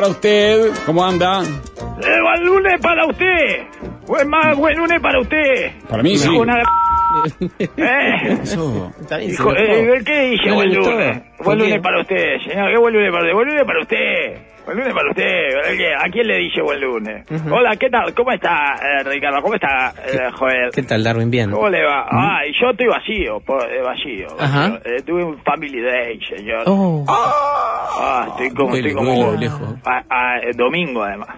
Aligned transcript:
Para 0.00 0.12
usted. 0.12 0.70
¿Cómo 0.86 1.04
anda? 1.04 1.42
Eh, 1.42 2.20
buen 2.22 2.44
lunes 2.46 2.80
para 2.80 3.04
usted. 3.04 3.66
Buen, 4.06 4.28
ma- 4.30 4.54
buen 4.54 4.74
lunes 4.78 4.98
para 5.00 5.20
usted. 5.20 5.72
Para 5.90 6.02
mí 6.02 6.16
sí. 6.16 6.28
Una- 6.28 6.62
Eh, 7.58 8.38
Eso. 8.44 8.90
Está 9.00 9.18
bien, 9.18 9.32
hijo- 9.32 9.52
eh. 9.54 10.02
¿Qué 10.04 10.48
No 10.48 10.50
le 10.50 10.52
buen 10.54 10.72
lunes? 10.74 11.22
¿Por 11.36 11.46
Buen 11.46 11.58
lunes 11.58 11.80
para 11.82 12.00
usted, 12.00 12.38
señor. 12.46 12.70
¿Qué 12.70 12.78
buen 12.78 12.94
lunes 12.94 13.10
para 13.10 13.24
usted? 13.24 13.34
Buen 13.34 13.48
lunes 13.48 13.64
para 13.66 13.80
usted. 13.82 14.36
Buen 14.66 14.78
lunes 14.78 14.92
para 14.94 15.10
usted. 15.10 15.94
¿A 15.98 16.08
quién 16.10 16.26
le 16.26 16.38
dice 16.38 16.60
buen 16.62 16.80
lunes? 16.80 17.24
Hola, 17.50 17.76
¿qué 17.76 17.90
tal? 17.90 18.14
¿Cómo 18.14 18.30
está, 18.32 18.74
eh, 18.76 19.02
Ricardo? 19.04 19.42
¿Cómo 19.42 19.54
está, 19.54 19.92
eh, 20.06 20.30
Joel? 20.38 20.70
¿Qué 20.72 20.82
tal, 20.82 21.02
Darwin? 21.02 21.30
Bien. 21.30 21.50
¿Cómo 21.50 21.68
le 21.68 21.82
va? 21.84 22.06
Ah, 22.10 22.40
y 22.46 22.52
yo 22.60 22.70
estoy 22.70 22.86
vacío, 22.86 23.40
po- 23.40 23.62
eh, 23.64 23.80
vacío. 23.82 24.28
Ajá. 24.38 24.80
Eh, 24.84 25.02
tuve 25.04 25.24
un 25.24 25.38
family 25.42 25.80
day, 25.80 26.20
señor. 26.24 26.62
Oh, 26.66 27.04
Ah, 27.08 28.26
estoy 28.30 28.50
como, 28.50 28.70
Duele, 28.70 28.88
estoy 28.90 29.04
como... 29.04 29.24
duele, 29.24 29.38
lejos. 29.40 29.74
Ah, 29.84 30.04
ah, 30.08 30.36
eh, 30.42 30.52
domingo, 30.54 31.02
además. 31.02 31.28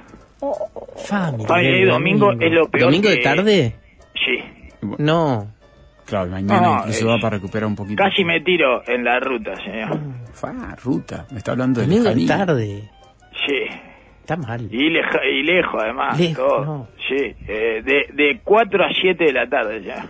family. 1.07 1.45
Family 1.47 1.67
Day, 1.69 1.81
Day 1.83 1.85
domingo 1.85 2.33
es 2.33 2.53
lo 2.53 2.69
peor 2.69 2.85
¿Domingo 2.87 3.09
de 3.09 3.17
que- 3.19 3.23
tarde? 3.23 3.75
Sí. 4.15 4.39
No. 4.99 5.47
Claro, 6.05 6.31
mañana 6.31 6.61
No, 6.61 6.79
incluso 6.81 6.99
es- 6.99 7.09
va 7.09 7.19
para 7.21 7.37
recuperar 7.37 7.67
un 7.69 7.77
poquito. 7.77 8.03
Casi 8.03 8.25
me 8.25 8.41
tiro 8.41 8.83
en 8.87 9.05
la 9.05 9.21
ruta, 9.21 9.55
señor. 9.65 9.99
Fa, 10.35 10.53
ruta. 10.83 11.27
Me 11.31 11.39
está 11.39 11.53
hablando 11.53 11.81
de 11.81 11.87
Domingo 11.87 12.27
tarde. 12.27 12.91
Sí. 13.47 13.65
Está 14.21 14.37
mal. 14.37 14.69
Y, 14.73 14.91
leja- 14.91 15.25
y 15.25 15.43
lejos, 15.43 15.83
además. 15.83 16.19
Lejos, 16.19 16.37
todo. 16.37 16.65
no. 16.65 16.89
Sí. 17.09 17.35
Eh, 17.49 17.83
de, 17.85 18.07
de 18.13 18.41
4 18.45 18.85
a 18.85 18.89
7 18.93 19.25
de 19.25 19.33
la 19.33 19.49
tarde 19.49 19.83
ya. 19.83 20.07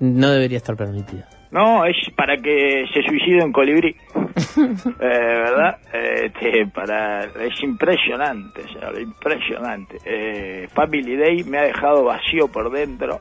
No 0.00 0.30
debería 0.30 0.56
estar 0.56 0.76
permitido. 0.76 1.24
No, 1.50 1.84
es 1.84 1.96
para 2.16 2.36
que 2.36 2.86
se 2.94 3.02
suicide 3.02 3.44
un 3.44 3.52
colibrí. 3.52 3.88
eh, 4.56 4.94
¿Verdad? 5.00 5.78
Este, 5.92 6.66
para, 6.66 7.24
es 7.24 7.62
impresionante, 7.62 8.62
señor, 8.72 8.98
impresionante. 9.00 9.98
Eh, 10.04 10.68
Family 10.72 11.16
Day 11.16 11.44
me 11.44 11.58
ha 11.58 11.62
dejado 11.62 12.04
vacío 12.04 12.46
por 12.48 12.70
dentro. 12.70 13.20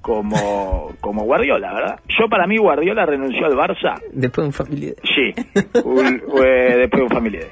Como, 0.00 0.92
como 1.00 1.24
Guardiola, 1.24 1.74
¿verdad? 1.74 2.00
Yo 2.18 2.26
para 2.28 2.46
mí 2.46 2.56
Guardiola 2.56 3.04
renunció 3.04 3.44
al 3.46 3.52
Barça 3.52 4.00
Después 4.12 4.44
de 4.44 4.46
un 4.46 4.52
familiar. 4.52 4.94
Sí, 5.04 5.34
un- 5.84 6.22
eh, 6.42 6.76
después 6.78 7.00
de 7.00 7.02
un 7.02 7.10
familiar. 7.10 7.44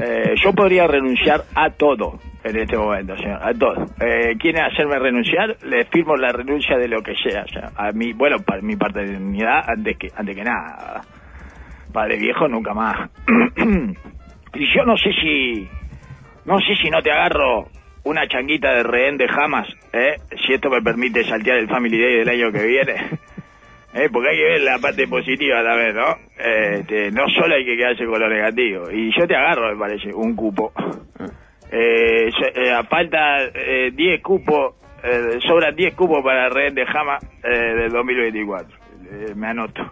Eh, 0.00 0.34
yo 0.44 0.52
podría 0.52 0.86
renunciar 0.86 1.42
a 1.56 1.70
todo 1.70 2.20
en 2.44 2.56
este 2.56 2.76
momento, 2.76 3.16
señor, 3.16 3.40
a 3.42 3.52
todo. 3.52 3.86
Eh, 4.00 4.36
¿Quieren 4.38 4.62
hacerme 4.62 5.00
renunciar? 5.00 5.56
Les 5.64 5.88
firmo 5.88 6.14
la 6.16 6.28
renuncia 6.30 6.78
de 6.78 6.86
lo 6.86 7.02
que 7.02 7.14
sea. 7.16 7.44
a 7.76 7.90
mí, 7.90 8.12
bueno, 8.12 8.36
para 8.38 8.62
mi 8.62 8.76
paternidad 8.76 9.64
antes 9.68 9.96
que, 9.98 10.08
antes 10.14 10.36
que 10.36 10.44
nada. 10.44 10.76
¿verdad? 10.86 11.04
Padre 11.92 12.18
viejo, 12.18 12.46
nunca 12.46 12.72
más. 12.72 13.10
y 14.54 14.74
yo 14.76 14.84
no 14.84 14.96
sé 14.96 15.10
si, 15.20 15.68
no 16.44 16.58
sé 16.60 16.76
si 16.80 16.88
no 16.90 17.02
te 17.02 17.10
agarro 17.10 17.66
una 18.04 18.26
changuita 18.28 18.72
de 18.74 18.82
rehén 18.84 19.18
de 19.18 19.26
Hamas, 19.28 19.66
¿eh? 19.92 20.16
si 20.46 20.52
esto 20.54 20.70
me 20.70 20.82
permite 20.82 21.24
saltear 21.24 21.58
el 21.58 21.68
Family 21.68 21.98
Day 22.00 22.16
del 22.18 22.28
año 22.28 22.52
que 22.52 22.66
viene. 22.66 22.94
Eh, 23.94 24.10
porque 24.12 24.28
hay 24.28 24.36
que 24.36 24.44
ver 24.44 24.60
la 24.60 24.78
parte 24.78 25.08
positiva 25.08 25.64
también, 25.64 25.96
¿no? 25.96 26.10
Eh, 26.38 26.76
este, 26.80 27.10
no 27.10 27.26
solo 27.30 27.54
hay 27.54 27.64
que 27.64 27.74
quedarse 27.74 28.04
con 28.04 28.20
lo 28.20 28.28
negativo. 28.28 28.90
Y 28.90 29.10
yo 29.18 29.26
te 29.26 29.34
agarro, 29.34 29.72
me 29.72 29.78
parece, 29.80 30.12
un 30.12 30.36
cupo. 30.36 30.72
Eh, 31.72 32.30
yo- 32.38 32.46
eh, 32.54 32.82
falta 32.88 33.44
eh, 33.54 33.90
10 33.94 34.20
cupos, 34.22 34.74
eh, 35.02 35.38
sobran 35.40 35.74
10 35.74 35.94
cupos 35.94 36.22
para 36.22 36.46
el 36.46 36.52
rehén 36.52 36.74
de 36.74 36.84
Jama 36.84 37.18
eh, 37.42 37.48
del 37.48 37.90
2024. 37.92 38.76
Eh, 39.10 39.32
me 39.34 39.46
anoto. 39.48 39.90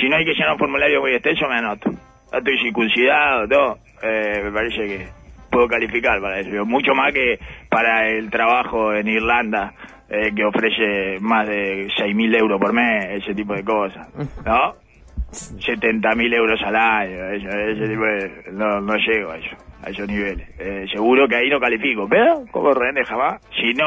Si 0.00 0.08
no 0.08 0.16
hay 0.16 0.24
que 0.24 0.34
llenar 0.34 0.52
un 0.52 0.58
formulario 0.60 1.00
muy 1.00 1.12
extenso, 1.12 1.48
me 1.48 1.56
anoto. 1.56 1.90
Estoy 2.32 2.58
circuncidado, 2.62 3.48
todo. 3.48 3.78
Eh, 4.04 4.40
me 4.44 4.52
parece 4.52 4.86
que 4.86 5.08
puedo 5.52 5.68
calificar 5.68 6.20
para 6.20 6.40
eso. 6.40 6.64
Mucho 6.66 6.92
más 6.94 7.12
que 7.12 7.38
para 7.68 8.08
el 8.08 8.28
trabajo 8.30 8.92
en 8.94 9.06
Irlanda, 9.06 9.72
eh, 10.08 10.32
que 10.34 10.44
ofrece 10.44 11.18
más 11.20 11.46
de 11.46 11.86
6.000 11.96 12.34
euros 12.36 12.58
por 12.60 12.72
mes, 12.72 13.22
ese 13.22 13.34
tipo 13.34 13.54
de 13.54 13.62
cosas. 13.62 14.08
¿No? 14.44 14.74
70.000 15.32 16.34
euros 16.34 16.60
al 16.62 16.76
año, 16.76 17.24
eso- 17.30 17.48
ese 17.48 17.88
tipo 17.88 18.04
de... 18.04 18.52
No, 18.52 18.80
no 18.80 18.94
llego 18.96 19.30
a 19.30 19.38
eso, 19.38 19.56
a 19.84 19.90
esos 19.90 20.06
niveles. 20.08 20.46
Eh, 20.58 20.84
seguro 20.92 21.26
que 21.28 21.36
ahí 21.36 21.48
no 21.48 21.58
califico, 21.60 22.06
pero 22.08 22.44
como 22.50 22.72
René 22.74 23.04
jamás, 23.04 23.40
si 23.58 23.72
no, 23.74 23.86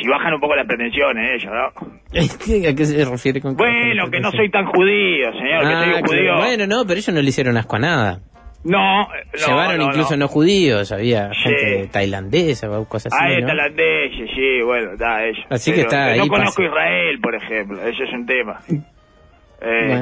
si 0.00 0.08
bajan 0.08 0.34
un 0.34 0.40
poco 0.40 0.56
las 0.56 0.66
pretensiones 0.66 1.42
ellos, 1.42 1.52
¿no? 1.52 1.90
¿A 2.70 2.74
qué 2.74 2.84
se 2.84 3.04
refiere 3.04 3.40
con 3.40 3.54
Bueno, 3.56 4.10
que 4.10 4.18
no 4.20 4.30
soy 4.32 4.50
tan 4.50 4.66
judío, 4.66 5.32
señor, 5.32 5.60
que 5.60 5.72
Ah, 5.74 5.84
soy 5.84 5.92
un 6.02 6.06
judío. 6.08 6.36
Bueno, 6.38 6.66
no, 6.66 6.82
pero 6.84 6.94
ellos 6.98 7.14
no 7.14 7.22
le 7.22 7.28
hicieron 7.28 7.56
asco 7.56 7.76
a 7.76 7.78
nada. 7.78 8.18
No, 8.62 9.08
no, 9.08 9.08
Llevaron 9.46 9.78
no, 9.78 9.84
incluso 9.86 10.10
no. 10.12 10.24
no. 10.24 10.28
judíos, 10.28 10.92
había 10.92 11.32
Sí. 11.32 11.40
gente 11.44 11.88
tailandesa 11.90 12.70
o 12.70 12.84
cosas 12.86 13.12
así. 13.12 13.22
¿no? 13.24 13.40
la 13.40 13.46
tailandeses, 13.46 14.30
sí, 14.34 14.62
bueno, 14.62 14.92
está 14.92 15.24
eso. 15.24 15.40
Así 15.48 15.72
que 15.72 15.80
está 15.82 16.14
No 16.16 16.22
ahí 16.22 16.28
conozco 16.28 16.62
pasa. 16.62 16.68
Israel, 16.68 17.20
por 17.22 17.34
ejemplo, 17.34 17.82
eso 17.88 18.04
es 18.04 18.12
un 18.12 18.26
tema. 18.26 18.60
Bueno. 18.68 18.84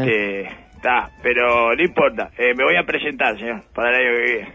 Este, 0.04 0.42
está, 0.76 1.10
pero 1.22 1.74
no 1.74 1.82
importa, 1.82 2.30
eh, 2.38 2.54
me 2.56 2.64
voy 2.64 2.76
a 2.76 2.82
presentar, 2.84 3.38
señor, 3.38 3.62
para 3.74 3.90
el 3.90 3.94
año 4.06 4.16
que 4.16 4.32
viene. 4.32 4.48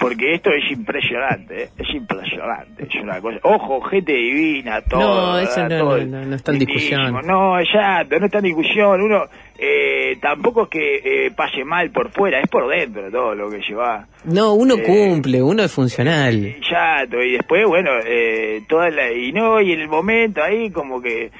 Porque 0.00 0.34
esto 0.34 0.50
es 0.50 0.70
impresionante, 0.70 1.64
¿eh? 1.64 1.68
es 1.76 1.94
impresionante, 1.94 2.84
es 2.84 3.02
una 3.02 3.20
cosa. 3.20 3.38
Ojo, 3.42 3.82
gente 3.82 4.12
divina, 4.12 4.80
todo. 4.80 5.32
No, 5.32 5.38
eso 5.38 5.62
no, 5.62 5.68
Todo 5.68 5.98
no, 5.98 6.20
no, 6.20 6.24
no 6.26 6.36
está 6.36 6.52
en 6.52 6.58
discusión. 6.60 7.12
No, 7.26 7.58
exacto, 7.58 8.18
no 8.18 8.26
está 8.26 8.38
en 8.38 8.44
discusión. 8.44 9.02
Uno 9.02 9.24
eh, 9.58 10.16
tampoco 10.22 10.62
es 10.64 10.68
que 10.70 11.26
eh, 11.26 11.30
pase 11.36 11.64
mal 11.64 11.90
por 11.90 12.10
fuera, 12.12 12.40
es 12.40 12.48
por 12.48 12.66
dentro 12.68 13.10
todo 13.10 13.34
lo 13.34 13.50
que 13.50 13.60
lleva. 13.60 14.06
No, 14.24 14.54
uno 14.54 14.76
Eh, 14.76 14.82
cumple, 14.82 15.42
uno 15.42 15.62
es 15.64 15.72
funcional. 15.72 16.44
Exacto, 16.46 17.20
y 17.22 17.32
después, 17.32 17.66
bueno, 17.66 17.90
eh, 18.06 18.62
toda 18.68 18.88
la, 18.88 19.12
y 19.12 19.32
no, 19.32 19.60
y 19.60 19.72
en 19.72 19.80
el 19.80 19.88
momento 19.88 20.42
ahí 20.42 20.70
como 20.70 21.02
que 21.02 21.30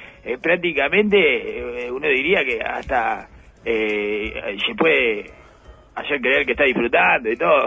prácticamente 0.41 1.89
uno 1.91 2.07
diría 2.07 2.43
que 2.43 2.59
hasta 2.61 3.27
eh, 3.63 4.57
se 4.67 4.75
puede 4.75 5.25
hacer 5.95 6.19
creer 6.21 6.45
que 6.45 6.51
está 6.51 6.63
disfrutando 6.65 7.31
y 7.31 7.35
todo, 7.35 7.65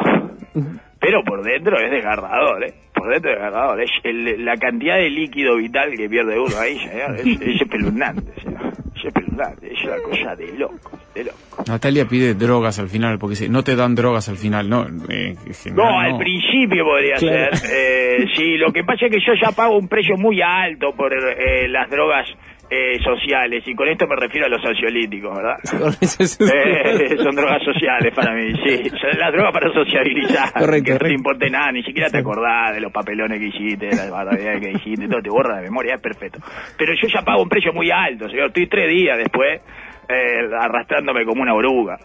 pero 1.00 1.22
por 1.24 1.42
dentro 1.42 1.78
es 1.78 1.90
desgarrador, 1.90 2.64
¿eh? 2.64 2.74
Por 2.94 3.08
dentro 3.10 3.30
es 3.30 3.36
desgarrador, 3.36 3.80
es 3.82 3.90
el- 4.04 4.44
la 4.44 4.56
cantidad 4.56 4.96
de 4.96 5.10
líquido 5.10 5.56
vital 5.56 5.92
que 5.96 6.08
pierde 6.08 6.38
uno 6.38 6.56
ahí, 6.58 6.78
señor, 6.78 7.16
es, 7.18 7.40
es 7.40 7.60
espeluznante, 7.62 8.32
señor, 8.42 8.72
es 8.96 9.04
espeluznante, 9.04 9.72
es 9.72 9.84
una 9.84 9.96
cosa 9.98 10.36
de 10.36 10.52
loco, 10.58 10.98
de 11.14 11.24
loco. 11.24 11.38
Natalia 11.66 12.06
pide 12.06 12.34
drogas 12.34 12.78
al 12.78 12.88
final, 12.88 13.18
porque 13.18 13.36
si 13.36 13.48
no 13.48 13.62
te 13.62 13.76
dan 13.76 13.94
drogas 13.94 14.28
al 14.28 14.36
final, 14.36 14.68
no. 14.68 14.86
eh, 15.08 15.34
en 15.46 15.54
general, 15.54 15.76
No, 15.76 15.98
al 16.00 16.18
principio 16.18 16.84
podría 16.84 17.16
Claro. 17.16 17.56
ser. 17.56 17.70
Eh, 17.72 18.26
sí, 18.34 18.56
lo 18.56 18.72
que 18.72 18.82
pasa 18.84 19.06
es 19.06 19.12
que 19.12 19.20
yo 19.20 19.34
ya 19.40 19.52
pago 19.52 19.76
un 19.76 19.88
precio 19.88 20.16
muy 20.16 20.40
alto 20.42 20.92
por 20.96 21.12
eh, 21.12 21.68
las 21.68 21.88
drogas 21.90 22.26
eh, 22.70 22.98
sociales, 23.02 23.62
y 23.66 23.74
con 23.74 23.88
esto 23.88 24.06
me 24.06 24.16
refiero 24.16 24.46
a 24.46 24.48
los 24.50 24.64
ansiolíticos, 24.64 25.34
¿verdad? 25.36 25.56
Eh, 26.40 27.16
son 27.22 27.34
drogas 27.34 27.62
sociales 27.64 28.12
para 28.14 28.34
mí, 28.34 28.52
sí. 28.64 28.88
Son 28.90 29.18
las 29.18 29.32
drogas 29.32 29.52
para 29.52 29.72
sociabilizar. 29.72 30.52
Correcto, 30.52 30.84
Que 30.84 30.92
no 30.92 30.98
te 30.98 31.12
importe 31.14 31.50
nada, 31.50 31.72
ni 31.72 31.82
siquiera 31.82 32.10
te 32.10 32.18
acordás 32.18 32.74
de 32.74 32.80
los 32.80 32.92
papelones 32.92 33.38
que 33.40 33.46
hiciste, 33.48 33.86
de 33.86 33.96
las 33.96 34.10
barbaridades 34.10 34.60
que 34.60 34.70
hiciste, 34.72 35.08
todo 35.08 35.22
te 35.22 35.30
borra 35.30 35.56
de 35.56 35.62
memoria, 35.62 35.94
es 35.96 36.00
perfecto. 36.00 36.40
Pero 36.76 36.92
yo 36.94 37.08
ya 37.12 37.22
pago 37.22 37.42
un 37.42 37.48
precio 37.48 37.72
muy 37.72 37.90
alto, 37.90 38.28
señor. 38.28 38.48
Estoy 38.48 38.68
tres 38.68 38.88
días 38.90 39.16
después 39.18 39.60
eh, 40.08 40.48
arrastrándome 40.60 41.24
como 41.24 41.42
una 41.42 41.54
oruga. 41.54 41.98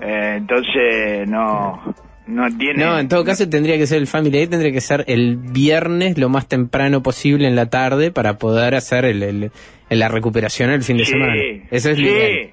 Eh, 0.00 0.34
entonces, 0.36 1.28
no, 1.28 1.94
no 2.26 2.46
tiene... 2.58 2.84
No, 2.84 2.98
en 2.98 3.08
todo 3.08 3.24
caso 3.24 3.48
tendría 3.48 3.76
que 3.78 3.86
ser 3.86 3.98
el 3.98 4.06
Family 4.06 4.30
Day, 4.36 4.46
tendría 4.46 4.72
que 4.72 4.80
ser 4.80 5.04
el 5.08 5.36
viernes 5.36 6.18
lo 6.18 6.28
más 6.28 6.48
temprano 6.48 7.02
posible 7.02 7.46
en 7.48 7.56
la 7.56 7.66
tarde 7.70 8.10
para 8.10 8.34
poder 8.38 8.74
hacer 8.74 9.04
el, 9.04 9.22
el- 9.22 9.50
la 9.90 10.08
recuperación 10.08 10.70
el 10.70 10.82
fin 10.82 10.96
de 10.96 11.04
Sí, 11.04 11.12
semana. 11.12 11.34
Eso 11.70 11.90
es 11.90 11.96
sí, 11.96 12.02
ideal. 12.04 12.50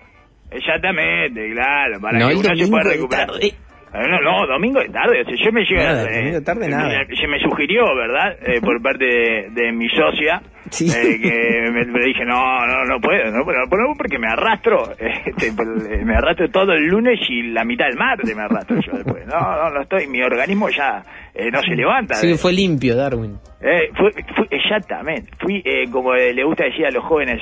exactamente, 0.52 1.52
claro, 1.54 2.00
para 2.00 2.20
No 2.20 2.30
que 2.30 2.36
uno 2.36 2.56
se 2.56 2.68
pueda 2.68 2.84
recuperar. 2.84 3.28
tarde. 3.28 3.54
Eh, 3.94 4.08
No, 4.10 4.20
no, 4.22 4.48
domingo 4.48 4.80
de 4.80 4.90
tarde. 4.90 5.22
O 5.22 5.26
sea, 5.26 5.36
yo 5.46 5.52
me 5.52 5.64
llevo. 5.66 5.84
Nada, 5.84 6.04
domingo 6.04 6.40
de 6.40 6.42
tarde, 6.42 6.68
nada. 6.70 7.06
Se 7.20 7.28
me 7.28 7.40
sugirió, 7.40 7.84
¿verdad? 7.96 8.38
Eh, 8.46 8.60
por 8.62 8.82
parte 8.82 9.06
de, 9.06 9.50
de 9.52 9.72
mi 9.72 9.88
socia. 9.90 10.42
Sí. 10.70 10.88
eh, 10.90 11.20
que 11.22 11.72
me, 11.72 11.86
me 11.86 12.06
dije, 12.06 12.26
no, 12.26 12.66
no, 12.66 12.86
no 12.86 13.00
puedo, 13.00 13.26
no 13.32 13.44
puedo, 13.44 13.60
no 13.60 13.70
puedo 13.70 13.94
porque 13.98 14.18
me 14.18 14.28
arrastro. 14.28 14.92
este, 14.98 15.48
eh, 15.48 16.04
me 16.06 16.16
arrastro 16.16 16.50
todo 16.50 16.74
el 16.74 16.86
lunes 16.88 17.20
y 17.30 17.44
la 17.52 17.64
mitad 17.64 17.86
del 17.86 17.98
martes 17.98 18.36
me 18.36 18.42
arrastro 18.42 18.78
yo 18.82 18.94
después. 18.94 19.28
No, 19.28 19.40
no, 19.40 19.70
no 19.70 19.82
estoy. 19.82 20.08
Mi 20.08 20.24
organismo 20.24 20.70
ya 20.70 21.04
eh, 21.36 21.52
no 21.52 21.62
se 21.62 21.76
levanta. 21.76 22.16
Sí, 22.16 22.36
fue 22.36 22.54
limpio, 22.54 22.96
Darwin. 22.96 23.38
Eh, 23.62 23.90
fui, 23.96 24.12
fui- 24.36 24.48
exactamente. 24.50 25.32
Fui, 25.40 25.62
eh, 25.64 25.86
como 25.92 26.16
eh, 26.16 26.34
le 26.34 26.44
gusta 26.44 26.64
decir 26.66 26.86
a 26.88 26.92
los 26.92 27.04
jóvenes 27.04 27.42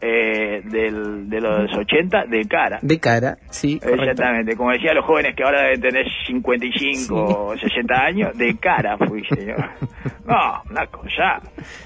eh, 0.00 0.60
del, 0.64 1.28
de 1.28 1.40
los 1.40 1.72
80, 1.76 2.26
de 2.26 2.44
cara. 2.46 2.78
De 2.82 2.98
cara, 3.00 3.36
sí, 3.50 3.78
correcto. 3.80 4.02
Exactamente, 4.02 4.56
como 4.56 4.70
decía 4.72 4.94
los 4.94 5.04
jóvenes 5.04 5.34
que 5.34 5.42
ahora 5.42 5.62
deben 5.62 5.80
tener 5.80 6.06
55 6.26 7.14
o 7.14 7.56
60 7.56 7.94
años, 7.94 8.38
de 8.38 8.56
cara 8.58 8.96
fui, 8.98 9.24
señor. 9.24 9.56
No, 10.28 10.62
una 10.70 10.86
cosa. 10.88 11.40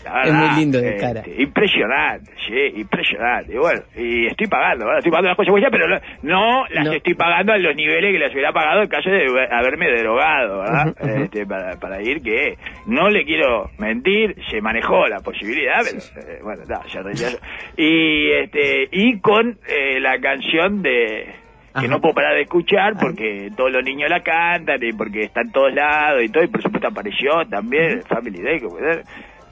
la 0.05 0.23
Es 0.23 0.35
muy 0.35 0.49
lindo 0.59 0.81
de 0.81 0.89
este, 0.97 1.01
cara. 1.01 1.23
Impresionante, 1.39 2.33
sí, 2.45 2.81
impresionante. 2.81 3.55
Y 3.55 3.57
bueno, 3.57 3.83
y 3.97 4.27
estoy 4.27 4.49
pagando, 4.49 4.85
¿verdad? 4.85 4.99
estoy 4.99 5.13
pagando 5.13 5.29
las 5.29 5.37
consecuencias, 5.37 5.71
pero 5.71 5.87
no, 6.23 6.67
las 6.71 6.85
No. 6.87 6.93
estoy 6.93 7.15
pagando 7.15 7.53
a 7.53 7.59
los 7.59 7.77
niveles 7.77 8.13
que 8.13 8.19
las 8.19 8.33
hubiera 8.33 8.53
pagado 8.53 8.83
en 8.83 8.89
caso 8.89 9.11
de 9.11 9.27
haberme 9.49 9.87
drogado, 9.97 10.59
¿verdad? 10.59 11.23
Este, 11.23 11.47
para, 11.47 11.77
para 11.77 12.03
ir 12.03 12.21
que 12.21 12.59
no 12.87 13.09
le 13.11 13.25
quiero 13.25 13.71
mentir, 13.79 14.35
se 14.51 14.61
manejó 14.61 15.07
la 15.07 15.21
posibilidad, 15.21 15.79
pero 15.85 16.27
eh, 16.29 16.41
bueno, 16.43 16.63
ya. 16.67 17.29
Y 17.77 18.02
este 18.33 18.89
y 18.91 19.19
con 19.21 19.59
eh, 19.69 20.01
la 20.01 20.19
canción 20.21 20.83
de 20.83 21.27
que 21.73 21.79
Ajá. 21.79 21.87
no 21.89 22.01
puedo 22.01 22.15
parar 22.15 22.35
de 22.35 22.43
escuchar 22.43 22.95
porque 23.01 23.51
todos 23.57 23.73
los 23.73 23.83
niños 23.83 24.11
la 24.11 24.23
cantan 24.23 24.79
y 24.83 24.93
porque 24.93 25.23
está 25.23 25.41
en 25.41 25.53
todos 25.53 25.73
lados 25.73 26.23
y 26.23 26.29
todo 26.29 26.45
y 26.45 26.49
por 26.49 26.63
supuesto 26.63 26.89
apareció 26.89 27.31
también 27.49 28.03
Family 28.09 28.43
Day 28.43 28.61
que, 28.61 28.69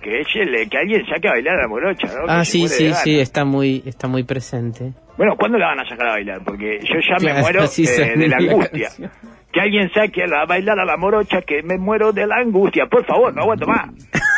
que 0.03 0.21
es 0.21 0.27
el, 0.35 0.69
que 0.69 0.79
alguien 0.79 1.07
saque 1.07 1.29
a 1.29 1.33
bailar 1.33 1.59
a 1.59 1.63
la 1.63 1.69
morocha, 1.69 2.07
¿no? 2.09 2.27
Que 2.27 2.31
Ah, 2.33 2.45
sí, 2.45 2.69
sí, 2.69 2.93
sí, 2.93 3.19
está 3.21 3.45
muy, 3.45 3.83
está 3.87 4.07
muy 4.09 4.23
presente. 4.25 4.93
Bueno, 5.17 5.35
¿cuándo 5.37 5.59
la 5.59 5.67
van 5.69 5.81
a 5.81 5.89
sacar 5.89 6.09
a 6.09 6.13
bailar? 6.13 6.41
Porque 6.45 6.81
yo 6.83 6.95
ya 7.01 7.17
me 7.23 7.41
muero 7.41 7.65
eh, 7.79 8.13
de 8.17 8.29
la 8.29 8.37
angustia. 8.41 8.89
que 9.53 9.61
alguien 9.61 9.91
saque 9.93 10.23
a 10.25 10.45
bailar 10.47 10.79
a 10.79 10.85
la 10.85 10.97
morocha 10.97 11.43
que 11.43 11.63
me 11.63 11.77
muero 11.79 12.13
de 12.13 12.27
la 12.27 12.37
angustia. 12.37 12.87
Por 12.87 13.05
favor, 13.05 13.35
no 13.35 13.43
aguanto 13.43 13.67
más. 13.67 13.91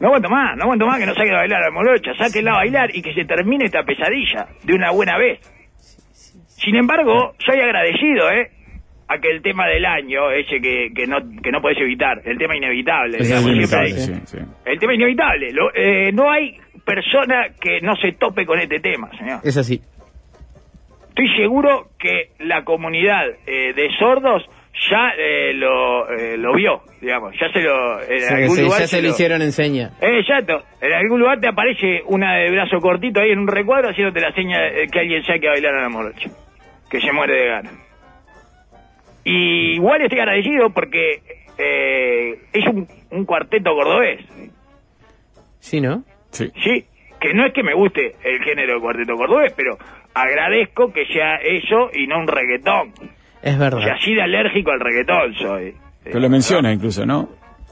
No 0.00 0.08
aguanto 0.08 0.28
más, 0.28 0.56
no 0.56 0.64
aguanto 0.64 0.86
más 0.86 0.98
que 0.98 1.06
no 1.06 1.14
saque 1.14 1.30
a 1.30 1.36
bailar 1.38 1.62
a 1.62 1.66
la 1.66 1.70
morocha. 1.70 2.12
Sáquenla 2.18 2.52
a 2.52 2.56
bailar 2.56 2.94
y 2.94 3.00
que 3.02 3.14
se 3.14 3.24
termine 3.24 3.64
esta 3.66 3.82
pesadilla 3.82 4.46
de 4.64 4.74
una 4.74 4.90
buena 4.90 5.16
vez. 5.18 5.40
Sin 6.46 6.74
embargo, 6.76 7.34
soy 7.44 7.60
agradecido, 7.60 8.30
¿eh? 8.30 8.50
A 9.08 9.18
que 9.18 9.30
el 9.30 9.40
tema 9.40 9.66
del 9.68 9.84
año, 9.86 10.30
ese 10.32 10.60
que, 10.60 10.88
que 10.94 11.06
no 11.06 11.18
que 11.42 11.52
no 11.52 11.60
puedes 11.60 11.78
evitar, 11.78 12.20
el 12.24 12.36
tema 12.38 12.56
inevitable, 12.56 13.18
Es 13.18 13.28
digamos, 13.28 13.50
inevitable, 13.50 13.90
sí. 13.92 14.38
el 14.64 14.78
tema 14.80 14.94
inevitable. 14.94 15.52
Lo- 15.52 15.72
eh, 15.74 16.10
no 16.12 16.30
hay 16.30 16.58
persona 16.84 17.50
que 17.60 17.80
no 17.82 17.94
se 17.96 18.12
tope 18.12 18.44
con 18.44 18.58
este 18.58 18.80
tema, 18.80 19.08
señor. 19.16 19.40
Es 19.44 19.56
así. 19.56 19.80
Estoy 21.10 21.28
seguro 21.36 21.88
que 21.98 22.30
la 22.40 22.64
comunidad 22.64 23.24
eh, 23.46 23.72
de 23.74 23.88
sordos 23.98 24.44
ya 24.90 25.10
eh, 25.16 25.52
lo, 25.54 26.08
eh, 26.10 26.36
lo 26.36 26.54
vio, 26.54 26.82
digamos, 27.00 27.34
ya 27.40 27.48
se 27.50 27.60
lo... 27.60 28.00
En 28.02 28.34
algún 28.34 28.62
lugar 28.62 28.80
ya 28.80 28.86
se 28.86 29.02
lo 29.02 29.08
hicieron 29.08 29.42
enseña. 29.42 29.92
Eh, 30.00 30.18
exacto. 30.20 30.62
En 30.80 30.92
algún 30.92 31.20
lugar 31.20 31.40
te 31.40 31.48
aparece 31.48 32.02
una 32.06 32.36
de 32.36 32.50
brazo 32.50 32.78
cortito 32.80 33.20
ahí 33.20 33.30
en 33.30 33.38
un 33.40 33.48
recuadro 33.48 33.90
haciéndote 33.90 34.20
la 34.20 34.32
seña 34.32 34.60
de 34.60 34.86
que 34.86 35.00
alguien 35.00 35.22
saque 35.24 35.48
a 35.48 35.52
bailar 35.52 35.74
a 35.74 35.82
la 35.82 35.88
morocha. 35.88 36.28
Que 36.90 37.00
se 37.00 37.10
muere 37.12 37.34
de 37.34 37.46
gana. 37.48 37.70
Y 39.24 39.74
igual 39.74 40.02
estoy 40.02 40.20
agradecido 40.20 40.70
porque 40.70 41.20
eh, 41.58 42.38
es 42.52 42.66
un, 42.66 42.86
un 43.10 43.24
cuarteto 43.24 43.74
cordobés. 43.74 44.24
Sí, 45.58 45.80
¿no? 45.80 46.04
Sí. 46.30 46.52
Sí, 46.62 46.84
que 47.20 47.34
no 47.34 47.46
es 47.46 47.52
que 47.52 47.62
me 47.64 47.74
guste 47.74 48.14
el 48.22 48.42
género 48.44 48.74
de 48.74 48.80
cuarteto 48.80 49.14
cordobés, 49.16 49.52
pero 49.56 49.78
agradezco 50.14 50.92
que 50.92 51.06
sea 51.06 51.36
eso 51.36 51.90
y 51.92 52.06
no 52.06 52.18
un 52.18 52.28
reggaetón. 52.28 52.92
Es 53.42 53.54
O 53.54 53.58
sea, 53.58 53.70
verdad. 53.70 53.90
así 53.94 54.14
de 54.14 54.22
alérgico 54.22 54.70
al 54.70 54.80
reggaetón 54.80 55.34
soy. 55.34 55.74
Que 56.04 56.18
lo 56.20 56.28
menciona 56.28 56.72
incluso, 56.72 57.04
¿no? 57.06 57.28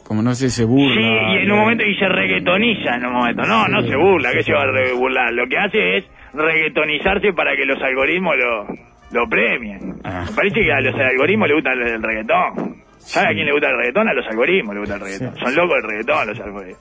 Como 0.06 0.22
no 0.22 0.34
sé, 0.34 0.50
se 0.50 0.64
burla. 0.64 0.94
Sí, 0.94 1.00
y 1.00 1.44
en 1.44 1.50
un 1.52 1.58
momento 1.60 1.84
y 1.84 1.94
se 1.96 2.06
reggaetoniza 2.08 2.96
en 2.96 3.06
un 3.06 3.12
momento. 3.14 3.42
No, 3.42 3.66
no 3.68 3.80
se 3.82 3.96
burla, 3.96 4.30
sí, 4.30 4.36
que 4.36 4.42
sí. 4.42 4.46
se 4.50 4.52
va 4.54 4.62
a 4.62 4.94
burlar. 4.98 5.32
Lo 5.32 5.46
que 5.48 5.56
hace 5.56 5.96
es 5.96 6.10
reggaetonizarse 6.34 7.32
para 7.32 7.56
que 7.56 7.64
los 7.64 7.80
algoritmos 7.82 8.34
lo, 8.36 8.66
lo 9.12 9.28
premien. 9.28 9.94
Ah. 10.04 10.24
Me 10.28 10.36
parece 10.36 10.60
que 10.60 10.72
a 10.72 10.80
los 10.80 10.94
algoritmos 10.94 11.48
le 11.48 11.54
gusta 11.54 11.72
el, 11.72 11.82
el 11.82 12.02
reggaetón. 12.02 12.82
¿Sabe 12.98 13.28
a 13.28 13.32
quién 13.34 13.46
le 13.46 13.52
gusta 13.52 13.68
el 13.70 13.76
reggaetón? 13.78 14.08
A 14.08 14.12
los 14.14 14.26
algoritmos 14.26 14.74
le 14.74 14.80
gusta 14.80 14.94
el 14.96 15.00
reggaetón. 15.00 15.36
Son 15.36 15.54
locos 15.56 15.74
del 15.80 15.90
reggaetón 15.90 16.28
los 16.28 16.40
algoritmos. 16.40 16.80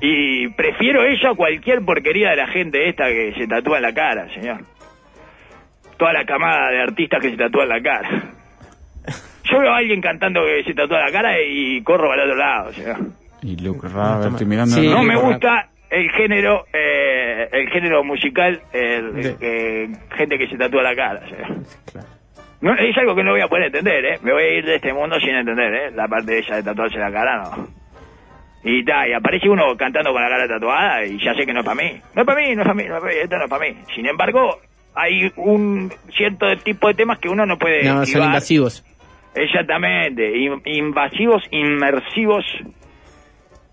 Y 0.00 0.46
prefiero 0.50 1.02
eso 1.02 1.30
a 1.30 1.34
cualquier 1.34 1.80
porquería 1.84 2.30
de 2.30 2.36
la 2.36 2.46
gente 2.46 2.88
esta 2.88 3.06
que 3.08 3.32
se 3.36 3.48
tatúa 3.48 3.78
en 3.78 3.82
la 3.82 3.92
cara, 3.92 4.28
señor. 4.32 4.58
Toda 6.02 6.14
la 6.14 6.24
camada 6.24 6.68
de 6.72 6.80
artistas 6.82 7.20
que 7.20 7.30
se 7.30 7.36
tatúan 7.36 7.68
la 7.68 7.80
cara. 7.80 8.08
Yo 9.44 9.60
veo 9.60 9.72
a 9.72 9.76
alguien 9.76 10.00
cantando 10.00 10.44
que 10.44 10.64
se 10.64 10.74
tatúa 10.74 10.98
la 10.98 11.12
cara 11.12 11.40
y 11.40 11.80
corro 11.84 12.08
para 12.08 12.24
el 12.24 12.30
otro 12.30 12.38
lado. 12.42 12.70
Y 13.40 13.54
Luke 13.58 13.86
Raver, 13.86 14.32
estoy 14.32 14.46
mirando. 14.48 14.74
Sí, 14.74 14.88
No 14.88 15.04
me 15.04 15.14
gusta 15.14 15.68
el 15.90 16.10
género, 16.10 16.64
eh, 16.72 17.48
el 17.52 17.68
género 17.70 18.02
musical, 18.02 18.60
el, 18.72 19.12
De- 19.14 19.36
eh, 19.40 19.88
gente 20.16 20.38
que 20.38 20.48
se 20.48 20.56
tatúa 20.56 20.82
la 20.82 20.96
cara. 20.96 21.20
Claro. 21.92 22.08
No, 22.62 22.74
es 22.74 22.98
algo 22.98 23.14
que 23.14 23.22
no 23.22 23.30
voy 23.30 23.40
a 23.42 23.46
poder 23.46 23.66
entender, 23.66 24.04
¿eh? 24.04 24.18
Me 24.24 24.32
voy 24.32 24.42
a 24.42 24.58
ir 24.58 24.64
de 24.64 24.74
este 24.74 24.92
mundo 24.92 25.20
sin 25.20 25.36
entender, 25.36 25.72
¿eh? 25.72 25.90
La 25.94 26.08
parte 26.08 26.32
de 26.32 26.38
ella 26.40 26.56
de 26.56 26.62
tatuarse 26.64 26.98
la 26.98 27.12
cara, 27.12 27.42
no. 27.44 27.68
Y 28.64 28.84
ta, 28.84 29.06
y 29.06 29.12
aparece 29.12 29.48
uno 29.48 29.76
cantando 29.76 30.12
con 30.12 30.20
la 30.20 30.28
cara 30.28 30.48
tatuada 30.48 31.04
y 31.04 31.16
ya 31.24 31.32
sé 31.34 31.46
que 31.46 31.52
no 31.52 31.60
es 31.60 31.64
para 31.66 31.80
mí. 31.80 31.92
No 32.16 32.22
es 32.22 32.26
para 32.26 32.40
mí, 32.40 32.56
no 32.56 32.62
es 32.62 32.66
para 32.66 32.74
mí, 32.74 32.84
no 32.88 32.94
es 32.96 33.00
para 33.00 33.12
mí, 33.12 33.18
esto 33.22 33.36
no 33.38 33.44
es 33.44 33.50
para 33.50 33.64
mí. 33.68 33.76
Sin 33.94 34.06
embargo, 34.06 34.60
hay 34.94 35.32
un 35.36 35.92
cierto 36.16 36.46
tipo 36.58 36.88
de 36.88 36.94
temas 36.94 37.18
que 37.18 37.28
uno 37.28 37.46
no 37.46 37.58
puede 37.58 37.82
No, 37.84 38.04
son 38.06 38.24
invasivos. 38.24 38.84
Exactamente, 39.34 40.36
in- 40.36 40.60
invasivos, 40.66 41.42
inmersivos 41.50 42.44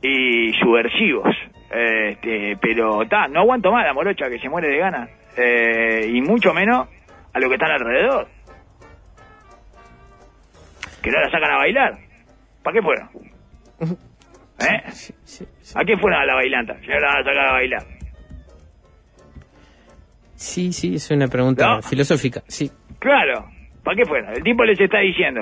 y 0.02 0.54
subversivos. 0.54 1.36
Este, 1.72 2.58
pero 2.62 3.06
ta, 3.08 3.28
no 3.28 3.42
aguanto 3.42 3.72
más 3.72 3.86
la 3.86 3.94
morocha 3.94 4.30
que 4.30 4.40
se 4.40 4.50
muere 4.50 4.70
de 4.70 4.78
ganas. 4.78 5.10
Eh, 5.38 6.10
y 6.14 6.22
mucho 6.22 6.54
menos 6.54 6.88
a 7.34 7.40
lo 7.40 7.48
que 7.50 7.56
están 7.56 7.72
alrededor. 7.72 8.28
Que 11.02 11.12
no 11.12 11.20
la 11.20 11.30
sacan 11.30 11.52
a 11.52 11.58
bailar. 11.58 11.98
¿Para 12.64 12.74
qué 12.76 12.82
fueron? 12.82 13.10
¿Eh? 14.60 14.84
¿A 15.76 15.86
qué 15.86 15.98
fueron 15.98 16.22
a 16.22 16.26
la 16.26 16.36
bailanta? 16.36 16.76
Si 16.82 16.88
no 16.88 17.00
la 17.00 17.08
van 17.08 17.18
a 17.18 17.24
sacar 17.24 17.48
a 17.48 17.52
bailar. 17.54 17.84
Sí, 20.40 20.72
sí, 20.72 20.96
es 20.96 21.12
una 21.12 21.28
pregunta 21.28 21.68
No. 21.76 21.82
filosófica. 21.82 22.42
Sí. 22.48 22.72
Claro, 23.00 23.46
¿para 23.84 23.98
qué 23.98 24.06
fueron? 24.06 24.34
El 24.34 24.42
tipo 24.42 24.64
les 24.64 24.80
está 24.80 25.00
diciendo 25.00 25.42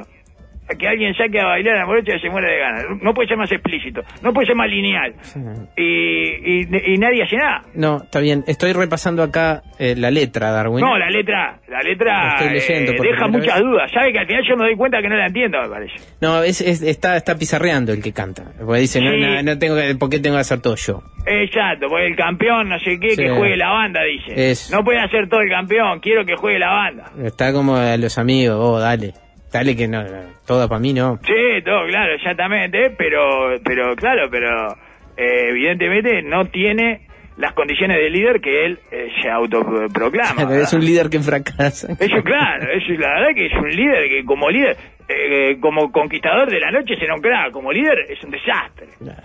que 0.78 0.88
alguien 0.88 1.14
saque 1.16 1.40
a 1.40 1.46
bailar 1.46 1.76
a 1.76 1.80
la 1.80 1.86
morocha 1.86 2.16
y 2.16 2.20
se 2.20 2.30
muere 2.30 2.52
de 2.52 2.60
ganas. 2.60 2.86
No 3.02 3.14
puede 3.14 3.28
ser 3.28 3.38
más 3.38 3.52
explícito, 3.52 4.02
no 4.22 4.34
puede 4.34 4.48
ser 4.48 4.56
más 4.56 4.70
lineal. 4.70 5.14
Sí. 5.22 5.40
Y, 5.76 6.62
y, 6.62 6.94
y 6.94 6.98
nadie 6.98 7.24
hace 7.24 7.38
nada. 7.38 7.62
No, 7.74 7.98
está 8.04 8.20
bien. 8.20 8.44
Estoy 8.48 8.74
repasando 8.74 9.24
acá 9.24 9.62
eh, 9.80 9.96
la 9.98 10.12
letra, 10.12 10.52
Darwin. 10.52 10.84
No, 10.84 10.98
la 10.98 11.10
letra, 11.10 11.60
la 11.70 11.82
letra 11.82 12.30
estoy 12.36 12.50
leyendo 12.54 12.92
eh, 12.94 12.96
deja 13.02 13.28
muchas 13.28 13.56
vez. 13.56 13.64
dudas. 13.64 13.92
Sabe 13.94 14.12
que 14.12 14.20
al 14.20 14.28
final 14.28 14.44
yo 14.48 14.58
me 14.58 14.66
doy 14.66 14.76
cuenta 14.76 15.02
que 15.02 15.10
no 15.10 15.16
la 15.16 15.28
entiendo, 15.28 15.62
me 15.62 15.70
parece. 15.70 15.94
No, 16.22 16.44
es, 16.44 16.62
es- 16.62 16.82
está, 16.82 17.16
está 17.18 17.38
pizarreando 17.38 17.92
el 17.94 18.02
que 18.02 18.12
canta. 18.14 18.44
Porque 18.64 18.82
dice, 18.82 19.02
no, 19.02 19.12
Sí. 19.12 19.18
no, 19.20 19.44
no 19.44 19.60
tengo 19.60 19.76
que, 19.76 19.96
¿por 19.96 20.10
qué 20.10 20.20
tengo 20.20 20.36
que 20.36 20.42
hacer 20.42 20.60
todo 20.62 20.76
yo? 20.76 21.02
Exacto, 21.26 21.88
porque 21.90 22.08
el 22.08 22.16
campeón, 22.16 22.70
no 22.70 22.80
sé 22.80 23.00
qué, 23.00 23.12
Sí. 23.12 23.22
que 23.24 23.30
juegue 23.30 23.58
la 23.58 23.70
banda, 23.70 24.02
dice. 24.04 24.72
No 24.72 24.84
puede 24.84 25.00
hacer 25.00 25.28
todo 25.30 25.42
el 25.42 25.50
campeón, 25.50 26.00
quiero 26.00 26.26
que 26.26 26.36
juegue 26.36 26.60
la 26.60 26.70
banda. 26.72 27.12
Está 27.24 27.52
como 27.54 27.76
a 27.76 27.98
los 27.98 28.18
amigos, 28.18 28.58
oh, 28.60 28.80
dale. 28.80 29.14
Dale 29.52 29.76
que 29.76 29.88
no, 29.88 30.04
todo 30.46 30.68
para 30.68 30.80
mí 30.80 30.94
no. 30.94 31.20
Sí, 31.26 31.64
todo 31.64 31.86
claro, 31.88 32.14
exactamente, 32.14 32.92
pero, 32.98 33.58
pero 33.64 33.96
claro, 33.96 34.28
pero 34.30 34.74
eh, 35.16 35.50
evidentemente 35.50 36.22
no 36.22 36.46
tiene 36.46 37.08
las 37.38 37.54
condiciones 37.54 37.98
de 37.98 38.10
líder 38.10 38.42
que 38.42 38.66
él 38.66 38.80
eh, 38.92 39.10
se 39.22 39.30
autoproclama. 39.30 40.56
es 40.62 40.74
un 40.74 40.84
líder 40.84 41.10
que 41.10 41.20
fracasa. 41.20 41.94
Eso 41.94 42.24
claro, 42.24 42.72
eso 42.72 42.94
la 43.00 43.14
verdad 43.14 43.36
que 43.36 43.46
es 43.46 43.54
un 43.54 43.70
líder 43.70 44.10
que 44.10 44.26
como 44.26 44.50
líder, 44.50 44.76
eh, 45.08 45.58
como 45.60 45.92
conquistador 45.92 46.50
de 46.50 46.60
la 46.60 46.72
noche 46.72 46.96
será 47.00 47.16
un 47.16 47.22
crack, 47.22 47.52
como 47.52 47.72
líder 47.72 48.00
es 48.10 48.24
un 48.24 48.32
desastre. 48.32 48.88
Claro. 49.00 49.24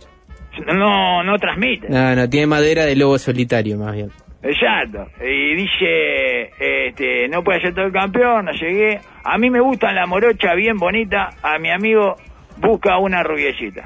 No, 0.67 1.23
no 1.23 1.39
transmite. 1.39 1.89
No, 1.89 2.15
no, 2.15 2.29
tiene 2.29 2.47
madera 2.47 2.85
de 2.85 2.95
lobo 2.95 3.19
solitario 3.19 3.79
más 3.79 3.95
bien. 3.95 4.11
Exacto. 4.43 5.07
Y 5.25 5.55
dice, 5.55 6.51
este, 6.59 7.29
no 7.29 7.43
puede 7.45 7.61
ser 7.61 7.75
todo 7.75 7.87
el 7.87 7.93
campeón, 7.93 8.47
no 8.47 8.53
llegué. 8.53 8.99
A 9.25 9.39
mí 9.39 9.51
me 9.51 9.61
gusta 9.61 9.93
la 9.93 10.07
morocha 10.07 10.55
bien 10.55 10.77
bonita, 10.77 11.31
a 11.43 11.59
mi 11.59 11.71
amigo 11.71 12.17
busca 12.59 12.99
una 12.99 13.23
rubiecita. 13.23 13.85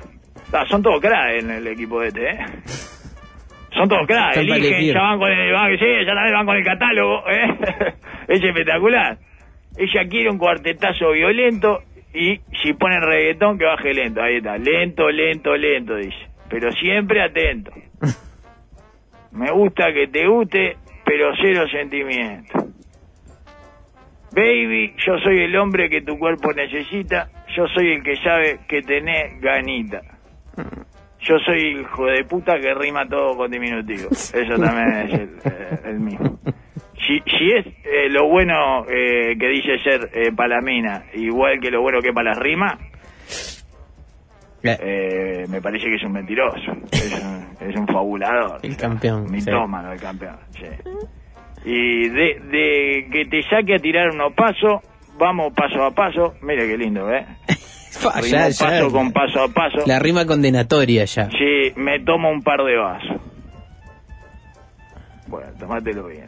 Ah, 0.52 0.64
son 0.68 0.82
todos 0.82 1.00
cracks 1.00 1.42
en 1.42 1.50
el 1.50 1.66
equipo 1.66 2.02
este, 2.02 2.30
¿eh? 2.30 2.38
Son 3.75 3.88
todos 3.88 4.06
para 4.06 4.32
eligen, 4.40 4.94
ya 4.94 5.00
van 5.00 5.18
con 5.18 5.30
el, 5.30 5.52
van, 5.52 5.78
sí, 5.78 5.84
ya 6.06 6.14
también 6.14 6.34
van 6.34 6.46
con 6.46 6.56
el 6.56 6.64
catálogo, 6.64 7.28
¿eh? 7.28 7.94
es 8.28 8.42
espectacular. 8.42 9.18
Ella 9.76 10.08
quiere 10.08 10.30
un 10.30 10.38
cuartetazo 10.38 11.12
violento 11.12 11.82
y 12.14 12.40
si 12.62 12.72
ponen 12.72 13.02
reggaetón 13.02 13.58
que 13.58 13.66
baje 13.66 13.92
lento. 13.92 14.22
Ahí 14.22 14.36
está, 14.36 14.56
lento, 14.56 15.10
lento, 15.10 15.54
lento, 15.54 15.96
dice. 15.96 16.16
Pero 16.48 16.72
siempre 16.72 17.22
atento. 17.22 17.72
Me 19.37 19.50
gusta 19.52 19.93
que 19.93 20.09
te 20.09 20.26
guste, 20.26 20.76
pero 21.05 21.33
cero 21.40 21.66
sentimiento. 21.71 22.66
Baby, 24.33 24.95
yo 24.99 25.19
soy 25.19 25.40
el 25.40 25.57
hombre 25.57 25.88
que 25.88 26.02
tu 26.02 26.19
cuerpo 26.19 26.52
necesita. 26.52 27.28
Yo 27.57 27.66
soy 27.69 27.93
el 27.93 28.02
que 28.02 28.16
sabe 28.16 28.61
que 28.69 28.83
tenés 28.83 29.40
ganita. 29.40 30.00
Yo 31.21 31.38
soy 31.38 31.59
el 31.59 31.81
hijo 31.81 32.07
de 32.07 32.25
puta 32.25 32.59
que 32.61 32.75
rima 32.75 33.07
todo 33.07 33.37
con 33.37 33.50
diminutivo. 33.50 34.11
Eso 34.11 34.57
también 34.59 35.07
es 35.07 35.12
el, 35.14 35.31
eh, 35.45 35.81
el 35.85 36.00
mismo. 36.00 36.38
Si, 37.07 37.19
si 37.21 37.50
es 37.52 37.66
eh, 37.85 38.09
lo 38.09 38.28
bueno 38.28 38.85
eh, 38.88 39.37
que 39.38 39.49
dice 39.49 39.78
ser 39.78 40.11
eh, 40.12 40.33
Palamina, 40.35 41.05
igual 41.14 41.61
que 41.61 41.71
lo 41.71 41.83
bueno 41.83 42.00
que 42.00 42.12
para 42.12 42.31
las 42.31 42.38
rimas, 42.38 42.78
me 44.62 45.61
parece 45.62 45.87
que 45.87 45.95
es 45.95 46.02
un 46.05 46.12
mentiroso. 46.12 46.73
Es 46.90 47.23
un, 47.23 47.45
es 47.60 47.76
un 47.76 47.86
fabulador. 47.86 48.60
El 48.62 48.76
campeón, 48.76 49.22
Un 49.22 49.28
sí. 49.28 49.34
mitómano 49.46 49.92
el 49.92 50.00
campeón, 50.00 50.36
sí. 50.52 50.66
Y 51.64 52.08
de, 52.08 52.40
de 52.50 53.08
que 53.10 53.25
te 53.26 53.42
saque 53.42 53.75
a 53.75 53.78
tirar 53.78 54.10
unos 54.10 54.32
pasos, 54.34 54.80
vamos 55.18 55.52
paso 55.54 55.82
a 55.84 55.90
paso. 55.90 56.34
Mira 56.42 56.64
qué 56.66 56.76
lindo, 56.76 57.10
¿eh? 57.12 57.26
Fa, 57.96 58.20
ya. 58.20 58.48
paso 58.58 58.90
con 58.92 59.10
paso 59.12 59.42
a 59.42 59.48
paso. 59.48 59.78
La 59.86 59.98
rima 59.98 60.26
condenatoria 60.26 61.04
ya. 61.06 61.28
Sí, 61.30 61.72
me 61.76 61.98
tomo 62.00 62.30
un 62.30 62.42
par 62.42 62.62
de 62.62 62.76
vasos. 62.76 63.16
Bueno, 65.26 65.48
tomátelo 65.58 66.06
bien. 66.06 66.26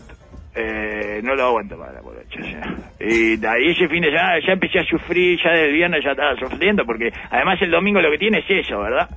Eh, 0.55 1.21
no 1.23 1.35
lo 1.37 1.45
aguanto 1.45 1.79
para 1.79 1.93
la 1.93 2.01
borracha. 2.01 2.41
ya. 2.41 2.75
Y 2.99 3.37
de 3.37 3.47
ahí 3.49 3.71
ese 3.71 3.87
fin 3.89 4.03
de 4.03 4.11
semana 4.11 4.39
ya 4.45 4.53
empecé 4.55 4.81
a 4.81 4.85
sufrir, 4.85 5.39
ya 5.45 5.51
del 5.53 5.73
viernes 5.73 6.03
ya 6.05 6.13
estaba 6.13 6.35
sufriendo, 6.37 6.85
porque 6.85 7.13
además 7.31 7.59
el 7.63 7.71
domingo 7.71 8.01
lo 8.01 8.11
que 8.11 8.19
tiene 8.19 8.39
es 8.41 8.47
eso, 8.67 8.81
¿verdad? 8.81 9.09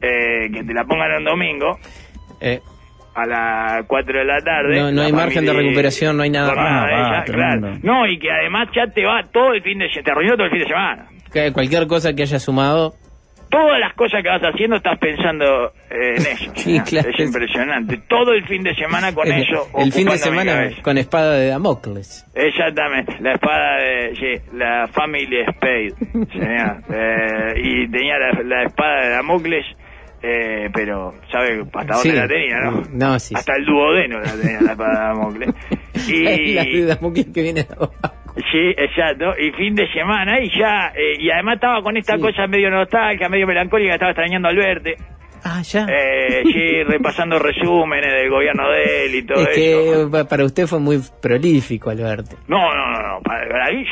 Eh, 0.00 0.50
que 0.52 0.62
te 0.64 0.74
la 0.74 0.84
pongan 0.84 1.12
un 1.18 1.24
domingo 1.24 1.78
Eh, 2.40 2.60
a 3.14 3.24
las 3.26 3.86
4 3.86 4.18
de 4.18 4.24
la 4.26 4.38
tarde. 4.42 4.78
No- 4.78 4.90
no 4.92 5.00
la 5.00 5.06
hay 5.06 5.12
margen 5.12 5.46
de 5.46 5.52
recuperación, 5.54 6.16
no 6.18 6.22
hay 6.22 6.30
nada. 6.30 6.52
Ah, 6.56 7.22
esa, 7.24 7.32
claro. 7.32 7.78
No, 7.82 8.06
y 8.06 8.18
que 8.18 8.30
además 8.30 8.68
ya 8.74 8.86
te 8.88 9.04
va 9.06 9.22
todo 9.32 9.54
el 9.54 9.62
fin 9.62 9.78
de 9.78 9.88
semana, 9.88 10.04
te 10.04 10.10
arruinó 10.10 10.34
todo 10.36 10.44
el 10.44 10.50
fin 10.50 10.60
de 10.60 10.66
semana. 10.66 11.06
que 11.32 11.52
cualquier 11.52 11.86
cosa 11.86 12.12
que 12.14 12.22
haya 12.22 12.38
sumado. 12.38 12.94
todas 13.48 13.78
las 13.80 13.94
cosas 13.94 14.22
que 14.22 14.28
vas 14.28 14.42
haciendo 14.42 14.76
estás 14.76 14.98
pensando 14.98 15.72
eh, 15.88 16.14
en 16.16 16.26
eso. 16.32 16.52
Sí, 16.56 16.76
¿no? 16.78 16.84
claro. 16.84 17.08
Es 17.10 17.20
impresionante. 17.20 17.96
Todo 18.08 18.32
el 18.32 18.44
fin 18.46 18.62
de 18.62 18.74
semana 18.74 19.14
con 19.14 19.30
el, 19.32 19.42
eso. 19.44 19.66
el 19.78 19.92
fin 19.92 20.08
de 20.08 20.18
semana 20.18 20.68
con 20.82 20.98
espada 20.98 21.34
de 21.38 21.46
Damocles. 21.48 22.26
Exactamente, 22.34 23.16
la 23.20 23.32
espada 23.32 23.76
de, 23.78 24.14
sí, 24.16 24.56
la 24.56 24.88
Family 24.88 25.42
Spade, 25.54 25.94
señor. 26.32 26.82
Eh, 26.92 27.54
y 27.62 27.88
tenía 27.88 28.18
la, 28.18 28.42
la 28.42 28.62
espada 28.64 29.00
de 29.04 29.08
Damocles, 29.10 29.64
eh, 30.22 30.68
pero 30.72 31.14
¿sabe 31.30 31.60
hasta 31.62 31.94
dónde 31.94 32.10
Sí. 32.10 32.12
la 32.12 32.28
tenía, 32.28 32.60
no? 32.60 32.82
No, 32.92 33.18
sí, 33.18 33.34
Hasta 33.36 33.54
el 33.56 33.64
duodeno 33.64 34.20
la 34.20 34.32
tenía 34.32 34.60
la 34.62 34.72
espada 34.72 34.92
de 34.92 35.06
Damocles. 35.06 35.48
la 35.94 36.30
de 36.30 36.70
Y, 36.70 36.80
Damocles 36.82 37.26
que 37.34 37.42
viene 37.42 37.62
de 37.64 37.74
abajo. 37.74 37.92
Sí, 38.52 38.74
exacto. 38.76 39.32
Y 39.38 39.50
fin 39.52 39.74
de 39.74 39.90
semana 39.92 40.40
y 40.40 40.50
ya, 40.58 40.92
eh, 40.94 41.16
y 41.18 41.30
además 41.30 41.54
estaba 41.54 41.82
con 41.82 41.96
esta 41.96 42.16
Sí. 42.16 42.20
cosa 42.20 42.46
medio 42.46 42.70
nostálgica, 42.70 43.28
medio 43.28 43.46
melancólica, 43.46 43.94
estaba 43.94 44.10
extrañando 44.12 44.48
al 44.48 44.56
verte. 44.56 44.96
Ah, 45.48 45.62
ya. 45.62 45.86
Eh, 45.88 46.42
sí, 46.44 46.82
repasando 46.88 47.38
resúmenes 47.38 48.12
del 48.12 48.28
gobierno 48.30 48.68
de 48.70 49.06
él 49.06 49.14
y 49.14 49.22
todo 49.22 49.42
es 49.42 49.48
que 49.54 49.90
eso. 49.92 50.10
pa- 50.10 50.24
para 50.24 50.44
usted 50.44 50.66
fue 50.66 50.80
muy 50.80 51.00
prolífico, 51.22 51.90
Alberto. 51.90 52.34
No, 52.48 52.74
no, 52.74 52.90
no, 52.90 53.02
no. 53.14 53.20
Para, 53.20 53.48
para 53.48 53.70
mí, 53.70 53.84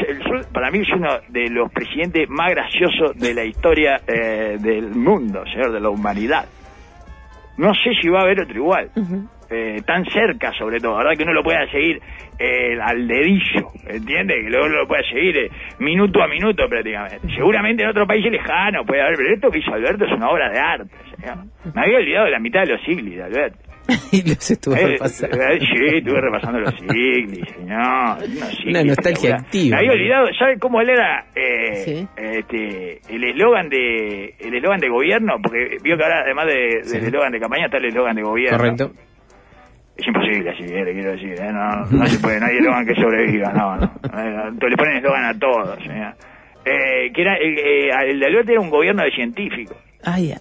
para 0.53 0.71
mí 0.73 0.79
es 0.81 0.89
uno 0.97 1.11
de 1.29 1.49
los 1.51 1.71
presidentes 1.71 2.29
más 2.29 2.51
graciosos 2.51 3.17
de 3.17 3.35
la 3.35 3.45
historia 3.45 4.01
eh, 4.09 4.57
del 4.59 4.91
mundo, 4.91 5.45
señor, 5.47 5.71
de 5.73 5.81
la 5.81 5.91
humanidad. 5.91 6.47
No 7.57 7.73
sé 7.73 7.91
si 8.03 8.09
va 8.09 8.21
a 8.21 8.23
haber 8.23 8.41
otro 8.41 8.57
igual. 8.57 8.91
Eh, 9.51 9.83
tan 9.87 10.05
cerca, 10.07 10.53
sobre 10.59 10.79
todo, 10.81 10.97
¿verdad? 10.97 11.13
Que 11.17 11.23
uno 11.25 11.33
lo 11.35 11.43
pueda 11.43 11.67
seguir 11.71 12.01
eh, 12.39 12.79
al 12.83 13.07
dedillo, 13.07 13.69
¿entiende? 13.87 14.35
Que 14.43 14.51
luego 14.51 14.69
lo 14.69 14.87
pueda 14.89 15.03
seguir 15.03 15.37
eh, 15.37 15.51
minuto 15.79 16.23
a 16.23 16.29
minuto 16.29 16.67
prácticamente. 16.69 17.29
Seguramente 17.35 17.83
en 17.83 17.91
otro 17.91 18.07
país 18.07 18.25
lejano 18.31 18.85
puede 18.85 19.03
haber, 19.03 19.17
pero 19.17 19.35
esto 19.35 19.51
que 19.51 19.59
hizo 19.59 19.73
Alberto 19.75 20.05
es 20.07 20.13
una 20.13 20.29
obra 20.31 20.51
de 20.51 20.59
arte, 20.59 20.91
señor. 21.17 21.45
Me 21.75 21.83
había 21.83 21.99
olvidado 21.99 22.25
de 22.25 22.31
la 22.33 22.39
mitad 22.41 22.61
de 22.63 22.73
los 22.73 22.83
siglos 22.85 23.15
de 23.15 23.23
Alberto. 23.23 23.59
y 24.13 24.27
los 24.27 24.51
estuvo 24.51 24.75
Eh, 24.77 24.87
repasando. 24.93 25.37
eh, 25.37 25.59
sí, 25.61 25.97
estuve 25.99 26.19
repasando 26.23 26.59
los 26.61 26.75
siglos, 26.75 27.49
señor. 27.55 28.17
unos 28.17 28.49
siglos 28.57 28.67
Una 28.67 28.83
nostalgia 28.85 29.35
activa. 29.37 29.77
Me 29.77 29.81
había 29.81 29.93
olvidado, 29.93 30.27
¿sabe 30.39 30.59
cómo 30.59 30.81
él 30.81 30.89
era 30.89 31.27
eh, 31.37 31.75
Sí. 31.85 32.07
este, 32.17 33.01
el 33.15 33.25
eslogan 33.25 33.69
de 33.69 34.35
el 34.41 34.55
eslogan 34.55 34.81
de 34.81 34.89
gobierno? 34.89 35.35
Porque 35.43 35.77
vio 35.83 35.99
que 35.99 36.03
ahora, 36.03 36.23
además 36.25 36.47
de, 36.47 36.55
del 36.55 36.85
Sí. 36.85 36.97
eslogan 36.97 37.33
de 37.33 37.41
campaña, 37.41 37.67
está 37.67 37.77
el 37.77 37.85
eslogan 37.85 38.17
de 38.17 38.23
gobierno. 38.23 38.57
Correcto. 38.59 38.91
Es 39.97 40.07
imposible 40.09 40.51
así, 40.51 40.65
eh, 40.65 40.85
le 40.85 40.93
quiero 40.93 41.13
decir. 41.13 41.33
eh, 41.41 41.53
No, 41.53 41.87
no 41.87 42.07
se 42.07 42.19
puede, 42.19 42.41
no 42.41 42.47
hay 42.47 42.57
eslogan 42.57 42.85
que 42.87 42.95
sobreviva, 42.97 43.53
no, 43.53 43.77
no. 43.77 43.85
Eh, 43.85 44.51
Le 44.69 44.77
ponen 44.77 44.97
eslogan 44.97 45.25
a 45.25 45.39
todos, 45.39 45.79
señor. 45.83 46.15
Eh, 46.65 47.13
que 47.13 47.21
era, 47.23 47.37
el, 47.37 47.59
eh, 47.59 48.15
de 48.17 48.27
Alberto 48.27 48.51
era 48.53 48.61
un 48.61 48.71
gobierno 48.71 49.03
de 49.05 49.11
científicos. 49.13 49.77
Ah, 50.05 50.19
ya. 50.19 50.37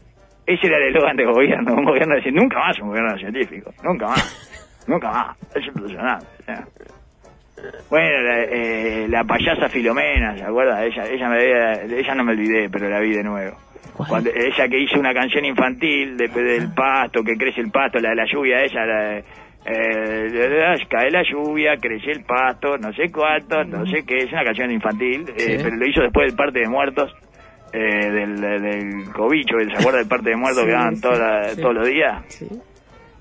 Ese 0.46 0.68
era 0.68 0.78
el 0.78 0.88
eslogan 0.88 1.16
de 1.18 1.26
gobierno, 1.26 1.74
un 1.76 1.86
gobierno 1.86 2.16
de 2.16 2.24
cien- 2.24 2.34
nunca 2.34 2.58
más 2.60 2.80
un 2.80 2.88
gobierno 2.90 3.18
científico, 3.18 3.72
nunca 3.84 4.08
más, 4.08 4.84
nunca 4.88 5.10
más, 5.12 5.38
es 5.56 5.66
impresionante. 5.68 6.26
Bueno, 7.90 8.22
la, 8.24 8.44
eh, 8.44 9.06
la 9.08 9.24
payasa 9.24 9.70
Filomena, 9.70 10.36
¿se 10.36 10.44
acuerda? 10.44 10.84
Ella, 10.84 11.06
ella, 11.08 11.30
me, 11.30 11.36
había- 11.36 11.82
ella 11.84 12.16
no 12.16 12.24
me 12.26 12.34
olvidé, 12.34 12.70
pero 12.70 12.90
la 12.90 13.00
vi 13.00 13.12
de 13.14 13.24
nuevo. 13.24 13.56
Cuando, 13.96 14.32
ella 14.32 14.68
que 14.68 14.80
hizo 14.80 15.00
una 15.00 15.14
canción 15.14 15.46
infantil 15.46 16.18
después 16.18 16.44
del 16.44 16.74
pasto, 16.74 17.24
que 17.24 17.38
crece 17.38 17.62
el 17.62 17.70
pasto, 17.72 18.00
la 18.00 18.10
de 18.10 18.16
la 18.16 18.26
lluvia, 18.26 18.64
ella, 18.64 18.86
la 18.86 19.00
de, 19.04 19.24
eh, 19.66 20.78
cae 20.90 21.10
la 21.12 21.24
lluvia, 21.24 21.78
crece 21.78 22.12
el 22.12 22.24
pasto, 22.26 22.78
no 22.78 22.92
sé 22.94 23.12
cuánto, 23.12 23.64
no 23.64 23.86
sé 23.86 24.04
qué, 24.06 24.18
es 24.18 24.32
una 24.32 24.44
canción 24.44 24.72
infantil, 24.72 25.26
eh, 25.30 25.40
Sí. 25.40 25.58
pero 25.64 25.76
lo 25.76 25.86
hizo 25.88 26.02
después 26.02 26.28
del 26.28 26.36
parte 26.36 26.60
de 26.60 26.68
muertos, 26.70 27.16
eh, 27.72 27.80
del, 28.12 28.40
del 28.42 29.12
cobicho, 29.14 29.56
¿se 29.60 29.78
acuerda 29.80 30.00
del 30.00 30.08
parte 30.08 30.30
de 30.30 30.36
muertos 30.36 30.62
Sí, 30.64 30.68
que 30.68 30.74
daban 30.74 30.96
sí, 30.96 31.02
toda- 31.02 31.56
todos 31.56 31.74
los 31.76 31.88
días? 31.88 32.24
Sí. 32.28 32.48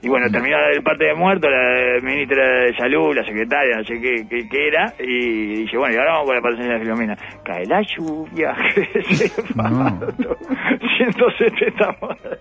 Y 0.04 0.08
bueno, 0.08 0.26
terminó 0.32 0.56
el 0.75 0.82
parte 0.82 1.04
de 1.04 1.14
muertos, 1.14 1.49
la 1.49 2.00
ministra 2.02 2.44
de 2.64 2.76
Salud, 2.76 3.14
la 3.14 3.22
secretaria, 3.25 3.76
no 3.76 3.84
sé 3.84 4.00
qué, 4.00 4.26
qué, 4.28 4.49
qué 4.49 4.66
era, 4.66 4.92
y 4.99 5.62
dice, 5.62 5.76
bueno, 5.78 5.94
y 5.94 5.99
ahora 5.99 6.14
vamos 6.14 6.26
con 6.26 6.34
la 6.34 6.42
presencia 6.42 6.75
de 6.75 6.80
Filomena. 6.80 7.16
Cae 7.44 7.66
la 7.66 7.80
lluvia, 7.82 8.52
crece 8.75 9.26
el 9.40 9.54
pasto, 9.54 10.37
170 10.99 11.96
muertos. 12.00 12.38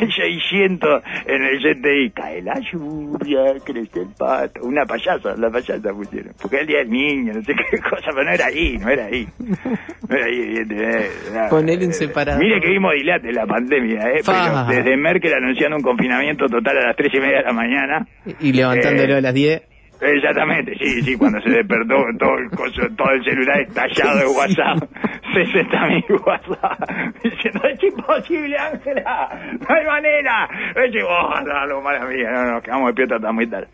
Y 0.00 0.10
600 0.12 1.02
en 1.26 1.42
el 1.42 1.58
CTI. 1.58 2.10
Cae 2.10 2.42
la 2.42 2.58
lluvia, 2.60 3.54
crece 3.64 4.00
el 4.00 4.08
pato. 4.18 4.62
Una 4.62 4.84
payasa, 4.86 5.34
la 5.36 5.50
payasa 5.50 5.92
pusieron. 5.92 6.32
Porque 6.40 6.60
el 6.60 6.66
día 6.66 6.78
del 6.78 6.90
niño, 6.90 7.32
no 7.34 7.42
sé 7.42 7.52
qué 7.54 7.78
cosa, 7.90 8.10
pero 8.12 8.24
no 8.24 8.30
era 8.32 8.46
ahí, 8.46 8.78
no 8.78 8.88
era 8.88 9.04
ahí. 9.06 9.26
No 9.38 10.16
era 10.16 10.24
ahí, 10.26 10.40
evidentemente. 10.40 11.10
Poner 11.50 11.78
un 11.80 11.92
separador. 11.92 12.42
Mire 12.42 12.60
que 12.60 12.68
vimos 12.68 12.92
dilate 12.94 13.32
la 13.32 13.46
pandemia, 13.46 14.00
¿eh? 14.10 14.20
Pero 14.24 14.64
desde 14.66 14.96
Merkel 14.96 15.34
anunciando 15.34 15.76
un 15.76 15.82
confinamiento 15.82 16.46
total 16.46 16.78
a 16.78 16.86
las 16.88 16.96
tres 16.96 17.12
y 17.14 17.20
media 17.20 17.38
de 17.38 17.44
la 17.44 17.52
mañana. 17.52 18.06
Y 18.40 18.52
levantándolo 18.52 19.14
Eh, 19.14 19.18
a 19.18 19.20
las 19.20 19.34
10. 19.34 19.62
Exactamente, 20.02 20.72
sí, 20.80 21.02
sí, 21.02 21.16
cuando 21.16 21.40
se 21.42 21.50
despertó 21.50 21.94
todo 22.18 22.38
el, 22.38 22.48
coso, 22.50 22.80
todo 22.96 23.10
el 23.10 23.22
celular 23.22 23.60
estallado 23.60 24.18
de 24.18 24.26
WhatsApp, 24.34 24.88
60.000 25.32 26.26
WhatsApp, 26.26 27.14
diciendo, 27.22 27.60
es 27.64 27.82
imposible, 27.82 28.56
Ángela, 28.58 29.28
no 29.60 29.74
hay 29.74 29.86
manera, 29.86 30.48
es 30.76 30.94
imposible, 30.94 31.66
lo 31.66 31.80
mala 31.80 32.04
mía, 32.06 32.30
no, 32.32 32.52
nos 32.52 32.62
quedamos 32.62 32.86
despiertos 32.88 33.16
hasta 33.16 33.32
muy 33.32 33.48
tarde. 33.48 33.68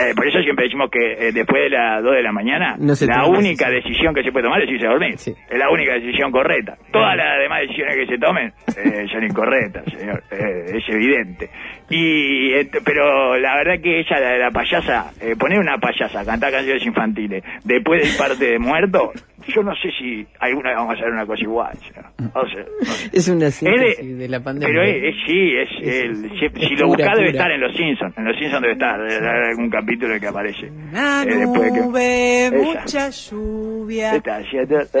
Eh, 0.00 0.14
por 0.16 0.26
eso 0.26 0.40
siempre 0.40 0.64
decimos 0.64 0.90
que 0.90 1.28
eh, 1.28 1.32
después 1.32 1.64
de 1.64 1.70
las 1.70 2.02
2 2.02 2.12
de 2.14 2.22
la 2.22 2.32
mañana, 2.32 2.76
No 2.78 2.94
la 3.06 3.26
única 3.26 3.68
decisión 3.68 4.14
que 4.14 4.22
se 4.22 4.32
puede 4.32 4.44
tomar 4.44 4.62
es 4.62 4.70
irse 4.70 4.86
a 4.86 4.90
dormir. 4.90 5.18
Sí. 5.18 5.34
Es 5.50 5.58
la 5.58 5.68
única 5.70 5.92
decisión 5.92 6.32
correcta. 6.32 6.78
Todas 6.90 7.14
las 7.14 7.38
demás 7.38 7.60
decisiones 7.60 7.96
que 7.96 8.06
se 8.06 8.18
tomen 8.18 8.52
eh, 8.74 9.06
son 9.12 9.22
incorrectas, 9.22 9.84
señor. 9.92 10.22
Eh, 10.30 10.78
es 10.78 10.88
evidente. 10.88 11.50
Y 11.90 12.54
eh, 12.54 12.70
Pero 12.82 13.36
la 13.36 13.56
verdad 13.56 13.82
que 13.82 14.00
ella, 14.00 14.18
la, 14.18 14.38
la 14.38 14.50
payasa, 14.50 15.10
poner 15.38 15.58
una 15.58 15.76
payasa 15.76 16.24
cantar 16.24 16.52
canciones 16.52 16.86
infantiles 16.86 17.44
después 17.62 18.02
del 18.02 18.16
parte 18.16 18.52
de 18.52 18.58
muerto, 18.58 19.12
yo 19.48 19.62
no 19.62 19.74
sé 19.76 19.88
si 19.98 20.26
alguna 20.40 20.70
vez 20.70 20.78
vamos 20.78 20.94
a 20.94 20.98
hacer 20.98 21.10
una 21.12 21.26
cosa 21.26 21.42
igual. 21.42 21.78
O 21.78 21.92
sea, 21.92 22.12
no 22.34 22.42
sé. 22.48 23.08
Es 23.12 23.28
una 23.28 23.46
Es 23.46 23.54
síntesis 23.56 24.18
de 24.18 24.28
la 24.28 24.40
pandemia. 24.40 24.68
Pero 24.68 24.82
es, 24.84 25.02
es- 25.04 25.14
sí, 25.26 25.52
es, 25.56 25.68
Es- 25.82 26.04
el, 26.04 26.30
si, 26.38 26.44
es 26.46 26.68
si 26.68 26.76
lo 26.76 26.86
pura, 26.86 27.04
buscás 27.04 27.16
debe 27.18 27.30
estar 27.30 27.50
en 27.50 27.60
Los 27.60 27.76
Simpsons. 27.76 28.16
En 28.18 28.24
Los 28.24 28.36
Simpsons 28.38 28.62
debe 28.62 28.72
estar, 28.74 29.00
debe 29.00 29.28
haber 29.28 29.44
algún 29.50 29.70
capítulo 29.70 30.20
que 30.20 30.26
aparece. 30.26 30.70
Una 30.70 31.22
Eh, 31.22 31.26
de 31.26 31.32
que- 31.72 31.80
nube, 31.80 32.50
mucha 32.52 33.08
lluvia, 33.10 34.14
Está 34.16 34.38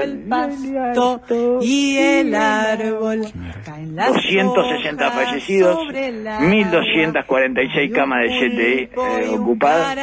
el 0.04 0.18
pasto 0.28 1.58
y 1.62 1.96
el 1.98 2.34
árbol. 2.34 3.20
Caen 3.64 3.94
las 3.96 4.12
260 4.14 5.06
hojas 5.08 5.24
fallecidos, 5.24 5.74
sobre 5.76 6.06
el 6.08 6.26
agua, 6.26 6.46
1246 6.48 7.92
camas 7.92 8.22
de 8.22 8.28
CTI 8.28 8.88
eh, 9.00 9.28
ocupadas. 9.30 9.96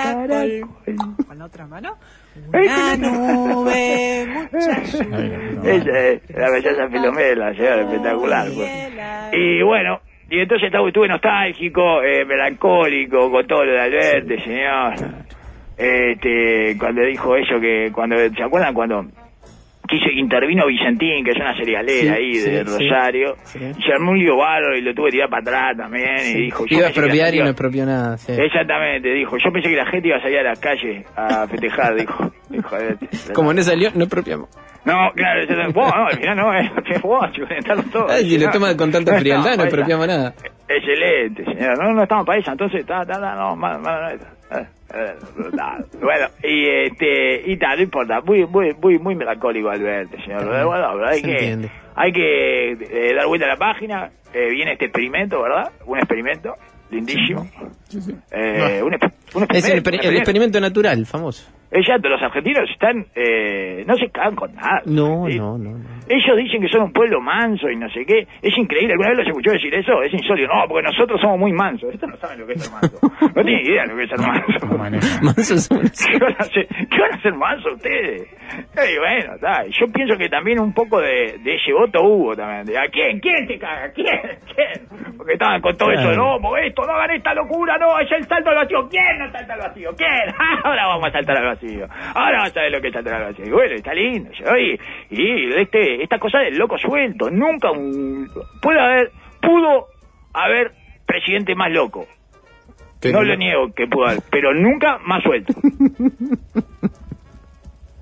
Con 1.27 1.41
otra 1.41 1.67
mano, 1.67 1.97
Una 2.47 2.95
nube, 2.97 4.25
muchacho. 4.51 5.03
Esa 5.63 5.99
es 5.99 6.21
la 6.35 6.49
belleza 6.49 6.87
Filomela, 6.89 7.53
señor, 7.53 7.79
espectacular. 7.79 8.47
pues. 8.55 8.89
Y 9.33 9.61
bueno, 9.61 9.99
y 10.29 10.39
entonces 10.39 10.67
estaba- 10.67 10.87
estuve 10.87 11.07
nostálgico, 11.07 12.01
eh, 12.03 12.25
melancólico 12.25 13.29
con 13.31 13.45
todo 13.47 13.65
lo 13.65 13.71
de 13.73 13.79
Alberti, 13.81 14.37
señor. 14.39 14.93
Este, 15.77 16.75
cuando 16.77 17.01
dijo 17.03 17.35
eso 17.35 17.59
que, 17.59 17.89
cuando, 17.93 18.17
¿se 18.17 18.43
acuerdan 18.43 18.73
cuando 18.73 19.05
quiso, 19.89 20.09
intervino 20.13 20.67
Vicentín, 20.67 21.23
que 21.25 21.31
es 21.31 21.37
una 21.37 21.55
serialera 21.55 22.15
Sí, 22.15 22.21
ahí 22.21 22.35
sí, 22.35 22.49
de. 22.49 22.63
Rosario, 22.63 23.35
Sí. 23.43 23.59
se 23.59 23.93
armó 23.93 24.11
un 24.11 24.19
lío 24.19 24.37
bárbaro 24.37 24.77
y 24.77 24.81
lo 24.81 24.93
tuve 24.93 25.07
que 25.07 25.11
tirar 25.13 25.29
para 25.29 25.41
atrás 25.41 25.77
también, 25.77 26.19
y 26.35 26.41
dijo, 26.43 26.65
yo 26.65 26.77
Iba 26.77 26.87
a 26.87 26.91
que 26.91 26.99
expropiar 26.99 27.35
y 27.35 27.39
no 27.39 27.49
expropió 27.49 27.85
nada. 27.85 28.15
Exactamente, 28.27 29.09
dijo, 29.13 29.37
yo 29.37 29.51
pensé 29.51 29.69
que 29.69 29.75
la 29.75 29.85
gente 29.87 30.07
iba 30.07 30.17
a 30.17 30.21
salir 30.21 30.39
a 30.39 30.43
las 30.43 30.59
calles 30.59 31.05
a 31.15 31.47
festejar, 31.47 31.95
dijo. 31.95 32.31
Como 33.33 33.53
no 33.53 33.61
salió, 33.61 33.91
no 33.95 34.03
expropiamos. 34.03 34.49
No, 34.85 35.11
claro, 35.13 35.43
yo, 35.43 35.55
vos, 35.73 35.91
no, 35.93 36.07
al 36.07 36.17
final 36.17 36.37
no, 36.37 36.53
es 36.53 36.71
que 36.83 36.99
vos, 36.99 37.31
chulentaron 37.33 37.89
todo. 37.91 38.07
Ay, 38.09 38.29
si 38.29 38.37
lo 38.39 38.49
toma 38.49 38.75
con 38.77 38.91
tanta 38.91 39.19
frialdad, 39.19 39.57
no 39.57 39.63
expropiamos 39.63 40.05
para 40.07 40.17
nada. 40.17 40.33
Excelente, 40.67 41.43
señor. 41.45 41.77
No, 41.77 41.93
no 41.93 42.03
estamos 42.03 42.25
para 42.25 42.39
esa, 42.39 42.51
entonces, 42.51 42.81
está, 42.81 43.01
está, 43.01 43.19
no, 43.19 43.53
eh, 43.53 44.15
eh, 44.15 44.17
brutal. 44.49 44.69
Bueno, 46.01 46.27
y 46.43 46.65
este, 46.67 47.41
y 47.51 47.57
tal, 47.57 47.77
no 47.77 47.83
importa, 47.83 48.21
muy, 48.21 48.45
muy, 48.45 48.73
muy, 48.73 48.97
muy 48.99 49.15
melancólico 49.15 49.69
Alberto, 49.69 50.17
señor. 50.23 50.45
Bueno, 50.65 50.89
pero 50.93 51.07
hay 51.07 51.19
Se 51.21 51.25
que, 51.27 51.31
entiende. 51.33 51.71
hay 51.95 52.11
que 52.11 52.71
eh, 52.71 53.13
dar 53.15 53.27
vuelta 53.27 53.45
a 53.45 53.49
la 53.49 53.57
página, 53.57 54.09
eh, 54.33 54.49
viene 54.49 54.73
este 54.73 54.85
experimento, 54.85 55.41
¿verdad? 55.41 55.71
Un 55.85 55.97
experimento, 55.99 56.55
lindísimo. 56.89 57.47
Eh, 58.31 58.81
un, 58.83 58.93
exp- 58.93 59.11
un 59.35 59.43
Es 59.51 59.69
el, 59.69 59.77
experimento, 59.79 59.89
exper- 59.89 59.99
un 60.07 60.13
el 60.13 60.17
experimento 60.17 60.59
natural, 60.59 61.05
famoso. 61.05 61.49
Exacto, 61.71 62.09
los 62.09 62.21
argentinos 62.21 62.69
están, 62.71 63.05
eh, 63.15 63.83
no 63.85 63.95
se 63.95 64.09
cagan 64.09 64.35
con 64.35 64.53
nada. 64.55 64.81
No, 64.85 65.25
¿sí? 65.29 65.37
no, 65.37 65.57
no. 65.57 65.77
no. 65.77 65.99
Ellos 66.09 66.37
dicen 66.37 66.61
que 66.61 66.69
son 66.69 66.81
un 66.81 66.91
pueblo 66.91 67.21
manso 67.21 67.69
y 67.69 67.75
no 67.75 67.87
sé 67.89 68.03
qué. 68.05 68.25
Es 68.41 68.57
increíble. 68.57 68.93
¿Alguna 68.93 69.09
vez 69.09 69.17
los 69.19 69.27
escuchó 69.27 69.51
decir 69.51 69.75
eso? 69.75 70.01
Es 70.01 70.11
insólito. 70.11 70.51
No, 70.51 70.63
porque 70.67 70.87
nosotros 70.87 71.21
somos 71.21 71.37
muy 71.37 71.51
mansos. 71.53 71.93
Estos 71.93 72.09
no 72.09 72.17
saben 72.17 72.39
lo 72.39 72.47
que 72.47 72.53
es 72.53 72.63
ser 72.63 72.73
manso. 72.73 72.97
No 73.35 73.43
tienen 73.43 73.65
idea 73.65 73.83
de 73.83 73.89
lo 73.89 73.95
que 73.95 74.03
es 74.03 74.09
ser 74.09 74.19
No 74.19 74.77
manso. 74.77 75.07
Mansos 75.21 75.69
¿Qué 75.69 76.17
van 76.17 76.33
a 76.33 76.37
hacer, 76.39 76.67
qué 76.67 76.99
van 76.99 77.11
a 77.13 77.15
hacer 77.15 77.33
mansos 77.35 77.73
ustedes? 77.73 78.21
Y 78.73 78.97
bueno, 78.97 79.35
está. 79.35 79.65
Yo 79.67 79.85
pienso 79.93 80.17
que 80.17 80.27
también 80.29 80.59
un 80.59 80.73
poco 80.73 80.99
de, 80.99 81.37
de 81.43 81.55
ese 81.55 81.71
voto 81.71 82.01
hubo 82.01 82.35
también. 82.35 82.65
De, 82.65 82.77
¿A 82.77 82.87
quién? 82.89 83.19
¿Quién 83.19 83.45
te 83.47 83.59
caga? 83.59 83.91
¿Quién? 83.93 84.19
¿Quién? 84.55 85.15
Porque 85.15 85.33
estaban 85.33 85.61
con 85.61 85.77
todo 85.77 85.89
Claro. 85.91 86.11
eso. 86.11 86.19
No, 86.19 86.37
porque 86.41 86.67
esto, 86.67 86.81
no 86.87 86.93
hagan 86.93 87.11
esta 87.15 87.33
locura. 87.35 87.77
No, 87.77 87.99
es 87.99 88.11
el 88.11 88.23
salto 88.25 88.49
al 88.49 88.55
vacío. 88.55 88.87
¿Quién 88.89 89.19
no 89.19 89.31
salta 89.31 89.53
al 89.53 89.59
vacío? 89.59 89.91
¿Quién? 89.95 90.33
Ahora 90.63 90.87
vamos 90.87 91.07
a 91.07 91.11
saltar 91.11 91.37
al 91.37 91.45
vacío. 91.45 91.58
Ahora 92.15 92.39
vas 92.39 92.55
a 92.55 92.61
ver 92.61 92.71
lo 92.71 92.81
que 92.81 92.87
es 92.87 92.93
saltar 92.93 93.15
al 93.15 93.31
vacío. 93.31 93.45
Y 93.45 93.51
bueno, 93.51 93.75
está 93.75 93.93
lindo. 93.93 94.29
Y, 94.57 94.79
y 95.09 95.53
este, 95.55 96.03
esta 96.03 96.17
cosa 96.19 96.39
del 96.39 96.57
loco 96.57 96.77
suelto. 96.77 97.29
Nunca 97.29 97.71
un... 97.71 98.29
Puede 98.61 98.79
haber... 98.79 99.11
Pudo 99.41 99.87
haber 100.33 100.71
presidente 101.05 101.55
más 101.55 101.71
loco. 101.71 102.05
No 103.11 103.23
lo 103.23 103.35
niego 103.35 103.73
que 103.73 103.87
pudo 103.87 104.07
haber, 104.07 104.19
pero 104.29 104.53
nunca 104.53 104.99
más 105.05 105.23
suelto. 105.23 105.53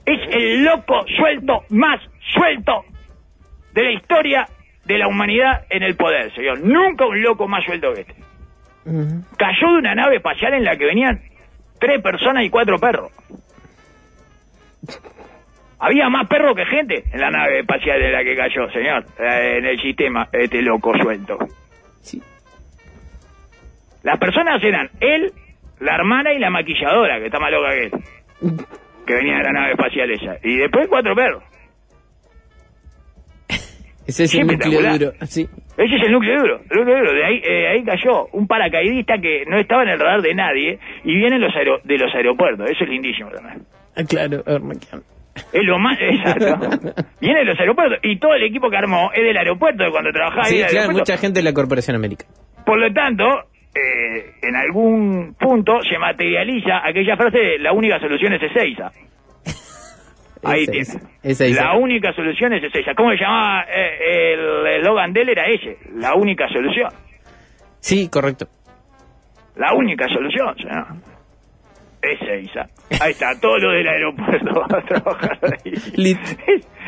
es 0.05 0.19
el 0.31 0.63
loco 0.63 1.05
suelto 1.15 1.63
más 1.69 2.01
suelto 2.33 2.83
de 3.73 3.83
la 3.83 3.91
historia 3.91 4.47
de 4.85 4.97
la 4.97 5.07
humanidad 5.07 5.65
en 5.69 5.83
el 5.83 5.95
poder, 5.95 6.33
señor. 6.33 6.61
Nunca 6.61 7.05
un 7.05 7.21
loco 7.21 7.47
más 7.47 7.63
suelto 7.63 7.93
que 7.93 8.01
este. 8.01 8.15
Cayó 9.37 9.73
de 9.73 9.79
una 9.79 9.93
nave 9.95 10.15
espacial 10.15 10.53
en 10.53 10.63
la 10.63 10.77
que 10.77 10.85
venían 10.85 11.21
tres 11.79 12.01
personas 12.01 12.45
y 12.45 12.49
cuatro 12.49 12.79
perros. 12.79 13.11
Había 15.79 16.10
más 16.10 16.27
perros 16.27 16.55
que 16.55 16.65
gente 16.65 17.03
en 17.13 17.22
la 17.22 17.29
nave 17.29 17.60
espacial 17.60 18.01
en 18.01 18.12
la 18.12 18.24
que 18.24 18.36
cayó, 18.36 18.67
señor, 18.72 19.05
eh, 19.19 19.57
en 19.60 19.65
el 19.65 19.79
sistema, 19.79 20.27
este 20.31 20.62
loco 20.62 20.91
suelto. 21.01 21.38
Sí. 22.01 22.22
Las 24.03 24.17
personas 24.17 24.63
eran 24.63 24.89
él, 25.00 25.31
la 25.79 25.96
hermana 25.96 26.34
y 26.34 26.39
la 26.39 26.50
maquilladora, 26.50 27.19
que 27.19 27.25
está 27.27 27.39
más 27.39 27.51
loca 27.51 27.69
que 27.72 27.84
él. 27.86 27.91
Que 29.05 29.13
venía 29.13 29.38
de 29.38 29.43
la 29.43 29.51
nave 29.51 29.72
espacial 29.74 30.10
esa. 30.12 30.38
Y 30.43 30.57
después 30.57 30.88
cuatro 30.88 31.15
perros. 31.15 31.43
Ese 34.07 34.24
es 34.24 34.36
el 34.36 34.48
núcleo 34.48 34.81
duro. 34.81 35.12
Sí. 35.27 35.48
Ese 35.78 35.95
es 35.95 36.04
el 36.06 36.12
núcleo 36.13 36.39
duro. 36.39 36.62
El 36.71 36.78
núcleo 36.78 36.97
duro. 36.97 37.13
De 37.13 37.25
ahí, 37.25 37.41
eh, 37.45 37.67
ahí 37.67 37.84
cayó 37.84 38.25
un 38.32 38.47
paracaidista 38.47 39.17
que 39.19 39.43
no 39.47 39.60
estaba 39.60 39.84
en 39.84 39.89
el 39.89 39.99
radar 39.99 40.21
de 40.21 40.34
nadie 40.34 40.80
y 41.04 41.15
viene 41.15 41.38
los 41.38 41.54
aero- 41.56 41.82
de 41.84 41.97
los 41.97 42.13
aeropuertos. 42.15 42.69
Eso 42.69 42.84
es 42.86 42.89
lindísimo 42.89 43.30
también. 43.32 43.63
Ah, 43.97 44.03
claro, 44.07 44.43
Armaquian. 44.45 45.01
Es 45.53 45.63
lo 45.63 45.77
más 45.79 45.97
exacto. 46.01 47.03
Viene 47.21 47.39
de 47.39 47.45
los 47.45 47.60
aeropuertos 47.60 47.99
y 48.03 48.17
todo 48.19 48.33
el 48.36 48.43
equipo 48.43 48.69
que 48.69 48.77
armó 48.77 49.12
es 49.13 49.23
del 49.23 49.38
aeropuerto 49.38 49.83
de 49.83 49.91
cuando 49.91 50.12
trabajaba 50.12 50.43
ahí 50.45 50.51
Sí, 50.51 50.57
claro, 50.57 50.69
aeropuerto. 50.77 50.99
mucha 50.99 51.17
gente 51.17 51.39
de 51.39 51.43
la 51.43 51.53
Corporación 51.53 51.95
América. 51.95 52.25
Por 52.65 52.79
lo 52.79 52.91
tanto, 52.93 53.23
eh, 53.75 54.31
en 54.41 54.55
algún 54.55 55.36
punto 55.39 55.79
se 55.83 55.97
materializa 55.99 56.86
aquella 56.86 57.15
frase 57.17 57.38
de 57.38 57.60
la 57.60 57.71
única 57.73 57.99
solución 57.99 58.33
es 58.33 58.41
Ezeiza. 58.43 58.91
Ahí 60.43 60.63
Esa, 60.63 60.71
tiene. 60.71 60.81
esa, 60.81 60.99
esa, 61.23 61.45
esa. 61.45 61.63
La 61.65 61.73
única 61.77 62.13
solución 62.13 62.53
es 62.53 62.63
Ezeiza. 62.63 62.93
¿Cómo 62.95 63.12
se 63.12 63.17
llamaba 63.17 63.63
eh, 63.63 64.33
el 64.33 64.67
eslogan 64.79 65.13
de 65.13 65.21
él? 65.21 65.29
Era 65.29 65.45
ese. 65.47 65.77
La 65.95 66.13
única 66.15 66.47
solución. 66.49 66.89
Sí, 67.79 68.10
correcto. 68.10 68.47
La 69.55 69.73
única 69.73 70.07
solución, 70.07 70.55
señor. 70.57 70.86
Ezeiza. 72.13 72.67
Ahí 73.02 73.12
está, 73.12 73.39
todo 73.39 73.58
lo 73.58 73.72
del 73.72 73.88
aeropuerto 73.88 74.52
va 74.60 74.80
a 74.80 74.82
trabajar 74.84 75.39
ahí. 75.43 75.74
Es, 75.74 75.93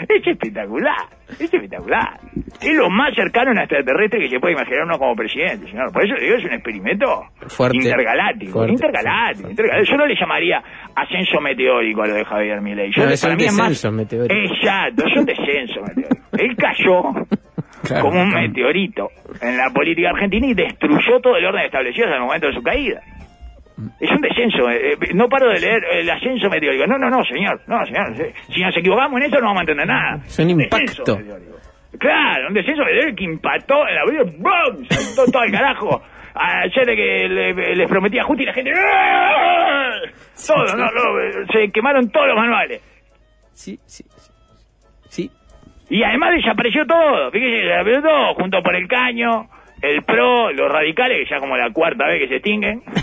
es 0.10 0.28
espectacular, 0.28 0.96
es 1.30 1.42
espectacular. 1.42 2.20
Es 2.62 2.74
lo 2.76 2.90
más 2.90 3.14
cercano 3.16 3.50
a 3.50 3.54
un 3.54 3.60
extraterrestre 3.60 4.20
que 4.20 4.30
se 4.30 4.40
puede 4.40 4.54
imaginar 4.54 4.84
uno 4.86 4.98
como 4.98 5.16
presidente, 5.16 5.70
señor. 5.70 5.92
Por 5.92 6.06
eso 6.06 6.16
digo, 6.20 6.36
es 6.36 6.44
un 6.46 6.54
experimento 6.54 7.24
Fuerte. 7.48 7.78
intergaláctico. 7.78 8.52
Fuerte, 8.54 8.72
intergaláctico, 8.74 9.46
fuerte, 9.46 9.54
intergaláctico. 9.54 9.84
Yo 9.92 9.98
no 9.98 10.06
le 10.08 10.16
llamaría 10.16 10.64
ascenso 10.96 11.42
meteórico 11.42 12.02
a 12.04 12.08
lo 12.08 12.14
de 12.16 12.26
Javier 12.26 12.62
Milei. 12.62 12.92
Yo 12.92 13.04
No, 13.04 13.08
le- 13.10 13.14
es 13.16 13.24
un 13.24 13.38
descenso 13.38 13.92
meteórico. 13.92 14.34
Exacto, 14.54 15.04
es 15.06 15.18
un 15.18 15.26
descenso 15.26 15.82
meteórico. 15.82 16.28
Él 16.38 16.56
cayó 16.56 17.04
Claro, 17.84 18.04
como 18.06 18.22
un 18.22 18.30
meteorito 18.30 19.10
en 19.42 19.56
la 19.58 19.70
política 19.74 20.10
argentina 20.10 20.48
y 20.48 20.54
destruyó 20.54 21.20
todo 21.22 21.38
el 21.38 21.46
orden 21.46 21.64
establecido 21.66 22.06
hasta 22.08 22.18
el 22.18 22.24
momento 22.24 22.48
de 22.48 22.54
su 22.54 22.62
caída. 22.62 23.02
Es 24.00 24.12
un 24.12 24.22
descenso. 24.22 24.70
eh, 24.70 24.94
eh, 24.94 25.14
no 25.14 25.28
paro 25.30 25.50
de 25.50 25.60
leer 25.60 25.84
el 25.92 26.10
ascenso 26.10 26.50
meteórico. 26.50 26.86
No, 26.88 26.98
no, 26.98 27.10
no, 27.10 27.24
señor. 27.26 27.62
No, 27.68 27.86
señor. 27.86 28.14
eh, 28.22 28.34
Si 28.54 28.62
nos 28.62 28.76
equivocamos 28.76 29.20
en 29.22 29.28
eso 29.28 29.40
no 29.40 29.48
vamos 29.48 29.60
a 29.60 29.62
entender 29.62 29.88
nada. 29.88 30.22
Es 30.26 30.40
un 30.40 30.50
impacto. 30.50 31.20
Claro, 31.98 32.48
un 32.48 32.54
descenso 32.54 32.84
meteórico 32.86 33.16
que 33.18 33.24
impactó 33.24 33.88
en 33.88 33.96
la 33.96 34.06
vida. 34.06 34.24
¡Bum! 34.38 34.86
Saltó 34.90 35.32
todo 35.32 35.44
el 35.44 35.52
carajo. 35.52 36.02
Ayer 36.36 36.86
que 36.96 37.28
le- 37.28 37.76
les 37.76 37.90
prometía 37.90 38.24
justo 38.24 38.44
y 38.44 38.46
la 38.46 38.54
gente... 38.54 38.72
¡ah! 38.76 39.90
Todo, 40.48 40.64
no, 40.78 40.86
no, 40.86 41.46
se 41.52 41.70
quemaron 41.72 42.10
todos 42.12 42.28
los 42.28 42.36
manuales. 42.38 42.82
Sí, 43.54 43.78
sí, 43.86 44.04
sí. 44.16 44.32
Sí. 45.10 45.32
Y 45.90 46.04
además 46.04 46.32
desapareció 46.36 46.86
todo. 46.86 47.32
Fíjese, 47.32 47.66
desapareció 47.66 48.02
todo, 48.04 48.34
junto 48.36 48.62
por 48.62 48.76
el 48.76 48.88
caño, 48.88 49.50
el 49.82 50.04
PRO, 50.04 50.52
los 50.54 50.72
radicales, 50.72 51.18
que 51.28 51.30
ya 51.34 51.40
como 51.40 51.58
la 51.58 51.72
cuarta 51.72 52.06
vez 52.08 52.22
que 52.22 52.28
se 52.30 52.36
extinguen. 52.36 52.84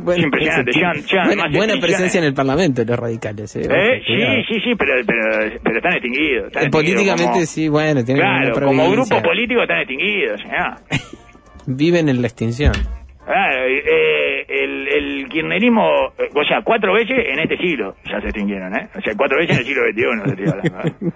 Bueno, 0.04 0.24
impresionante, 0.24 0.72
buena, 1.26 1.44
buena 1.52 1.74
presencia 1.80 2.18
en 2.18 2.24
el 2.24 2.34
Parlamento, 2.34 2.82
los 2.84 2.98
radicales. 2.98 3.54
Eh, 3.56 3.60
¿Eh? 3.70 4.02
Sí, 4.06 4.54
sí, 4.54 4.60
sí, 4.64 4.74
pero, 4.76 4.94
pero, 5.06 5.58
pero 5.62 5.76
están 5.76 5.92
extinguidos. 5.94 6.46
están 6.48 6.64
Eh, 6.66 6.70
Políticamente 6.70 7.32
como- 7.32 7.46
sí, 7.46 7.68
bueno, 7.68 8.04
tienen 8.04 8.22
Claro, 8.22 8.54
como 8.66 8.90
grupo 8.90 9.22
político 9.22 9.62
están 9.62 9.78
extinguidos. 9.80 10.42
¿ya? 10.44 10.76
Viven 11.66 12.08
en 12.08 12.20
la 12.20 12.26
extinción. 12.28 12.72
Claro, 13.24 13.62
eh, 13.64 14.44
el, 14.48 14.88
el 14.88 15.28
kirchnerismo, 15.28 15.86
eh, 16.18 16.28
o 16.34 16.44
sea, 16.44 16.62
cuatro 16.64 16.94
veces 16.94 17.16
en 17.28 17.38
este 17.38 17.56
siglo 17.58 17.94
ya 18.10 18.18
se 18.20 18.26
extinguieron, 18.26 18.74
¿eh? 18.74 18.88
O 18.96 19.00
sea, 19.00 19.12
cuatro 19.16 19.38
veces 19.38 19.54
en 19.54 19.60
el 19.60 19.66
siglo 19.66 19.82
XXI, 19.84 20.02
se 20.24 20.30
estoy 20.30 20.48
hablando, 20.48 20.88
¿eh? 20.88 21.12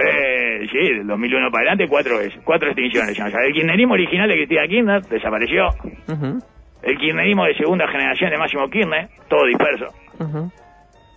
Eh, 0.62 0.66
sí, 0.72 0.78
del 0.94 1.06
2001 1.06 1.50
para 1.50 1.62
adelante, 1.72 1.86
cuatro 1.88 2.16
veces, 2.18 2.40
cuatro 2.44 2.68
extinciones. 2.70 3.14
ya. 3.16 3.26
O 3.26 3.30
sea, 3.30 3.40
el 3.46 3.52
kirchnerismo 3.52 3.92
original 3.94 4.28
de 4.28 4.34
Cristina 4.36 4.62
Kirchner 4.68 5.02
desapareció. 5.02 5.66
Ujú, 6.08 6.38
El 6.82 6.96
kirchnerismo 6.98 7.44
de 7.44 7.54
segunda 7.54 7.86
generación 7.88 8.30
de 8.30 8.38
Máximo 8.38 8.68
Kirchner, 8.70 9.08
todo 9.28 9.44
disperso. 9.46 9.86
ujú. 10.18 10.50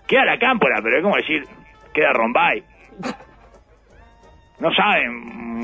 Queda 0.08 0.26
la 0.26 0.38
cámpora, 0.38 0.76
pero 0.84 0.98
es 0.98 1.04
como 1.04 1.16
decir, 1.16 1.44
queda 1.94 2.12
Rombay. 2.14 2.64
No 4.60 4.74
saben 4.74 5.14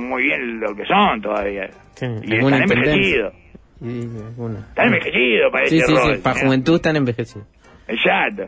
muy 0.10 0.24
bien 0.24 0.60
lo 0.60 0.76
que 0.76 0.86
son 0.86 1.22
todavía. 1.22 1.70
Sí, 1.96 2.06
y 2.24 2.36
están 2.38 2.62
envejecidos. 2.64 3.34
Están 3.82 4.86
envejecidos 4.88 5.52
para 5.52 5.66
Sí, 5.68 5.78
ese 5.78 5.86
sí, 5.88 5.94
rol. 5.94 6.16
sí, 6.16 6.22
para 6.22 6.34
señor. 6.36 6.48
juventud 6.48 6.76
están 6.76 6.96
envejecidos. 6.96 7.48
Exacto. 7.88 8.44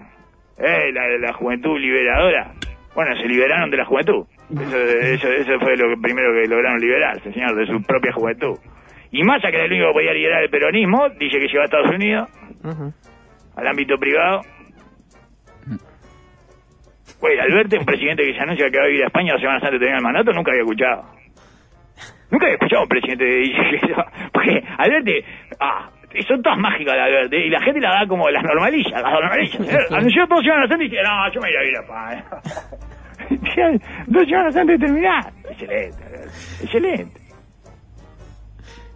Eh, 0.57 0.91
la, 0.93 1.07
la 1.19 1.33
juventud 1.33 1.77
liberadora. 1.79 2.53
Bueno, 2.95 3.15
se 3.15 3.27
liberaron 3.27 3.69
de 3.71 3.77
la 3.77 3.85
juventud. 3.85 4.25
Eso, 4.51 4.77
eso, 4.77 5.27
eso 5.31 5.59
fue 5.59 5.77
lo 5.77 5.87
que- 5.95 6.01
primero 6.01 6.33
que 6.33 6.47
lograron 6.49 6.79
liberarse, 6.79 7.31
señor, 7.31 7.55
de 7.55 7.65
su 7.67 7.81
propia 7.83 8.11
juventud. 8.11 8.57
Y 9.11 9.23
Massa, 9.23 9.49
que 9.49 9.57
era 9.57 9.65
el 9.65 9.71
único 9.73 9.87
que 9.87 9.93
podía 9.93 10.13
liderar 10.13 10.43
el 10.43 10.49
peronismo, 10.49 11.09
dice 11.19 11.39
que 11.39 11.47
lleva 11.47 11.63
a 11.63 11.65
Estados 11.65 11.91
Unidos 11.93 12.29
al 13.55 13.67
ámbito 13.67 13.97
privado. 13.97 14.41
Güey, 17.19 17.37
Alberto, 17.39 17.77
un 17.77 17.85
presidente 17.85 18.23
que 18.23 18.33
se 18.33 18.39
anuncia 18.39 18.69
que 18.71 18.77
va 18.77 18.85
a 18.85 18.87
vivir 18.87 19.03
a 19.03 19.07
España 19.07 19.33
dos 19.33 19.41
semanas 19.41 19.63
antes 19.63 19.79
de 19.79 19.85
tener 19.85 19.97
el 19.97 20.03
mandato, 20.03 20.31
nunca 20.31 20.51
había 20.51 20.63
escuchado. 20.63 21.03
Nunca 22.31 22.45
había 22.45 22.55
escuchado 22.55 22.79
a 22.79 22.83
un 22.83 22.89
presidente 22.89 23.25
que 23.25 23.35
dice 23.35 23.61
eso. 23.83 24.03
Porque 24.33 24.63
Alberto, 24.77 25.11
ah, 25.59 25.89
son 26.27 26.41
todas 26.41 26.57
mágicas 26.57 26.95
las 26.95 27.07
Alberto, 27.07 27.35
y 27.35 27.49
la 27.49 27.61
gente 27.61 27.79
la 27.79 27.99
da 27.99 28.07
como 28.07 28.29
las 28.29 28.43
normalillas, 28.43 29.01
las 29.01 29.11
normalillas. 29.11 29.59
¿eh? 29.59 29.77
Anunció 29.91 30.25
dos 30.25 30.41
semanas 30.41 30.71
antes 30.71 30.87
y 30.87 30.89
dice, 30.89 31.03
no, 31.03 31.31
yo 31.31 31.41
me 31.41 31.47
voy 31.47 31.57
a 31.57 31.61
vivir 31.61 31.77
a 31.77 31.81
España. 31.81 32.25
dos 34.07 34.25
semanas 34.25 34.55
antes 34.55 34.79
de 34.79 34.85
terminar. 34.85 35.23
Excelente, 35.51 36.03
excelente. 36.63 37.20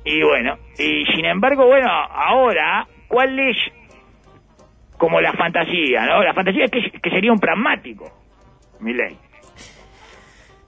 Y 0.06 0.22
bueno, 0.22 0.58
y 0.78 1.04
sin 1.16 1.26
embargo, 1.26 1.66
bueno, 1.66 1.90
ahora, 1.90 2.88
¿cuál 3.08 3.38
es 3.40 3.58
como 4.98 5.20
la 5.20 5.34
fantasía, 5.34 6.06
¿no? 6.06 6.24
La 6.24 6.34
fantasía 6.34 6.66
es 6.66 6.72
que, 6.72 6.92
que 7.02 7.10
sería 7.10 7.32
un 7.32 7.40
pragmático, 7.40 8.06
Milei. 8.80 9.18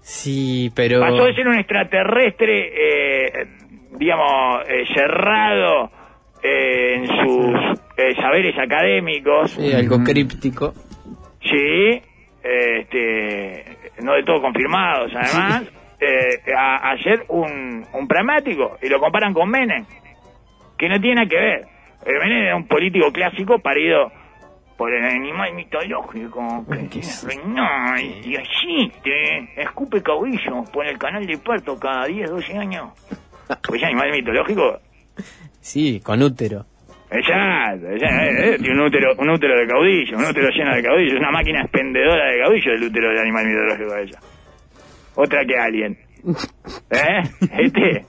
Sí, 0.02 0.71
pero... 0.76 1.00
Pasó 1.02 1.26
de 1.26 1.36
ser 1.36 1.47
un 1.47 1.58
extraterrestre, 1.60 2.71
eh, 2.73 3.47
digamos, 3.91 4.63
eh, 4.67 4.86
cerrado 4.93 5.91
eh, 6.41 6.95
en 6.95 7.08
sus 7.08 7.80
eh, 7.97 8.15
saberes 8.15 8.58
académicos, 8.58 9.52
Sí, 9.52 9.73
algo 9.73 10.04
críptico. 10.04 10.73
sí, 11.41 12.02
este, 12.43 13.65
no 14.02 14.13
del 14.13 14.23
todo 14.26 14.41
confirmados 14.41 15.12
además, 15.13 15.63
eh, 15.99 16.53
a, 16.55 16.91
a 16.91 16.97
ser 16.97 17.25
un, 17.29 17.86
un 17.93 18.07
pragmático, 18.07 18.77
y 18.81 18.88
lo 18.89 18.99
comparan 18.99 19.33
con 19.33 19.49
Menem, 19.49 19.86
que 20.77 20.89
no 20.89 20.99
tiene 20.99 21.15
nada 21.15 21.27
que 21.29 21.36
ver. 21.38 21.62
Eh, 22.05 22.19
Menem 22.23 22.43
era 22.43 22.55
un 22.55 22.67
político 22.67 23.12
clásico 23.12 23.60
parido 23.60 24.12
por 24.77 24.93
el 24.93 25.03
animal 25.03 25.53
mitológico 25.55 26.63
que 26.91 27.01
reinó 27.27 27.97
y 27.99 28.36
existe, 28.36 29.49
escupe 29.62 30.03
caudillo 30.03 30.63
por 30.71 30.86
el 30.86 30.97
canal 30.99 31.25
de 31.25 31.38
parto 31.39 31.79
cada 31.79 32.05
10, 32.05 32.29
12 32.29 32.57
años. 32.57 32.89
Pues 33.67 33.81
animal 33.83 34.12
mitológico, 34.12 34.79
Sí, 35.62 35.99
con 36.01 36.21
útero. 36.21 36.65
exacto, 37.10 37.88
eh, 37.89 38.57
tiene 38.60 38.73
un 38.79 38.86
útero, 38.86 39.13
un 39.17 39.29
útero 39.29 39.57
de 39.60 39.65
caudillo, 39.67 40.17
un 40.17 40.25
útero 40.25 40.47
lleno 40.49 40.75
de 40.75 40.83
caudillo, 40.83 41.17
una 41.17 41.31
máquina 41.31 41.62
expendedora 41.62 42.25
de 42.27 42.39
caudillo 42.41 42.71
el 42.73 42.83
útero 42.83 43.10
del 43.10 43.19
animal 43.19 43.45
mitológico 43.47 43.93
de 43.95 44.03
ella. 44.03 44.19
Otra 45.17 45.43
que 45.45 45.58
alien. 45.58 45.97
¿Eh? 46.91 47.23
Este, 47.58 48.06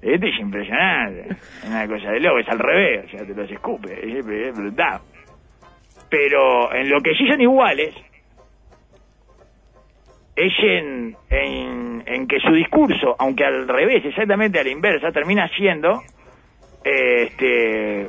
este 0.00 0.28
es 0.28 0.40
impresionante. 0.40 1.26
Es 1.30 1.68
una 1.68 1.86
cosa 1.86 2.10
de 2.10 2.20
loco, 2.20 2.38
es 2.38 2.48
al 2.48 2.58
revés, 2.58 3.04
o 3.04 3.08
sea, 3.10 3.26
te 3.26 3.34
los 3.34 3.50
escupe, 3.50 3.92
es, 3.92 4.26
es 4.26 4.56
brutal. 4.56 5.00
Pero 6.08 6.74
en 6.74 6.88
lo 6.88 7.00
que 7.00 7.12
sí 7.14 7.28
son 7.28 7.40
iguales 7.40 7.94
es 10.36 10.52
en, 10.62 11.16
en, 11.28 12.02
en 12.06 12.26
que 12.26 12.40
su 12.40 12.52
discurso, 12.52 13.14
aunque 13.18 13.44
al 13.44 13.68
revés, 13.68 14.04
exactamente 14.04 14.58
a 14.58 14.64
la 14.64 14.70
inversa, 14.70 15.12
termina 15.12 15.48
siendo 15.48 16.02
este 16.82 18.06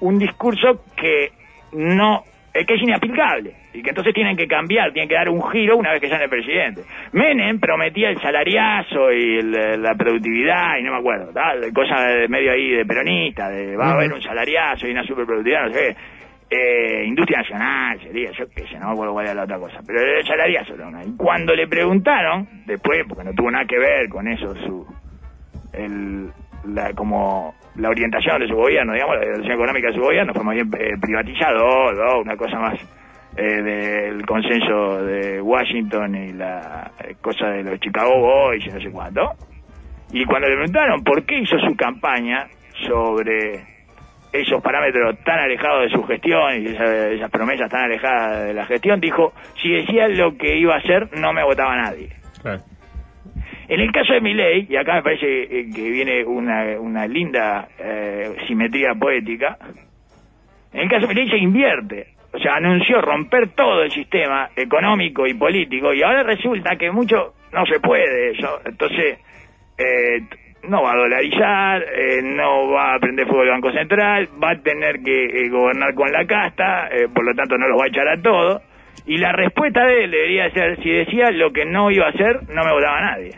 un 0.00 0.18
discurso 0.18 0.84
que 0.96 1.32
no 1.72 2.22
eh, 2.54 2.64
que 2.64 2.74
es 2.74 2.82
inaplicable 2.82 3.56
y 3.78 3.82
que 3.82 3.90
entonces 3.90 4.12
tienen 4.12 4.36
que 4.36 4.46
cambiar, 4.48 4.92
tienen 4.92 5.08
que 5.08 5.14
dar 5.14 5.28
un 5.28 5.42
giro 5.50 5.76
una 5.76 5.92
vez 5.92 6.00
que 6.00 6.08
sean 6.08 6.20
el 6.22 6.28
presidente. 6.28 6.82
Menem 7.12 7.60
prometía 7.60 8.10
el 8.10 8.20
salariazo 8.20 9.12
y 9.12 9.38
el- 9.38 9.82
la 9.82 9.94
productividad 9.94 10.78
y 10.78 10.82
no 10.82 10.92
me 10.92 10.98
acuerdo, 10.98 11.32
tal, 11.32 11.72
cosa 11.72 12.00
de 12.06 12.28
medio 12.28 12.52
ahí 12.52 12.70
de 12.70 12.84
peronista, 12.84 13.48
de 13.48 13.76
va 13.76 13.90
a 13.90 13.92
haber 13.92 14.12
un 14.12 14.22
salariazo 14.22 14.86
y 14.88 14.90
una 14.90 15.04
superproductividad, 15.04 15.66
no 15.68 15.72
sé 15.72 15.96
qué. 15.96 16.18
Eh, 16.50 17.04
industria 17.04 17.40
nacional 17.40 18.00
sería, 18.00 18.30
yo 18.32 18.46
qué 18.48 18.62
sé, 18.68 18.78
no 18.78 18.86
me 18.86 18.92
acuerdo 18.92 19.12
cuál 19.12 19.26
era 19.26 19.34
la 19.34 19.42
otra 19.44 19.58
cosa, 19.58 19.80
pero 19.86 20.00
el 20.00 20.26
salariazo 20.26 20.74
era 20.74 20.88
una. 20.88 21.04
Y 21.04 21.14
cuando 21.14 21.54
le 21.54 21.68
preguntaron, 21.68 22.48
después, 22.64 23.00
porque 23.06 23.24
no 23.24 23.34
tuvo 23.34 23.50
nada 23.50 23.66
que 23.66 23.78
ver 23.78 24.08
con 24.08 24.26
eso, 24.26 24.54
su 24.56 24.86
el, 25.74 26.30
la, 26.74 26.92
como 26.94 27.54
la 27.76 27.90
orientación 27.90 28.40
de 28.40 28.48
su 28.48 28.54
gobierno, 28.54 28.94
digamos, 28.94 29.16
la 29.16 29.20
orientación 29.20 29.54
económica 29.54 29.88
de 29.88 29.94
su 29.94 30.00
gobierno 30.00 30.32
fue 30.34 30.44
más 30.44 30.54
bien 30.54 30.70
eh, 30.78 30.96
privatizador, 31.00 31.94
¿no? 31.96 32.20
una 32.22 32.36
cosa 32.36 32.58
más 32.58 32.74
eh, 33.38 33.62
del 33.62 34.26
consenso 34.26 35.04
de 35.04 35.40
Washington 35.40 36.14
y 36.16 36.32
la 36.32 36.90
eh, 37.02 37.14
cosa 37.20 37.50
de 37.50 37.62
los 37.62 37.78
Chicago 37.80 38.18
Boys 38.18 38.66
y 38.66 38.70
no 38.70 38.80
sé 38.80 38.90
cuánto. 38.90 39.32
Y 40.12 40.24
cuando 40.24 40.48
le 40.48 40.56
preguntaron 40.56 41.04
por 41.04 41.24
qué 41.24 41.38
hizo 41.38 41.58
su 41.60 41.76
campaña 41.76 42.46
sobre 42.86 43.62
esos 44.32 44.62
parámetros 44.62 45.18
tan 45.24 45.38
alejados 45.38 45.84
de 45.84 45.90
su 45.96 46.02
gestión 46.04 46.62
y 46.62 46.66
esa- 46.66 47.08
esas 47.10 47.30
promesas 47.30 47.70
tan 47.70 47.84
alejadas 47.84 48.44
de 48.46 48.54
la 48.54 48.66
gestión, 48.66 49.00
dijo, 49.00 49.32
si 49.62 49.70
decía 49.70 50.08
lo 50.08 50.36
que 50.36 50.56
iba 50.58 50.74
a 50.74 50.78
hacer, 50.78 51.08
no 51.18 51.32
me 51.32 51.42
votaba 51.44 51.76
nadie. 51.76 52.10
Claro. 52.42 52.62
En 53.68 53.80
el 53.80 53.92
caso 53.92 54.14
de 54.14 54.20
Milei, 54.22 54.66
y 54.68 54.76
acá 54.76 54.94
me 54.94 55.02
parece 55.02 55.42
eh, 55.42 55.66
que 55.74 55.90
viene 55.90 56.24
una, 56.24 56.78
una 56.80 57.06
linda 57.06 57.68
eh, 57.78 58.34
simetría 58.46 58.94
poética, 58.94 59.58
en 60.72 60.80
el 60.80 60.88
caso 60.88 61.06
de 61.06 61.14
Milei 61.14 61.30
se 61.30 61.36
invierte. 61.38 62.06
O 62.38 62.40
sea, 62.40 62.54
anunció 62.54 63.00
romper 63.00 63.48
todo 63.48 63.82
el 63.82 63.90
sistema 63.90 64.48
económico 64.54 65.26
y 65.26 65.34
político 65.34 65.92
y 65.92 66.04
ahora 66.04 66.22
resulta 66.22 66.76
que 66.76 66.88
mucho 66.92 67.34
no 67.52 67.66
se 67.66 67.80
puede 67.80 68.30
eso. 68.30 68.60
Entonces, 68.64 69.18
eh, 69.76 70.22
no 70.68 70.80
va 70.82 70.92
a 70.92 70.96
dolarizar, 70.96 71.82
eh, 71.82 72.22
no 72.22 72.70
va 72.70 72.94
a 72.94 72.98
prender 73.00 73.26
fuego 73.26 73.42
el 73.42 73.50
Banco 73.50 73.72
Central, 73.72 74.28
va 74.40 74.52
a 74.52 74.62
tener 74.62 75.02
que 75.02 75.24
eh, 75.24 75.48
gobernar 75.48 75.94
con 75.94 76.12
la 76.12 76.24
casta, 76.26 76.88
por 77.12 77.24
lo 77.24 77.34
tanto 77.34 77.58
no 77.58 77.66
los 77.66 77.80
va 77.80 77.86
a 77.86 77.88
echar 77.88 78.06
a 78.06 78.22
todos. 78.22 78.62
Y 79.04 79.18
la 79.18 79.32
respuesta 79.32 79.84
de 79.84 80.04
él 80.04 80.10
debería 80.12 80.48
ser, 80.50 80.80
si 80.80 80.90
decía 80.90 81.32
lo 81.32 81.52
que 81.52 81.64
no 81.64 81.90
iba 81.90 82.06
a 82.06 82.10
hacer, 82.10 82.48
no 82.50 82.64
me 82.64 82.72
votaba 82.72 83.00
nadie. 83.00 83.32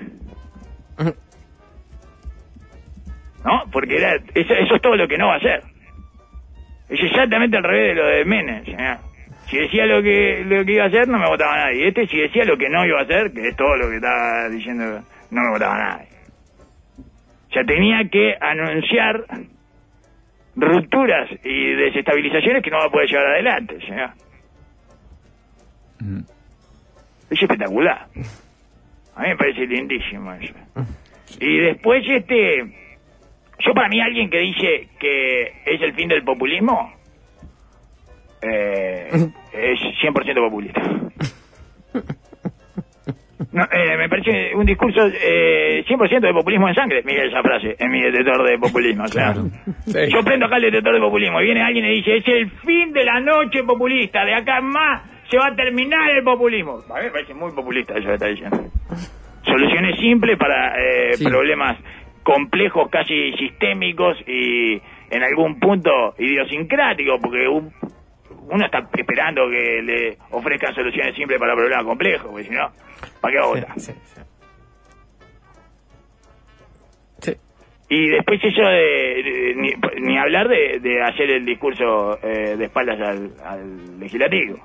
¿No? 3.46 3.62
Porque 3.72 3.96
era, 3.96 4.16
eso, 4.34 4.52
eso 4.52 4.74
es 4.74 4.82
todo 4.82 4.96
lo 4.96 5.08
que 5.08 5.16
no 5.16 5.28
va 5.28 5.34
a 5.34 5.38
hacer. 5.38 5.69
Es 6.90 7.00
exactamente 7.00 7.56
al 7.56 7.62
revés 7.62 7.88
de 7.88 7.94
lo 7.94 8.06
de 8.06 8.24
Menem. 8.24 8.64
señor. 8.64 8.98
Si 9.48 9.58
decía 9.58 9.86
lo 9.86 10.02
que, 10.02 10.44
lo 10.44 10.64
que 10.64 10.72
iba 10.72 10.84
a 10.84 10.88
hacer, 10.88 11.08
no 11.08 11.18
me 11.18 11.26
votaba 11.26 11.56
nadie. 11.56 11.88
Este, 11.88 12.06
si 12.06 12.18
decía 12.18 12.44
lo 12.44 12.56
que 12.56 12.68
no 12.68 12.84
iba 12.84 13.00
a 13.00 13.02
hacer, 13.02 13.32
que 13.32 13.48
es 13.48 13.56
todo 13.56 13.76
lo 13.76 13.88
que 13.88 13.96
estaba 13.96 14.48
diciendo, 14.48 14.84
no 15.30 15.40
me 15.42 15.50
votaba 15.50 15.76
nadie. 15.78 16.08
O 17.48 17.52
sea, 17.52 17.64
tenía 17.64 18.08
que 18.08 18.36
anunciar 18.40 19.24
rupturas 20.54 21.28
y 21.44 21.72
desestabilizaciones 21.74 22.62
que 22.62 22.70
no 22.70 22.78
va 22.78 22.84
a 22.84 22.90
poder 22.90 23.08
llevar 23.08 23.26
adelante, 23.26 23.80
señor. 23.80 24.10
Es 27.30 27.42
espectacular. 27.42 28.06
A 29.16 29.22
mí 29.22 29.28
me 29.28 29.36
parece 29.36 29.66
lindísimo 29.66 30.32
eso. 30.34 30.54
Y 31.40 31.58
después, 31.58 32.04
este. 32.08 32.79
Yo, 33.66 33.74
para 33.74 33.88
mí, 33.88 34.00
alguien 34.00 34.30
que 34.30 34.38
dice 34.38 34.88
que 34.98 35.42
es 35.66 35.80
el 35.82 35.92
fin 35.94 36.08
del 36.08 36.22
populismo. 36.24 36.92
eh, 38.42 39.08
es 39.52 39.80
100% 40.02 40.34
populista. 40.34 40.80
No, 43.52 43.64
eh, 43.64 43.96
me 43.96 44.08
parece 44.08 44.54
un 44.54 44.64
discurso 44.66 45.00
eh, 45.06 45.82
100% 45.88 46.20
de 46.20 46.32
populismo 46.32 46.68
en 46.68 46.74
sangre. 46.74 47.02
Mire 47.04 47.26
esa 47.26 47.42
frase, 47.42 47.74
en 47.78 47.90
mi 47.90 48.00
detector 48.02 48.46
de 48.46 48.58
populismo. 48.58 49.04
O 49.04 49.08
sea, 49.08 49.34
Sí. 49.86 49.98
yo 50.12 50.22
prendo 50.22 50.46
acá 50.46 50.56
el 50.56 50.64
detector 50.64 50.94
de 50.94 51.00
populismo 51.00 51.40
y 51.40 51.44
viene 51.46 51.62
alguien 51.62 51.84
y 51.86 51.96
dice, 51.96 52.16
es 52.18 52.28
el 52.28 52.50
fin 52.50 52.92
de 52.92 53.02
la 53.04 53.18
noche 53.18 53.64
populista, 53.64 54.24
de 54.26 54.34
acá 54.34 54.58
en 54.58 54.66
más 54.66 55.02
se 55.30 55.38
va 55.38 55.46
a 55.48 55.56
terminar 55.56 56.10
el 56.10 56.22
populismo. 56.22 56.80
A 56.94 56.98
mí 56.98 57.06
me 57.06 57.10
parece 57.10 57.34
muy 57.34 57.50
populista 57.52 57.94
eso 57.94 58.08
que 58.08 58.14
está 58.14 58.26
diciendo. 58.26 58.60
Soluciones 59.44 59.96
simples 59.98 60.36
para 60.38 60.74
eh, 60.78 61.14
Sí. 61.14 61.24
problemas 61.24 61.78
complejos, 62.22 62.88
casi 62.90 63.32
sistémicos 63.32 64.16
y 64.26 64.80
en 65.10 65.22
algún 65.22 65.58
punto 65.58 66.14
idiosincráticos, 66.18 67.18
porque 67.20 67.48
un- 67.48 67.72
uno 68.48 68.64
está 68.64 68.88
esperando 68.96 69.48
que 69.48 69.82
le 69.82 70.16
ofrezcan 70.30 70.74
soluciones 70.74 71.14
simples 71.14 71.38
para 71.38 71.54
problemas 71.54 71.84
complejos, 71.84 72.28
porque 72.30 72.44
si 72.48 72.50
no, 72.54 72.70
¿para 73.20 73.32
qué 73.32 73.38
va 73.38 73.44
a 73.44 73.48
votar? 73.48 73.80
Sí, 73.80 73.92
sí. 73.92 74.20
Sí. 77.20 77.32
Y 77.88 78.08
después 78.08 78.42
eso 78.44 78.62
de, 78.62 79.22
de- 79.22 79.54
ni, 79.56 79.72
ni 80.06 80.16
hablar 80.18 80.48
de, 80.48 80.78
de 80.80 81.02
hacer 81.02 81.30
el 81.30 81.44
discurso 81.44 82.18
eh, 82.22 82.56
de 82.56 82.64
espaldas 82.64 83.00
al, 83.00 83.32
al 83.44 83.98
legislativo. 84.00 84.58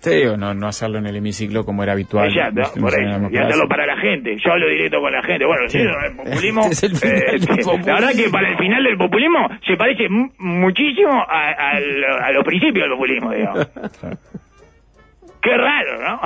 Sí, 0.00 0.24
o 0.26 0.36
no, 0.36 0.54
no 0.54 0.68
hacerlo 0.68 0.98
en 0.98 1.06
el 1.06 1.16
hemiciclo 1.16 1.64
como 1.64 1.82
era 1.82 1.92
habitual. 1.92 2.28
Exacto, 2.28 2.80
por 2.80 2.82
no 2.82 2.88
sé, 2.90 3.02
eso. 3.02 3.28
Y 3.32 3.36
hacerlo 3.36 3.68
para 3.68 3.84
la 3.84 3.96
gente. 3.96 4.36
Yo 4.44 4.52
hablo 4.52 4.68
directo 4.68 5.00
con 5.00 5.12
la 5.12 5.22
gente. 5.24 5.44
Bueno, 5.44 5.68
sí, 5.68 5.78
el 5.78 6.16
populismo. 6.16 6.60
Este 6.70 6.86
es 6.86 6.92
el 6.92 6.96
final 6.96 7.16
eh, 7.18 7.30
del 7.32 7.40
populismo. 7.40 7.72
La 7.86 7.94
verdad 7.94 8.10
que 8.16 8.30
para 8.30 8.48
el 8.48 8.56
final 8.58 8.84
del 8.84 8.96
populismo 8.96 9.48
se 9.66 9.76
parece 9.76 10.08
mu- 10.08 10.30
muchísimo 10.38 11.10
a, 11.12 11.50
a 11.50 11.80
lo- 11.80 12.16
a 12.24 12.30
los 12.32 12.44
principios 12.44 12.84
del 12.84 12.92
populismo, 12.92 13.32
digamos. 13.32 13.68
Qué 15.42 15.56
raro, 15.56 16.00
¿no? 16.00 16.20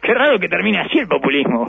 Qué 0.00 0.14
raro 0.14 0.38
que 0.38 0.48
termine 0.48 0.80
así 0.80 0.98
el 0.98 1.06
populismo. 1.08 1.68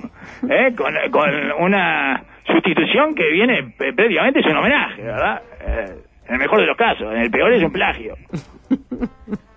¿eh? 0.50 0.74
Con, 0.76 0.94
con 1.12 1.30
una 1.60 2.24
sustitución 2.48 3.14
que 3.16 3.30
viene 3.32 3.74
prácticamente 3.78 4.40
es 4.40 4.46
un 4.48 4.58
homenaje, 4.58 5.02
¿verdad? 5.02 5.42
Eh, 5.68 5.86
en 6.28 6.34
el 6.34 6.40
mejor 6.40 6.62
de 6.62 6.68
los 6.68 6.78
casos, 6.78 7.12
en 7.14 7.22
el 7.22 7.30
peor 7.32 7.52
es 7.54 7.64
un 7.64 7.72
plagio. 7.72 8.16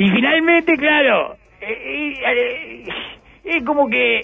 Y 0.00 0.08
finalmente, 0.08 0.76
claro, 0.78 1.36
eh, 1.60 2.14
eh, 2.26 2.84
es 3.44 3.62
como 3.64 3.86
que 3.88 4.22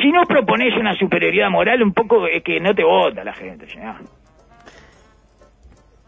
si 0.00 0.10
no 0.10 0.22
propones 0.24 0.74
una 0.74 0.94
superioridad 0.94 1.50
moral, 1.50 1.82
un 1.82 1.92
poco 1.92 2.26
es 2.26 2.42
que 2.42 2.58
no 2.60 2.74
te 2.74 2.82
vota 2.82 3.22
la 3.22 3.34
gente. 3.34 3.66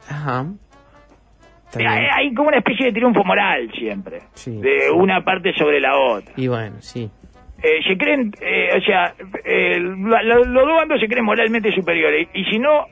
Ajá. 0.08 0.46
Hay, 1.76 2.32
como 2.32 2.48
una 2.48 2.58
especie 2.58 2.86
de 2.86 2.92
triunfo 2.92 3.22
moral 3.24 3.70
siempre, 3.78 4.20
Sí. 4.32 4.58
de 4.58 4.90
una 4.90 5.22
parte 5.22 5.52
sobre 5.52 5.80
la 5.80 5.94
otra. 5.98 6.32
Y 6.36 6.48
bueno, 6.48 6.76
sí. 6.80 7.10
Eh, 7.62 7.82
se 7.86 7.98
creen, 7.98 8.32
eh, 8.40 8.70
o 8.74 8.80
sea, 8.80 9.12
eh, 9.44 9.78
los 9.80 10.46
dos 10.54 10.76
bandos 10.78 10.98
se 10.98 11.08
creen 11.08 11.26
moralmente 11.26 11.70
superiores. 11.72 12.28
Y 12.32 12.44
si 12.44 12.58
no, 12.58 12.86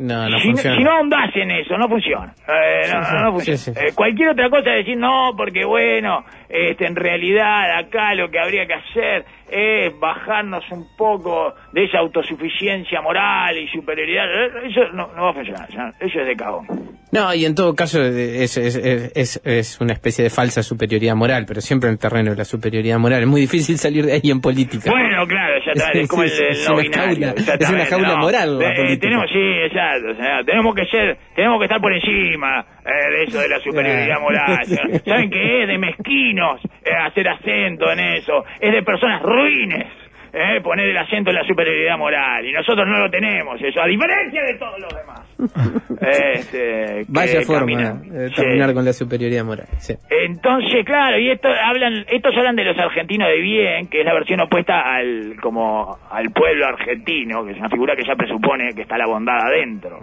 No, 0.00 0.28
no 0.28 0.38
si, 0.40 0.48
funciona. 0.48 0.76
si 0.76 0.82
no 0.84 0.90
ahondás 0.92 1.36
en 1.36 1.50
eso, 1.50 1.76
no 1.76 1.88
funciona. 1.88 2.32
Eh, 2.48 2.88
no, 2.92 3.04
Sí, 3.04 3.10
sí, 3.10 3.16
no 3.22 3.32
funciona. 3.32 3.58
sí. 3.58 3.70
Eh, 3.76 3.92
cualquier 3.94 4.30
otra 4.30 4.48
cosa, 4.48 4.70
decir 4.70 4.96
no, 4.96 5.32
porque 5.36 5.64
bueno, 5.64 6.24
este, 6.48 6.86
en 6.86 6.96
realidad 6.96 7.78
acá 7.78 8.14
lo 8.14 8.30
que 8.30 8.38
habría 8.38 8.66
que 8.66 8.74
hacer 8.74 9.24
es 9.50 9.98
bajarnos 9.98 10.64
un 10.70 10.86
poco 10.96 11.54
de 11.72 11.84
esa 11.84 11.98
autosuficiencia 11.98 13.00
moral 13.00 13.56
y 13.58 13.68
superioridad. 13.68 14.24
Eh, 14.26 14.68
Eso 14.70 14.88
no, 14.92 15.08
no 15.14 15.24
va 15.24 15.30
a 15.30 15.34
funcionar, 15.34 15.68
eso 16.00 16.20
es 16.20 16.26
de 16.26 16.36
cagón. 16.36 16.66
No, 17.12 17.34
y 17.34 17.44
en 17.44 17.56
todo 17.56 17.74
caso 17.74 18.00
eh, 18.00 18.44
es, 18.44 18.56
es, 18.56 19.40
es, 19.44 19.80
una 19.80 19.94
especie 19.94 20.22
de 20.22 20.30
falsa 20.30 20.62
superioridad 20.62 21.16
moral, 21.16 21.44
pero 21.46 21.60
siempre 21.60 21.88
en 21.88 21.94
el 21.94 21.98
terreno 21.98 22.30
de 22.30 22.36
la 22.36 22.44
superioridad 22.44 22.98
moral. 22.98 23.22
Es 23.22 23.28
muy 23.28 23.40
difícil 23.40 23.78
salir 23.78 24.06
de 24.06 24.12
ahí 24.12 24.30
en 24.30 24.40
política. 24.40 24.90
Bueno, 24.90 25.26
claro, 25.26 25.54
ya 25.66 25.72
está, 25.72 25.90
es 25.90 26.08
como 26.08 26.22
el, 26.22 26.30
no 26.30 26.74
una 26.74 26.82
binario, 26.82 27.26
jaula, 27.34 27.54
es 27.58 27.70
una 27.70 27.86
jaula 27.86 28.08
no. 28.08 28.18
moral 28.18 28.62
Eh, 28.62 28.96
tenemos, 28.98 29.26
sí, 29.32 29.40
exacto, 29.40 30.10
o 30.12 30.14
sea, 30.14 30.44
tenemos 30.44 30.74
que 30.74 30.86
ser, 30.86 31.18
tenemos 31.34 31.58
que 31.58 31.64
estar 31.64 31.80
por 31.80 31.92
encima 31.92 32.64
eh, 32.84 33.10
de 33.10 33.24
eso 33.24 33.40
de 33.40 33.48
la 33.48 33.58
superioridad 33.58 34.20
moral. 34.20 34.66
¿Saben 35.04 35.30
qué 35.30 35.62
es? 35.62 35.68
De 35.68 35.78
mezquinos 35.78 36.60
eh, 36.84 36.90
hacer 36.94 37.28
acento 37.28 37.90
en 37.90 37.98
eso, 37.98 38.44
es 38.60 38.72
de 38.72 38.82
personas 38.82 39.20
ruines. 39.40 39.86
Eh, 40.32 40.60
poner 40.62 40.86
el 40.88 40.96
acento 40.96 41.30
en 41.30 41.36
la 41.36 41.44
superioridad 41.44 41.98
moral 41.98 42.46
y 42.46 42.52
nosotros 42.52 42.86
no 42.86 42.98
lo 43.00 43.10
tenemos 43.10 43.60
eso 43.60 43.80
a 43.82 43.86
diferencia 43.88 44.40
de 44.44 44.54
todos 44.54 44.78
los 44.78 44.94
demás 44.94 45.26
Este, 46.00 47.04
Vaya 47.08 47.40
forma 47.42 47.60
caminan. 47.62 48.28
Sí. 48.28 48.34
terminar 48.36 48.72
con 48.72 48.84
la 48.84 48.92
superioridad 48.92 49.44
moral. 49.44 49.66
sí. 49.78 49.94
Entonces, 50.08 50.84
claro, 50.86 51.18
y 51.18 51.30
esto 51.30 51.48
hablan, 51.48 52.04
estos 52.08 52.32
hablan 52.36 52.54
de 52.54 52.62
los 52.64 52.78
argentinos 52.78 53.26
de 53.28 53.40
bien, 53.40 53.88
que 53.88 54.00
es 54.00 54.06
la 54.06 54.14
versión 54.14 54.40
opuesta 54.40 54.80
al 54.82 55.34
como 55.42 55.98
al 56.08 56.30
pueblo 56.30 56.64
argentino, 56.66 57.44
que 57.44 57.50
es 57.50 57.58
una 57.58 57.68
figura 57.68 57.96
que 57.96 58.04
ya 58.06 58.14
presupone 58.14 58.72
que 58.72 58.82
está 58.82 58.96
la 58.98 59.06
bondad 59.06 59.34
adentro. 59.36 59.98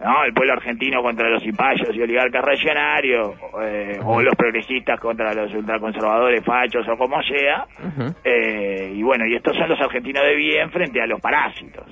¿No? 0.00 0.24
El 0.24 0.32
pueblo 0.32 0.54
argentino 0.54 1.02
contra 1.02 1.28
los 1.28 1.42
cipayos 1.42 1.88
y 1.94 2.00
oligarcas 2.02 2.42
reaccionarios, 2.44 3.34
eh, 3.62 3.98
o 4.04 4.20
los 4.22 4.34
progresistas 4.34 4.98
contra 4.98 5.32
los 5.34 5.52
ultraconservadores 5.54 6.44
fachos 6.44 6.86
o 6.88 6.96
como 6.96 7.22
sea, 7.22 7.66
eh, 8.24 8.92
y 8.94 9.02
bueno, 9.02 9.26
y 9.26 9.34
estos 9.36 9.56
son 9.56 9.68
los 9.68 9.80
argentinos 9.80 10.22
de 10.24 10.34
bien 10.36 10.70
frente 10.70 11.00
a 11.02 11.06
los 11.06 11.20
parásitos. 11.20 11.84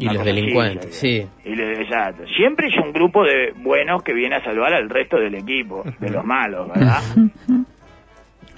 Y 0.00 0.04
los 0.04 0.24
delincuentes, 0.24 0.94
sí. 0.94 1.26
Y 1.44 1.56
le- 1.56 1.72
exacto. 1.82 2.24
Siempre 2.36 2.68
es 2.68 2.76
un 2.76 2.92
grupo 2.92 3.24
de 3.24 3.52
buenos 3.56 4.04
que 4.04 4.12
viene 4.12 4.36
a 4.36 4.44
salvar 4.44 4.72
al 4.72 4.88
resto 4.88 5.18
del 5.18 5.34
equipo, 5.34 5.82
de 5.98 6.10
los 6.10 6.24
malos, 6.24 6.68
¿verdad? 6.68 7.00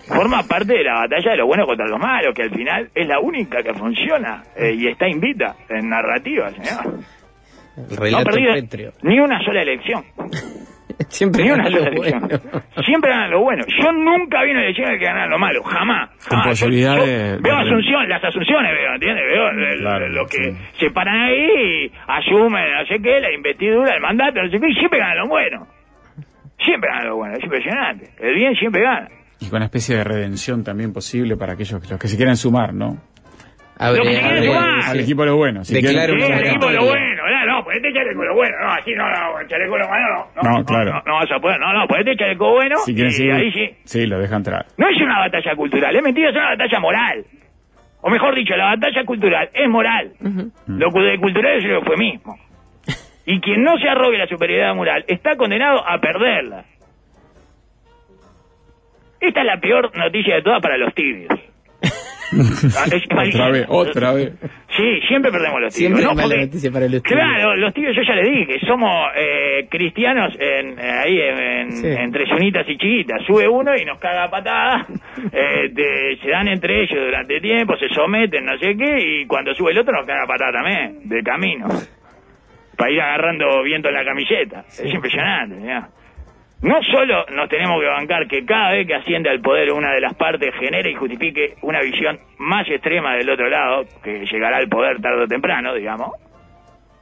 Forma 0.07 0.43
parte 0.43 0.75
de 0.75 0.83
la 0.85 0.95
batalla 0.95 1.31
de 1.31 1.37
los 1.37 1.47
buenos 1.47 1.67
contra 1.67 1.87
los 1.87 1.99
malos, 1.99 2.35
que 2.35 2.43
al 2.43 2.51
final 2.51 2.91
es 2.95 3.07
la 3.07 3.21
única 3.21 3.63
que 3.63 3.73
funciona 3.75 4.43
eh, 4.57 4.75
y 4.77 4.89
está 4.89 5.09
invita 5.09 5.55
en 5.69 5.89
narrativa, 5.89 6.51
señor. 6.51 6.99
El 7.77 8.11
No 8.13 8.25
perdido 8.25 8.93
ni 9.03 9.19
una 9.21 9.43
sola 9.45 9.63
elección. 9.63 10.05
Siempre 11.09 11.45
Ni 11.45 11.51
una 11.51 11.65
gana 11.65 11.77
sola 11.79 11.91
lo 11.91 12.03
elección. 12.03 12.21
bueno. 12.29 12.63
Siempre 12.85 13.11
ganan 13.11 13.31
lo 13.31 13.41
bueno. 13.41 13.65
Yo 13.83 13.91
nunca 13.93 14.43
vi 14.43 14.51
una 14.51 14.63
elección 14.65 14.87
en 14.89 14.93
la 14.95 14.99
que 14.99 15.05
ganaran 15.07 15.31
lo 15.31 15.39
malo. 15.39 15.63
Jamás. 15.63 16.11
Jamás. 16.29 16.45
Yo- 16.45 16.51
posibilidad 16.51 16.97
yo 16.97 17.07
de- 17.07 17.37
Veo 17.41 17.57
de- 17.57 17.63
Asunción, 17.63 18.09
las 18.09 18.23
Asunciones 18.25 18.73
veo, 18.73 18.95
¿entiendes? 18.95 19.25
Veo 19.27 19.79
Claro, 19.79 20.09
lo 20.09 20.27
que 20.27 20.37
sí. 20.53 20.59
se 20.79 20.91
paran 20.91 21.17
ahí 21.23 21.87
y 21.87 21.93
asumen, 22.07 22.65
no 22.75 22.87
sé 22.87 23.01
qué, 23.03 23.19
la 23.21 23.33
investidura, 23.33 23.95
el 23.95 24.03
mandato, 24.03 24.43
no 24.43 24.51
sé 24.51 24.61
qué, 24.61 24.69
y 24.69 24.75
siempre 24.75 24.99
ganan 24.99 25.19
lo 25.19 25.29
bueno. 25.29 25.67
Siempre 26.65 26.91
ganan 26.91 27.07
lo 27.09 27.17
bueno. 27.17 27.35
Es 27.37 27.45
impresionante. 27.45 28.11
El 28.21 28.35
bien 28.35 28.55
siempre 28.57 28.83
gana. 28.83 29.09
Y 29.41 29.47
con 29.49 29.57
una 29.57 29.65
especie 29.67 29.97
de 29.97 30.05
redención 30.05 30.63
también 30.65 30.93
posible 30.93 31.37
para 31.37 31.55
aquellos 31.55 31.81
que, 31.81 31.89
los 31.89 31.99
que 31.99 32.09
se 32.09 32.17
quieran 32.19 32.37
sumar, 32.37 32.75
¿no? 32.75 32.99
Abre- 33.79 33.97
Lo 33.97 34.03
que 34.05 34.15
se 34.17 34.21
quiere 34.21 34.37
abre- 34.39 34.47
sumar. 34.49 34.81
Al 34.91 35.01
equipo 35.01 35.23
de 35.23 35.29
lo 35.29 35.37
bueno. 35.39 35.65
Si 35.65 35.73
quieren- 35.81 35.99
el 35.99 36.47
equipo 36.47 36.67
de 36.67 36.75
lo 36.75 36.85
bueno, 36.85 37.07
no, 37.81 37.89
no, 37.89 37.93
ponete 37.93 37.93
chaleco 37.93 38.25
lo 38.25 38.35
bueno, 38.35 38.57
no, 38.61 38.73
así 38.73 38.93
no, 38.95 39.09
no, 39.09 39.49
chaleco 39.49 39.79
lo 39.79 39.89
bueno, 39.89 40.07
no, 40.37 40.43
No, 40.59 40.65
claro. 40.65 40.93
no, 40.93 41.03
no 41.07 41.15
vas 41.15 41.31
a 41.33 41.39
poder, 41.41 41.59
no, 41.61 41.73
no, 41.73 41.87
ponete 41.87 42.17
chaleco 42.17 42.51
bueno, 42.53 42.77
si 42.79 42.95
quieren 42.95 43.13
y 43.19 43.31
ahí 43.31 43.53
sí. 43.53 43.71
Sí, 43.85 44.07
lo 44.07 44.19
deja 44.19 44.37
entrar. 44.37 44.67
No 44.79 44.89
es 44.89 45.01
una 45.01 45.19
batalla 45.21 45.55
cultural, 45.57 45.95
es 45.97 46.03
mentira, 46.03 46.31
es 46.31 46.37
una 46.37 46.51
batalla 46.51 46.81
moral. 46.81 47.25
O 48.03 48.09
mejor 48.11 48.35
dicho, 48.35 48.57
la 48.57 48.65
batalla 48.77 49.05
cultural 49.05 49.51
es 49.53 49.69
moral. 49.69 50.13
Lo 50.67 50.91
cu- 50.91 51.01
de 51.03 51.19
cultural 51.19 51.59
es 51.59 51.65
lo 51.65 51.83
mismo. 51.99 52.39
Y 53.27 53.41
quien 53.41 53.63
no 53.63 53.77
se 53.79 53.89
arrogue 53.89 54.17
la 54.19 54.27
superioridad 54.27 54.75
moral 54.75 55.05
está 55.07 55.37
condenado 55.37 55.87
a 55.87 55.99
perderla. 56.01 56.65
Esta 59.21 59.41
es 59.41 59.47
la 59.47 59.61
peor 59.61 59.95
noticia 59.97 60.37
de 60.37 60.43
todas 60.43 60.63
para 60.63 60.79
los 60.79 60.95
tibios. 60.95 61.29
Ah, 62.33 62.85
es 62.87 63.03
Otra 63.35 63.51
vez, 63.51 63.67
otra 63.69 64.13
vez. 64.13 64.33
Sí, 64.77 65.01
siempre 65.09 65.31
perdemos 65.33 65.61
los 65.61 65.75
tibios. 65.75 65.99
Siempre 65.99 66.05
¿no? 66.05 66.23
Porque- 66.23 66.47
noticia 66.47 66.71
para 66.71 66.87
los 66.89 67.03
tibios. 67.03 67.21
Claro, 67.21 67.57
los 67.57 67.75
tibios 67.75 67.97
yo 67.97 68.03
ya 68.03 68.15
les 68.15 68.31
dije, 68.31 68.61
somos 68.67 69.09
eh, 69.17 69.67
cristianos 69.69 70.33
en, 70.39 70.79
eh, 70.79 70.91
ahí 71.05 71.21
en, 71.21 71.73
Sí. 71.73 71.87
entre 71.89 72.27
sunitas 72.27 72.65
y 72.69 72.77
chiquitas. 72.79 73.21
Sube 73.27 73.49
uno 73.49 73.73
y 73.77 73.85
nos 73.85 73.99
caga 73.99 74.25
a 74.25 74.31
patadas, 74.31 74.87
eh, 75.33 75.71
te- 75.75 76.17
se 76.23 76.31
dan 76.31 76.49
entre 76.49 76.83
ellos 76.83 76.99
durante 77.05 77.41
tiempo, 77.41 77.77
se 77.77 77.89
someten, 77.89 78.45
no 78.45 78.57
sé 78.59 78.77
qué, 78.77 78.99
y 79.23 79.27
cuando 79.27 79.53
sube 79.55 79.73
el 79.73 79.79
otro 79.79 79.93
nos 79.97 80.07
caga 80.07 80.23
a 80.25 80.27
patada 80.27 80.53
también, 80.53 81.09
de 81.09 81.23
camino. 81.23 81.67
Para 82.77 82.91
ir 82.93 83.01
agarrando 83.01 83.63
viento 83.63 83.89
en 83.89 83.95
la 83.95 84.05
camiseta. 84.05 84.65
Es 84.69 84.95
impresionante. 84.95 85.57
No 86.63 86.79
solo 86.83 87.25
nos 87.35 87.49
tenemos 87.49 87.81
que 87.81 87.87
bancar 87.87 88.27
que 88.29 88.45
cada 88.45 88.73
vez 88.73 88.87
que 88.87 88.95
asciende 88.95 89.31
al 89.31 89.41
poder 89.41 89.73
una 89.73 89.95
de 89.95 90.01
las 90.01 90.15
partes 90.15 90.55
genere 90.57 90.91
y 90.91 90.95
justifique 90.95 91.55
una 91.63 91.81
visión 91.81 92.21
más 92.39 92.69
extrema 92.69 93.17
del 93.17 93.31
otro 93.31 93.49
lado, 93.49 93.85
que 94.03 94.27
llegará 94.27 94.59
al 94.59 94.69
poder 94.69 95.01
tarde 95.01 95.23
o 95.25 95.27
temprano, 95.27 95.75
digamos. 95.75 96.11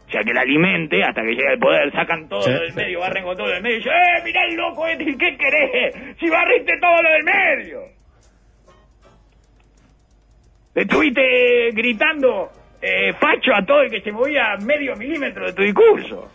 O 0.07 0.11
sea, 0.11 0.23
que 0.23 0.33
la 0.33 0.43
alimente 0.43 1.03
hasta 1.03 1.23
que 1.23 1.35
llegue 1.35 1.49
al 1.49 1.59
poder, 1.59 1.91
sacan 1.93 2.29
todo 2.29 2.43
Sí, 2.43 2.51
lo 2.53 2.61
del 2.61 2.73
medio, 2.73 3.01
barren 3.01 3.25
con 3.25 3.37
todo 3.37 3.49
lo 3.49 3.55
del 3.55 3.63
medio 3.63 3.77
y 3.77 3.79
dicen, 3.81 3.93
¡eh, 3.93 4.23
mirá 4.25 4.45
el 4.45 4.55
loco 4.55 4.87
este! 4.87 5.05
¿Qué 5.05 5.37
querés? 5.37 6.17
Si 6.19 6.31
barriste 6.31 6.79
todo 6.81 7.03
lo 7.03 7.11
del 7.11 7.25
medio. 7.25 7.81
Le 10.75 10.83
estuviste 10.83 11.71
gritando 11.73 12.49
eh, 12.81 13.13
facho 13.15 13.53
a 13.55 13.67
todo 13.67 13.83
el 13.83 13.91
que 13.91 14.01
se 14.03 14.13
movía 14.13 14.57
medio 14.65 14.95
milímetro 14.95 15.47
de 15.47 15.53
tu 15.53 15.63
discurso. 15.63 16.31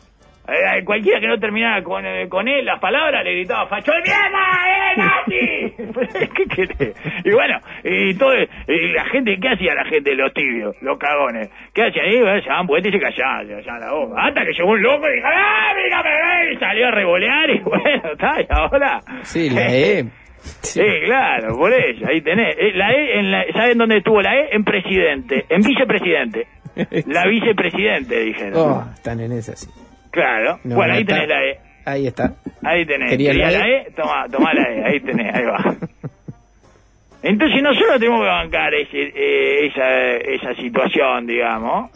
Eh, 0.45 0.51
eh, 0.51 0.83
cualquiera 0.83 1.21
que 1.21 1.27
no 1.27 1.39
terminara 1.39 1.81
con, 1.83 2.05
eh, 2.05 2.27
con 2.27 2.45
él 2.49 2.65
las 2.65 2.77
palabras 2.79 3.23
le 3.23 3.31
gritaba 3.31 3.65
facho 3.67 3.93
de 3.93 4.01
mierda, 4.01 4.43
¡eh, 4.67 4.97
nazi! 4.97 6.27
¿Qué 6.35 6.45
querés? 6.47 6.95
Y 7.23 7.31
bueno, 7.31 7.59
y 7.83 8.13
todo, 8.15 8.33
y 8.35 8.91
la 8.91 9.05
gente, 9.05 9.37
¿qué 9.41 9.49
hacía 9.49 9.73
la 9.73 9.85
gente, 9.85 10.13
los 10.15 10.33
tibios, 10.33 10.75
los 10.81 10.97
cagones? 10.99 11.49
¿Qué 11.73 11.83
hacían 11.85 12.07
ahí? 12.07 12.19
Bueno, 12.21 12.41
se 12.41 12.49
daban 12.49 12.67
y 12.69 12.91
se 12.91 12.99
callaban, 12.99 13.47
se 13.47 13.53
callaban 13.55 13.79
la 13.79 13.93
boca. 13.93 14.21
Hasta 14.21 14.45
que 14.45 14.51
llegó 14.51 14.69
un 14.71 14.83
loco 14.83 15.09
y 15.09 15.15
dijo, 15.15 15.27
¡ah, 15.31 15.73
mira! 15.81 16.51
Y 16.51 16.57
salió 16.57 16.87
a 16.87 16.91
revolear 16.91 17.49
y 17.49 17.59
bueno, 17.63 18.11
está, 18.11 18.41
y 18.41 18.45
ahora... 18.49 18.99
Sí, 19.21 19.49
la 19.49 19.73
E. 19.73 20.05
Sí, 20.43 20.81
claro, 21.05 21.55
por 21.57 21.71
eso, 21.71 22.05
ahí 22.05 22.19
tenés. 22.19 22.57
Eh, 22.57 22.73
La 22.75 22.91
E, 22.91 23.19
en 23.19 23.31
la, 23.31 23.45
¿saben 23.53 23.77
dónde 23.77 23.99
estuvo 23.99 24.21
la 24.21 24.35
E? 24.35 24.49
En 24.51 24.65
presidente, 24.65 25.45
en 25.47 25.61
vicepresidente. 25.61 26.47
La 27.07 27.27
vicepresidente, 27.27 28.19
dijeron. 28.19 28.53
Oh, 28.55 28.83
están 28.93 29.19
en 29.19 29.31
esa, 29.31 29.55
sí. 29.55 29.69
Claro. 30.13 30.59
No, 30.63 30.75
bueno, 30.75 30.93
no 30.93 30.97
ahí 30.97 31.01
está. 31.01 31.15
tenés 31.15 31.29
la 31.29 31.43
E. 31.43 31.59
Ahí 31.85 32.07
está. 32.07 32.33
Ahí 32.63 32.85
tenés. 32.85 33.09
¿Quería 33.09 33.31
¿Quería 33.31 33.51
la 33.51 33.59
la 33.59 33.67
E? 33.67 33.77
E? 33.81 33.91
Toma, 33.91 34.25
toma 34.31 34.53
la 34.53 34.69
E, 34.71 34.85
ahí 34.85 34.99
tenés, 34.99 35.35
ahí 35.35 35.43
va. 35.43 35.75
Entonces 37.23 37.63
nosotros 37.63 37.99
tenemos 37.99 38.21
que 38.21 38.27
bancar 38.27 38.73
ese, 38.75 39.11
eh, 39.15 39.65
esa, 39.67 40.15
esa 40.17 40.55
situación, 40.61 41.25
digamos, 41.25 41.89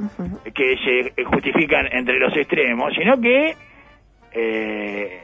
que 0.54 0.78
se 0.78 1.24
justifican 1.26 1.86
entre 1.92 2.18
los 2.18 2.36
extremos, 2.36 2.94
sino 2.98 3.20
que 3.20 3.54
eh, 4.32 5.20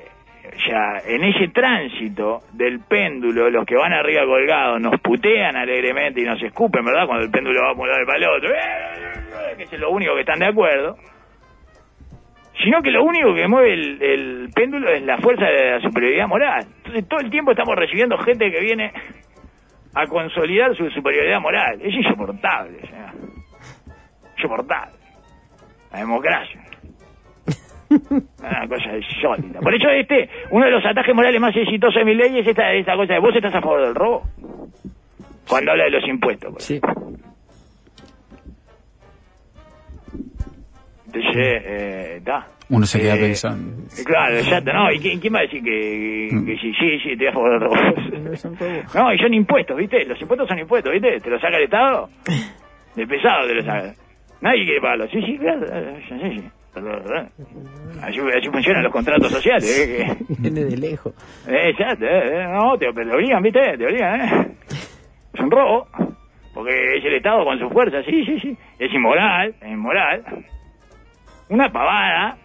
ya 0.68 1.02
en 1.08 1.24
ese 1.24 1.48
tránsito 1.48 2.42
del 2.52 2.82
péndulo, 2.82 3.50
los 3.50 3.66
que 3.66 3.76
van 3.76 3.94
arriba 3.94 4.26
colgados 4.26 4.82
nos 4.82 5.00
putean 5.00 5.56
alegremente 5.56 6.22
y 6.22 6.26
nos 6.26 6.42
escupen, 6.44 6.84
¿verdad? 6.84 7.08
Cuando 7.08 7.24
el 7.24 7.32
péndulo 7.32 7.62
va 7.62 7.70
a 7.70 8.02
y 8.02 8.06
para 8.06 8.18
el 8.18 8.28
otro, 8.28 8.54
¡eh! 8.54 9.56
que 9.58 9.64
es 9.64 9.80
lo 9.80 9.90
único 9.90 10.14
que 10.16 10.22
están 10.22 10.40
de 10.40 10.48
acuerdo 10.48 10.98
sino 12.62 12.82
que 12.82 12.92
lo 12.92 13.04
único 13.04 13.34
que 13.34 13.48
mueve 13.48 13.74
el, 13.74 14.02
el 14.02 14.50
péndulo 14.54 14.90
es 14.90 15.02
la 15.04 15.18
fuerza 15.18 15.46
de 15.46 15.72
la 15.72 15.80
superioridad 15.82 16.28
moral. 16.28 16.66
Entonces 16.78 17.08
todo 17.08 17.20
el 17.20 17.30
tiempo 17.30 17.52
estamos 17.52 17.76
recibiendo 17.76 18.18
gente 18.20 18.52
que 18.52 18.60
viene 18.60 18.92
a 19.96 20.08
consolidar 20.08 20.76
su 20.76 20.90
superioridad 20.90 21.40
moral. 21.40 21.80
Es 21.82 21.94
insoportable, 21.94 22.80
señor. 22.82 23.12
Insoportable. 24.38 24.98
La 25.92 26.00
democracia. 26.00 26.62
Una 27.90 28.68
cosa 28.68 28.98
insólita. 28.98 29.60
Por 29.60 29.76
eso 29.76 29.90
este, 29.90 30.30
uno 30.50 30.66
de 30.66 30.72
los 30.72 30.86
ataques 30.86 31.14
morales 31.14 31.40
más 31.40 31.56
exitosos 31.56 31.96
de 31.96 32.06
mi 32.06 32.16
ley 32.16 32.40
es 32.40 32.48
esta, 32.48 32.74
esta 32.74 32.96
cosa 32.96 33.14
de 33.14 33.20
vos 33.20 33.36
estás 33.36 33.54
a 33.54 33.62
favor 33.62 33.86
del 33.86 33.96
robo. 33.96 34.24
Cuando 35.48 35.72
habla 35.72 35.84
de 35.86 35.92
los 35.92 36.08
impuestos. 36.08 36.52
pues. 36.54 36.64
Sí. 36.64 36.82
Entonces, 41.14 41.62
eh, 41.66 42.22
da. 42.24 42.48
Uno 42.70 42.86
se 42.86 43.00
queda 43.00 43.16
Eh, 43.16 43.20
pensando. 43.20 43.84
Claro, 44.06 44.36
exacto, 44.38 44.74
¿no? 44.74 44.92
¿Y 44.92 45.00
quién, 45.00 45.20
quién 45.20 45.34
va 45.34 45.40
a 45.40 45.42
decir 45.44 45.62
que, 45.64 46.30
que 46.46 46.58
sí, 46.58 46.74
sí, 46.80 47.00
sí, 47.04 47.12
estoy 47.12 47.28
a 47.28 47.32
favor 47.34 47.52
del 47.52 47.60
robo? 47.62 47.76
No, 48.96 49.14
y 49.14 49.18
son 49.20 49.34
impuestos, 49.34 49.78
¿viste? 49.78 50.06
Los 50.06 50.20
impuestos 50.20 50.48
son 50.48 50.60
impuestos, 50.60 50.92
¿viste? 50.92 51.20
¿Te 51.20 51.30
lo 51.30 51.40
saca 51.40 51.58
el 51.58 51.64
Estado? 51.66 52.10
De 52.96 53.06
pesado 53.08 53.48
te 53.48 53.54
lo 53.56 53.64
saca. 53.64 53.94
Nadie 54.42 54.66
quiere 54.66 54.82
pagarlo. 54.82 55.08
Sí, 55.08 55.22
sí, 55.26 55.38
claro. 55.38 55.66
Sí, 56.10 56.16
sí. 56.36 56.44
Así, 58.02 58.20
así 58.20 58.50
funcionan 58.50 58.84
los 58.84 58.92
contratos 58.92 59.32
sociales. 59.32 59.66
¿eh? 59.80 60.18
Viene 60.40 60.64
de 60.66 60.78
lejos. 60.78 61.14
Eh, 61.48 61.70
exacto, 61.70 62.06
eh, 62.06 62.42
eh, 62.42 62.48
no, 62.52 62.78
te, 62.78 62.92
te 62.92 63.12
obligan, 63.16 63.42
¿viste? 63.44 63.78
Te 63.78 63.86
obligan, 63.86 64.22
¿eh? 64.22 64.48
Es 65.34 65.40
un 65.40 65.52
robo. 65.52 65.88
Porque 66.54 66.98
es 66.98 67.06
el 67.06 67.16
Estado 67.16 67.44
con 67.46 67.58
su 67.60 67.70
fuerza, 67.70 68.04
sí, 68.04 68.24
sí, 68.26 68.40
sí. 68.40 68.58
Es 68.80 68.94
inmoral, 68.94 69.54
es 69.62 69.72
inmoral. 69.72 70.24
Una 71.54 71.72
pavada, 71.72 72.38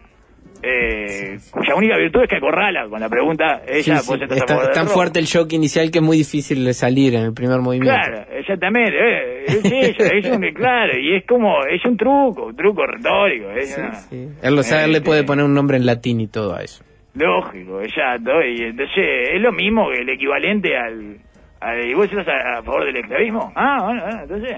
eh, 0.63 1.39
cuya 1.51 1.75
única 1.77 1.97
virtud 1.97 2.23
es 2.25 2.29
que 2.29 2.37
acorrala 2.37 2.87
con 2.89 3.01
la 3.01 3.09
pregunta, 3.09 3.63
Sí, 3.67 3.91
ella, 3.91 3.99
sí. 4.01 4.13
a 4.13 4.25
Está- 4.35 4.71
tan 4.73 4.87
fuerte 4.89 5.19
el 5.19 5.25
shock 5.25 5.53
inicial 5.55 5.91
que 5.91 5.99
es 5.99 6.05
muy 6.05 6.19
difícil 6.19 6.63
de 6.65 6.75
salir 6.75 7.15
en 7.15 7.23
el 7.23 7.33
primer 7.33 7.61
movimiento. 7.61 7.95
Claro, 7.95 8.27
exactamente, 8.33 8.93
eh, 8.99 9.45
es 9.47 9.65
eso, 9.65 10.05
es 10.13 10.27
un, 10.27 10.43
claro, 10.53 10.99
y 10.99 11.17
es 11.17 11.25
como, 11.27 11.65
es 11.65 11.83
un 11.87 11.97
truco, 11.97 12.47
un 12.47 12.57
truco 12.57 12.85
retórico, 12.87 13.47
Sí, 13.63 13.83
sí. 14.11 14.29
Él 14.43 14.55
lo 14.55 14.63
sabe, 14.63 14.85
él 14.85 14.91
le 14.93 14.99
Este, 14.99 15.07
puede 15.07 15.25
poner 15.25 15.45
un 15.47 15.55
nombre 15.55 15.77
en 15.79 15.87
latín 15.87 16.21
y 16.21 16.27
todo 16.27 16.55
a 16.55 16.63
eso. 16.63 16.85
Lógico, 17.15 17.81
exacto. 17.81 18.43
Y 18.43 18.63
entonces 18.65 19.31
es 19.33 19.41
lo 19.41 19.53
mismo 19.53 19.89
que 19.91 20.03
el 20.03 20.09
equivalente 20.11 20.77
al... 20.77 21.17
al 21.61 21.85
¿Y 21.89 21.95
vos 21.95 22.05
estás 22.11 22.29
a, 22.29 22.59
a 22.59 22.63
favor 22.63 22.85
del 22.85 22.97
esclavismo? 22.97 23.53
Ah, 23.57 23.79
bueno, 23.85 24.03
bueno, 24.05 24.21
entonces... 24.23 24.57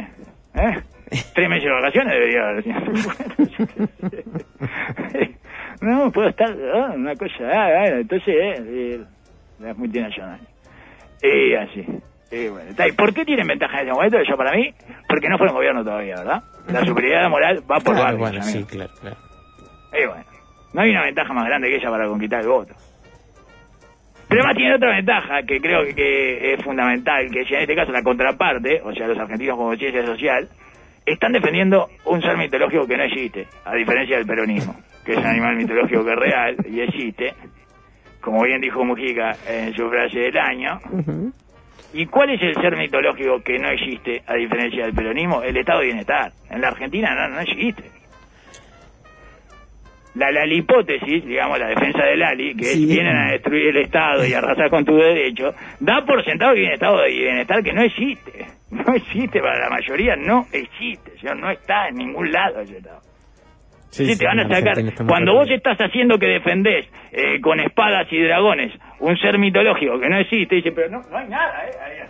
¿eh? 0.55 0.83
Tres 1.35 1.49
meses 1.49 1.65
de 1.65 1.73
vacaciones 1.73 2.13
debería 2.13 2.49
haber. 2.49 2.65
no, 5.81 6.13
puedo 6.13 6.29
estar... 6.29 6.55
ah, 6.75 6.93
una 6.95 7.17
cosa... 7.17 7.51
Ah, 7.53 7.71
bueno, 7.81 7.97
entonces... 7.97 8.29
Eh, 8.29 8.55
eh, 8.59 9.01
las 9.61 9.77
multinacionales. 9.77 10.47
Y 11.23 11.55
así. 11.55 11.87
Y 12.33 12.49
bueno, 12.49 12.71
está. 12.71 12.89
¿Y 12.89 12.93
por 12.93 13.13
qué 13.13 13.25
tienen 13.25 13.47
ventaja 13.47 13.81
en 13.81 13.89
ese 13.89 13.93
momento? 13.93 14.19
Yo 14.23 14.37
para 14.37 14.53
mí, 14.53 14.73
porque 15.09 15.29
no 15.29 15.37
fueron 15.37 15.57
gobierno 15.57 15.85
todavía, 15.85 16.17
¿verdad? 16.17 16.43
La 16.69 16.85
superioridad 16.85 17.29
moral 17.29 17.63
va 17.71 17.81
por 17.81 17.95
Claro, 17.95 18.19
barrios, 18.19 18.19
bueno, 18.19 18.43
sí, 18.43 18.65
claro, 18.65 18.91
claro. 19.01 19.17
Y 19.93 20.07
bueno, 20.07 20.25
no 20.73 20.81
hay 20.81 20.91
una 20.91 21.05
ventaja 21.05 21.33
más 21.35 21.47
grande 21.47 21.69
que 21.69 21.77
ella 21.77 21.91
para 21.91 22.07
conquistar 22.07 22.41
el 22.41 22.49
voto. 22.49 22.75
Pero 24.29 24.43
además 24.43 24.57
tiene 24.57 24.75
otra 24.77 24.95
ventaja 24.95 25.43
que 25.43 25.61
creo 25.61 25.85
que, 25.87 25.95
que 25.95 26.55
es 26.55 26.63
fundamental, 26.63 27.29
que 27.33 27.45
si 27.45 27.55
en 27.55 27.63
este 27.63 27.75
caso 27.75 27.91
la 27.91 28.03
contraparte, 28.03 28.81
o 28.85 28.95
sea, 28.95 29.09
los 29.09 29.19
argentinos 29.19 29.57
con 29.57 29.67
conciencia 29.67 30.07
social, 30.07 30.49
están 31.07 31.33
defendiendo 31.33 31.89
un 32.05 32.21
ser 32.23 32.37
mitológico 32.37 32.87
que 32.87 32.97
no 32.97 33.05
existe, 33.05 33.47
a 33.65 33.75
diferencia 33.75 34.17
del 34.17 34.27
peronismo, 34.27 34.77
que 35.05 35.13
es 35.13 35.19
un 35.19 35.27
animal 35.27 35.57
mitológico 35.57 36.05
que 36.05 36.13
es 36.13 36.19
real 36.19 36.57
y 36.69 36.81
existe, 36.81 37.35
como 38.21 38.43
bien 38.43 38.61
dijo 38.61 38.85
Mujica 38.85 39.37
en 39.49 39.75
su 39.75 39.89
frase 39.89 40.19
del 40.19 40.39
año. 40.39 40.79
¿Y 41.93 42.07
cuál 42.07 42.31
es 42.31 42.43
el 42.43 42.55
ser 42.55 42.77
mitológico 42.77 43.43
que 43.43 43.59
no 43.59 43.69
existe, 43.71 44.23
a 44.27 44.35
diferencia 44.35 44.85
del 44.85 44.95
peronismo? 44.95 45.43
El 45.43 45.57
estado 45.57 45.81
de 45.81 45.87
bienestar. 45.87 46.33
En 46.49 46.61
la 46.61 46.69
Argentina 46.69 47.15
no, 47.15 47.35
no 47.35 47.41
existe. 47.41 48.00
La 50.15 50.31
Lali 50.33 50.59
hipótesis, 50.59 51.25
digamos, 51.25 51.59
la 51.59 51.69
defensa 51.69 52.05
del 52.05 52.19
Lali, 52.19 52.55
que 52.57 52.65
es, 52.65 52.73
Sí. 52.73 52.87
vienen 52.87 53.17
a 53.17 53.31
destruir 53.33 53.69
el 53.69 53.77
Estado 53.85 54.27
y 54.27 54.33
arrasar 54.35 54.69
con 54.69 54.85
tu 54.85 54.97
derecho, 54.97 55.55
da 55.79 56.05
por 56.05 56.25
sentado 56.25 56.55
que 56.55 56.61
hay 56.61 56.67
un 56.67 56.73
estado 56.73 57.01
de 57.03 57.09
bienestar 57.11 57.63
que 57.63 57.73
no 57.73 57.83
existe. 57.83 58.47
No 58.71 58.95
existe 58.95 59.41
para 59.41 59.59
la 59.65 59.71
mayoría, 59.71 60.15
no 60.15 60.47
existe. 60.53 61.19
señor, 61.19 61.39
no 61.39 61.51
está 61.51 61.89
en 61.89 61.97
ningún 61.97 62.31
lado 62.31 62.61
ese 62.61 62.77
Estado. 62.79 63.01
Sí, 63.91 64.17
te 64.17 64.25
van 64.25 64.39
a 64.39 64.49
sacar. 64.49 64.77
Cuando 65.09 65.35
vos 65.35 65.51
estás 65.51 65.77
haciendo 65.79 66.17
que 66.19 66.27
defendés 66.27 66.89
eh, 67.11 67.41
con 67.41 67.59
espadas 67.59 68.07
y 68.13 68.23
dragones 68.23 68.73
un 69.01 69.17
ser 69.17 69.39
mitológico 69.39 69.99
que 69.99 70.09
no 70.09 70.19
existe, 70.19 70.57
dice, 70.57 70.73
pero 70.73 70.91
no, 70.91 71.01
no 71.11 71.17
hay 71.17 71.29
nada, 71.29 71.67
¿eh? 71.67 72.05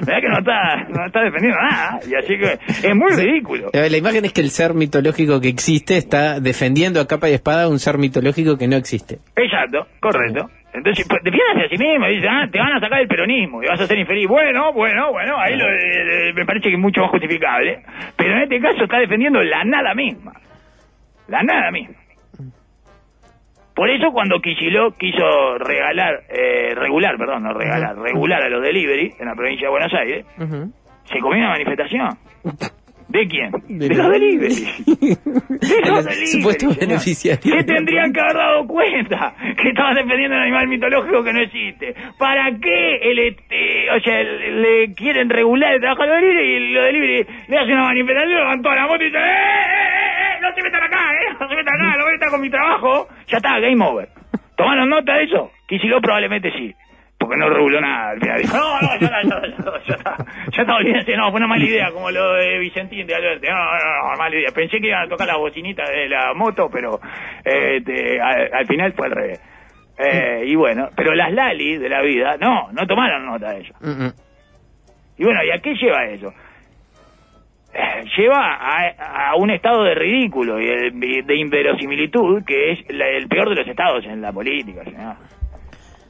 ¿Verdad 0.00 0.20
que 0.20 0.28
no 0.28 0.38
está, 0.38 0.76
no 0.88 1.06
está 1.06 1.20
defendiendo 1.22 1.58
nada? 1.60 2.00
Y 2.08 2.14
así 2.14 2.38
que 2.38 2.88
es 2.88 2.94
muy 2.94 3.12
ridículo. 3.14 3.68
Eh, 3.72 3.88
La 3.90 3.96
imagen 3.96 4.24
es 4.24 4.32
que 4.32 4.40
el 4.40 4.50
ser 4.50 4.74
mitológico 4.74 5.40
que 5.40 5.48
existe 5.48 5.96
está 5.96 6.40
defendiendo 6.40 7.00
a 7.00 7.06
capa 7.06 7.28
y 7.28 7.34
espada 7.34 7.68
un 7.68 7.78
ser 7.78 7.98
mitológico 7.98 8.56
que 8.56 8.66
no 8.68 8.76
existe. 8.76 9.18
Exacto, 9.36 9.86
correcto. 10.00 10.48
Entonces, 10.74 11.06
pues, 11.06 11.22
defiéndase 11.22 11.66
a 11.66 11.68
sí 11.68 11.76
mismo 11.76 12.06
y 12.08 12.14
dice, 12.16 12.28
ah, 12.30 12.48
te 12.50 12.58
van 12.58 12.72
a 12.72 12.80
sacar 12.80 13.00
el 13.02 13.08
peronismo 13.08 13.62
y 13.62 13.66
vas 13.66 13.78
a 13.78 13.86
ser 13.86 13.98
infeliz. 13.98 14.26
Bueno, 14.26 14.72
bueno, 14.72 15.12
bueno, 15.12 15.36
ahí 15.38 15.54
lo, 15.54 15.66
eh, 15.68 16.30
eh, 16.30 16.32
me 16.32 16.46
parece 16.46 16.68
que 16.70 16.74
es 16.76 16.80
mucho 16.80 17.02
más 17.02 17.10
justificable. 17.10 17.82
Pero 18.16 18.32
en 18.32 18.42
este 18.44 18.58
caso 18.60 18.84
está 18.84 18.98
defendiendo 18.98 19.42
la 19.42 19.64
nada 19.64 19.94
misma. 19.94 20.32
La 21.28 21.42
nada 21.42 21.70
misma. 21.70 21.96
Por 23.82 23.90
eso 23.90 24.12
cuando 24.12 24.38
Kicillof 24.38 24.96
quiso 24.96 25.58
regalar, 25.58 26.22
eh, 26.28 26.72
regular, 26.72 27.16
perdón, 27.18 27.42
no 27.42 27.52
regalar, 27.52 27.98
regular 27.98 28.40
a 28.40 28.48
los 28.48 28.62
delivery 28.62 29.12
en 29.18 29.26
la 29.26 29.34
provincia 29.34 29.66
de 29.66 29.70
Buenos 29.72 29.92
Aires, 29.92 30.24
se 31.02 31.18
comió 31.18 31.38
una 31.38 31.48
manifestación. 31.48 32.10
¿De 33.08 33.26
quién? 33.26 33.50
De, 33.68 33.88
De 33.88 33.94
los 33.96 34.08
delivery. 34.08 34.54
De 34.86 35.90
los 35.90 36.04
delivery. 36.04 36.26
supuestos 36.28 36.78
beneficiarios. 36.78 37.42
Se 37.42 37.64
tendrían 37.64 38.12
que 38.12 38.20
haber 38.20 38.36
dado 38.36 38.68
cuenta 38.68 39.34
que 39.60 39.70
estaban 39.70 39.96
defendiendo 39.96 40.36
un 40.36 40.42
animal 40.42 40.68
mitológico 40.68 41.24
que 41.24 41.32
no 41.32 41.40
existe. 41.40 41.92
¿Para 42.16 42.52
qué 42.60 42.96
el, 43.02 43.18
este, 43.18 43.90
o 43.90 44.00
sea, 44.00 44.22
le 44.22 44.94
quieren 44.94 45.28
regular 45.28 45.74
el 45.74 45.80
trabajo 45.80 46.02
de 46.04 46.08
los 46.08 46.20
delivery 46.20 46.54
y 46.54 46.72
los 46.72 46.84
delivery 46.84 47.26
le 47.48 47.58
hacen 47.58 47.72
una 47.74 47.86
manifestación, 47.86 48.30
levantan 48.30 48.62
toda 48.62 48.76
la 48.76 48.86
moto 48.86 49.02
y 49.02 49.06
dicen, 49.06 49.20
¡eh, 49.22 49.24
eh, 49.24 49.26
eh, 49.26 49.98
eh! 49.98 50.01
¡No 50.42 50.54
se 50.54 50.62
metan 50.62 50.82
acá, 50.82 51.12
eh! 51.14 51.34
¡No 51.40 51.48
se 51.48 51.54
metan 51.56 51.74
acá! 51.80 51.98
¡No 51.98 52.06
metan 52.06 52.30
con 52.30 52.40
mi 52.40 52.50
trabajo! 52.50 53.08
Ya 53.28 53.36
está, 53.38 53.58
game 53.60 53.84
over. 53.84 54.08
¿Tomaron 54.56 54.88
nota 54.90 55.14
de 55.14 55.24
eso? 55.24 55.50
Quisilo 55.66 56.00
probablemente 56.00 56.50
sí. 56.52 56.74
Porque 57.18 57.36
no 57.36 57.48
reguló 57.48 57.80
nada 57.80 58.10
al 58.10 58.20
final. 58.20 58.42
Dijo, 58.42 58.56
no, 58.56 58.80
no, 58.80 58.88
ya 58.98 59.06
está, 59.06 59.22
ya 59.22 59.36
está, 59.36 59.46
ya 59.46 59.54
está, 59.56 59.84
ya 59.86 59.94
está. 59.94 60.16
Ya 60.52 60.62
está, 60.62 60.74
olvídense, 60.74 61.16
no, 61.16 61.30
fue 61.30 61.38
una 61.38 61.46
mala 61.46 61.64
idea, 61.64 61.90
como 61.92 62.10
lo 62.10 62.32
de 62.34 62.58
Vicentín 62.58 63.06
de 63.06 63.14
Alberti. 63.14 63.46
No, 63.46 63.54
no, 63.54 64.10
no, 64.10 64.16
mala 64.18 64.34
idea. 64.36 64.50
Pensé 64.52 64.80
que 64.80 64.88
iban 64.88 65.04
a 65.04 65.08
tocar 65.08 65.26
la 65.28 65.36
bocinita 65.36 65.88
de 65.88 66.08
la 66.08 66.34
moto, 66.34 66.68
pero 66.70 66.98
eh, 67.44 67.80
te- 67.84 68.20
al, 68.20 68.50
al 68.52 68.66
final 68.66 68.92
fue 68.94 69.06
al 69.06 69.12
revés. 69.12 69.40
Eh, 69.98 70.44
y 70.46 70.54
bueno, 70.56 70.88
pero 70.96 71.14
las 71.14 71.32
Lali 71.32 71.76
de 71.78 71.88
la 71.88 72.02
vida, 72.02 72.36
no, 72.40 72.70
no 72.72 72.86
tomaron 72.88 73.24
nota 73.24 73.52
de. 73.52 73.70
Mm, 73.80 74.04
mm. 74.06 74.12
Y 75.18 75.24
bueno, 75.24 75.44
¿y 75.44 75.50
a 75.52 75.58
qué 75.60 75.74
lleva 75.76 76.04
eso? 76.06 76.32
Lleva 78.16 78.58
a, 78.60 79.34
un 79.36 79.50
estado 79.50 79.84
de 79.84 79.94
ridículo 79.94 80.60
y 80.60 80.66
de, 80.66 81.36
inverosimilitud 81.36 82.44
que 82.44 82.72
es 82.72 82.78
la- 82.90 83.08
el 83.08 83.28
peor 83.28 83.48
de 83.48 83.54
los 83.54 83.66
estados 83.66 84.04
en 84.04 84.20
la 84.20 84.32
política. 84.32 84.82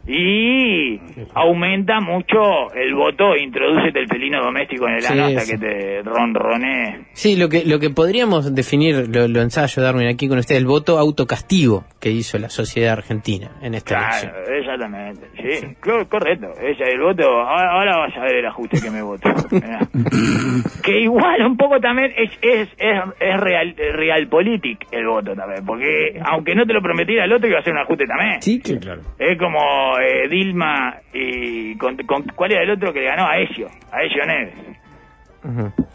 Y 0.06 1.00
aumenta 1.34 2.00
mucho 2.00 2.72
el 2.74 2.94
voto, 2.94 3.36
introducete 3.36 4.00
el 4.00 4.08
felino 4.08 4.42
doméstico 4.42 4.88
en 4.88 4.94
el 4.94 5.02
Sí, 5.02 5.12
ano 5.12 5.26
hasta 5.26 5.40
sí. 5.40 5.52
que 5.52 5.58
te 5.58 6.02
ronronee. 6.02 7.06
Sí, 7.12 7.36
lo 7.36 7.48
que, 7.48 7.64
lo 7.64 7.78
que 7.78 7.90
podríamos 7.90 8.54
definir, 8.54 9.08
lo, 9.08 9.28
lo 9.28 9.40
ensayo 9.42 9.80
Darwin 9.82 10.08
aquí 10.08 10.28
con 10.28 10.38
usted, 10.38 10.56
el 10.56 10.66
voto 10.66 10.98
autocastigo 10.98 11.84
que 12.00 12.10
hizo 12.10 12.36
la 12.38 12.48
sociedad 12.48 12.94
argentina 12.94 13.52
en 13.62 13.74
esta 13.74 13.98
elección. 13.98 14.32
Claro, 14.32 14.56
exactamente. 14.58 15.26
Sí, 15.36 15.66
clo- 15.80 16.08
correcto. 16.08 16.48
Ella, 16.60 16.86
el 16.92 17.00
voto, 17.00 17.22
ahora, 17.40 17.70
ahora 17.72 17.96
vas 17.98 18.16
a 18.16 18.20
ver 18.22 18.36
el 18.36 18.46
ajuste 18.46 18.80
que 18.82 18.90
me 18.90 19.02
voto. 19.02 19.28
Que 20.82 21.00
igual 21.00 21.40
un 21.46 21.56
poco 21.56 21.78
también 21.80 22.12
es, 22.16 22.30
es, 22.42 22.68
es, 22.76 22.98
es 23.20 23.40
real, 23.40 23.74
realpolitik 23.76 24.86
el 24.90 25.06
voto 25.06 25.34
también, 25.34 25.64
porque 25.64 26.20
aunque 26.24 26.54
no 26.56 26.66
te 26.66 26.72
lo 26.72 26.82
prometiera 26.82 27.24
el 27.24 27.32
otro 27.32 27.48
iba 27.48 27.60
a 27.60 27.62
ser 27.62 27.72
un 27.72 27.78
ajuste 27.80 28.04
también. 28.06 28.42
Sí, 28.42 28.60
Sí, 28.64 28.78
claro. 28.78 29.00
Es 29.18 29.38
como 29.38 29.91
eh, 30.00 30.28
Dilma 30.28 30.96
y 31.12 31.76
con, 31.76 31.96
¿cuál 32.34 32.52
era 32.52 32.62
el 32.62 32.70
otro 32.70 32.92
que 32.92 33.00
le 33.00 33.06
ganó 33.06 33.26
a 33.26 33.38
Ezio? 33.38 33.68
A 33.90 34.02
Ezio 34.02 34.24
Neves. 34.24 34.81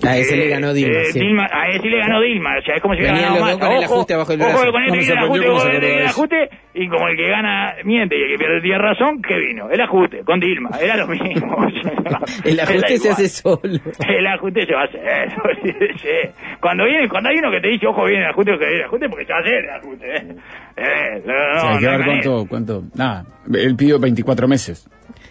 A 0.03 0.17
ese 0.17 0.36
le 0.36 0.47
ganó 0.49 0.73
Dilma, 0.73 0.99
Eh, 0.99 1.05
sí. 1.13 1.19
Dilma- 1.19 1.47
a 1.51 1.69
ese 1.69 1.88
le 1.88 1.97
ganó 1.99 2.19
Dilma, 2.21 2.57
o 2.57 2.62
sea, 2.63 2.75
es 2.75 2.81
como 2.81 2.93
si 2.95 2.99
hubiera 3.01 3.13
Venían 3.15 3.33
ganado 3.36 3.51
los 3.51 3.60
dos 3.60 3.67
con 3.67 3.77
el 3.77 3.83
Ojo, 3.86 3.93
ajuste 3.95 4.13
abajo 4.13 4.31
del 4.31 4.41
ojo 4.41 4.52
brazo. 4.52 4.71
con 4.71 4.83
este 4.83 4.98
No 4.98 4.98
que 4.98 5.12
el 5.12 5.17
ajuste, 5.17 5.45
con 5.48 5.83
el 5.83 6.06
ajuste, 6.08 6.50
y 6.73 6.87
como 6.89 7.08
el 7.08 7.17
que 7.17 7.29
gana 7.29 7.73
miente 7.85 8.17
y 8.17 8.21
el 8.23 8.29
que 8.31 8.37
pierde 8.37 8.62
tiene 8.62 8.77
razón, 8.77 9.21
¿qué 9.21 9.35
vino? 9.37 9.69
El 9.71 9.81
ajuste, 9.81 10.23
con 10.25 10.39
Dilma, 10.39 10.69
era 10.81 10.98
lo 10.98 11.08
mismo. 11.08 11.58
El 12.45 12.60
ajuste 12.60 12.98
se 12.98 13.10
hace 13.10 13.27
solo. 13.29 13.60
El 14.08 14.27
ajuste 14.27 14.65
se 14.65 14.73
va 14.73 14.81
a 14.81 14.85
hacer. 14.85 15.29
Cuando 16.62 16.85
viene, 16.85 17.08
cuando 17.10 17.29
hay 17.29 17.37
uno 17.37 17.52
que 17.52 17.60
te 17.62 17.67
dice, 17.69 17.85
ojo, 17.87 18.06
viene 18.06 18.23
el 18.23 18.29
ajuste, 18.31 18.52
que 18.54 18.58
viene 18.60 18.75
el 18.79 18.83
ajuste, 18.85 19.10
porque 19.10 19.25
se 19.25 19.31
va 19.33 19.39
a 19.39 19.41
hacer 19.41 19.54
el 19.56 19.69
ajuste. 19.69 20.15
Eh, 20.15 20.35
Eh, 20.77 21.23
no, 21.25 21.33
no, 21.33 21.58
O 21.58 21.60
sea, 21.62 21.71
hay 21.71 21.79
que 21.79 21.85
no 21.85 21.91
ver 21.98 22.06
cuánto, 22.06 22.45
cuánto. 22.48 22.83
Nada, 22.95 23.25
él 23.54 23.75
pidió 23.75 24.00
24 24.00 24.48
meses, 24.48 24.87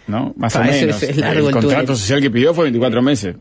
¿no? 0.07 0.33
Más 0.37 0.55
o 0.55 0.59
Ah, 0.59 0.63
menos. 0.63 1.01
es 1.03 1.17
largo 1.17 1.39
el 1.49 1.55
el 1.55 1.61
contrato 1.61 1.95
social 1.95 2.21
que 2.21 2.29
pidió 2.29 2.53
fue 2.53 2.65
24 2.65 3.01
meses. 3.01 3.37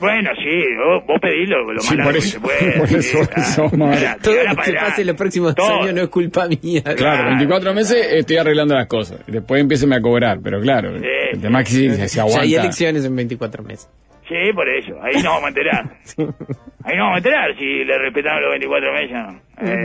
Bueno, 0.00 0.30
sí, 0.42 0.62
vos, 0.76 1.04
vos 1.06 1.20
pedilo 1.20 1.58
lo 1.60 1.74
más 1.74 1.84
Sí, 1.86 1.94
largo 1.96 2.10
por 2.10 2.12
que 2.14 2.18
eso- 2.26 2.30
se 2.30 2.40
puede. 2.40 2.78
por 2.78 2.88
sí, 2.88 2.94
eso- 2.96 3.20
ah, 3.36 3.68
mira, 3.72 3.86
madre. 3.86 4.06
Todo 4.22 4.34
lo 4.34 4.62
que 4.62 4.72
pase 4.72 5.00
en 5.02 5.06
los 5.06 5.16
próximos 5.16 5.54
Todo. 5.54 5.82
años 5.82 5.94
no 5.94 6.02
es 6.02 6.08
culpa 6.08 6.48
mía. 6.48 6.82
Claro, 6.82 6.96
Claro. 6.96 7.26
24 7.28 7.74
meses 7.74 8.06
estoy 8.12 8.36
arreglando 8.38 8.74
las 8.74 8.86
cosas. 8.86 9.20
Después 9.26 9.60
empiecen 9.60 9.92
a 9.92 10.00
cobrar, 10.00 10.38
pero 10.42 10.60
claro, 10.60 10.98
Sí. 10.98 11.04
el 11.32 11.40
tema 11.40 11.60
es 11.60 11.68
que 11.68 11.74
si 11.74 11.90
se 11.90 12.16
Ya 12.16 12.22
aguanta. 12.22 12.42
hay 12.42 12.54
elecciones 12.54 13.04
en 13.04 13.14
24 13.16 13.62
meses. 13.62 13.88
Sí, 14.28 14.52
por 14.54 14.68
eso. 14.68 14.94
Ahí 15.02 15.14
nos 15.14 15.24
vamos 15.24 15.44
a 15.44 15.48
enterar. 15.48 15.84
Ahí 16.84 16.96
nos 16.96 17.04
vamos 17.04 17.14
a 17.14 17.18
enterar 17.18 17.56
si 17.58 17.84
le 17.84 17.98
respetamos 17.98 18.40
los 18.42 18.50
24 18.52 18.92
meses 18.92 19.10
no. 19.12 19.40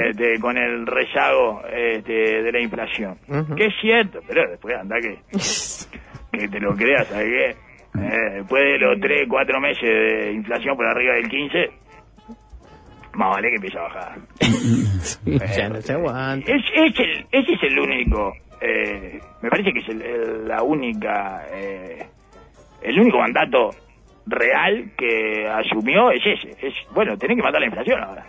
Este, 0.07 0.39
con 0.39 0.55
el 0.57 0.85
rezago 0.85 1.61
este, 1.75 2.43
de 2.43 2.51
la 2.51 2.59
inflación. 2.61 3.17
Ujú. 3.27 3.55
Que 3.55 3.65
es 3.65 3.73
cierto, 3.81 4.19
pero 4.27 4.47
después 4.49 4.75
anda 4.79 4.97
que, 5.01 5.17
que 6.39 6.47
te 6.47 6.59
lo 6.59 6.75
creas, 6.75 7.07
¿sabes 7.07 7.25
qué? 7.27 7.55
Eh, 8.01 8.31
después 8.35 8.63
de 8.63 8.77
los 8.79 8.99
3, 8.99 9.27
4 9.29 9.59
meses 9.61 9.81
de 9.83 10.31
inflación 10.33 10.75
por 10.75 10.85
arriba 10.87 11.13
del 11.15 11.29
15, 11.29 11.69
más 13.13 13.29
vale 13.35 13.49
que 13.49 13.55
empiece 13.55 13.77
a 13.77 13.81
bajar. 13.81 14.17
ya 15.57 15.69
no 15.69 15.81
se 15.81 15.93
aguanta. 15.93 16.51
Es, 16.51 16.63
es 16.73 16.99
el, 16.99 17.25
ese 17.31 17.53
es 17.53 17.63
el 17.63 17.79
único, 17.79 18.33
eh, 18.61 19.19
me 19.41 19.49
parece 19.49 19.71
que 19.71 19.79
es 19.79 19.89
el- 19.89 20.01
el- 20.01 20.47
la 20.47 20.63
única, 20.63 21.43
eh, 21.53 22.05
el 22.81 22.99
único 22.99 23.17
mandato 23.19 23.69
real 24.27 24.91
que 24.97 25.47
asumió 25.47 26.11
es 26.11 26.21
ese. 26.25 26.67
Es, 26.67 26.73
bueno, 26.93 27.17
tenés 27.17 27.37
que 27.37 27.43
matar 27.43 27.61
la 27.61 27.67
inflación 27.67 28.03
ahora. 28.03 28.25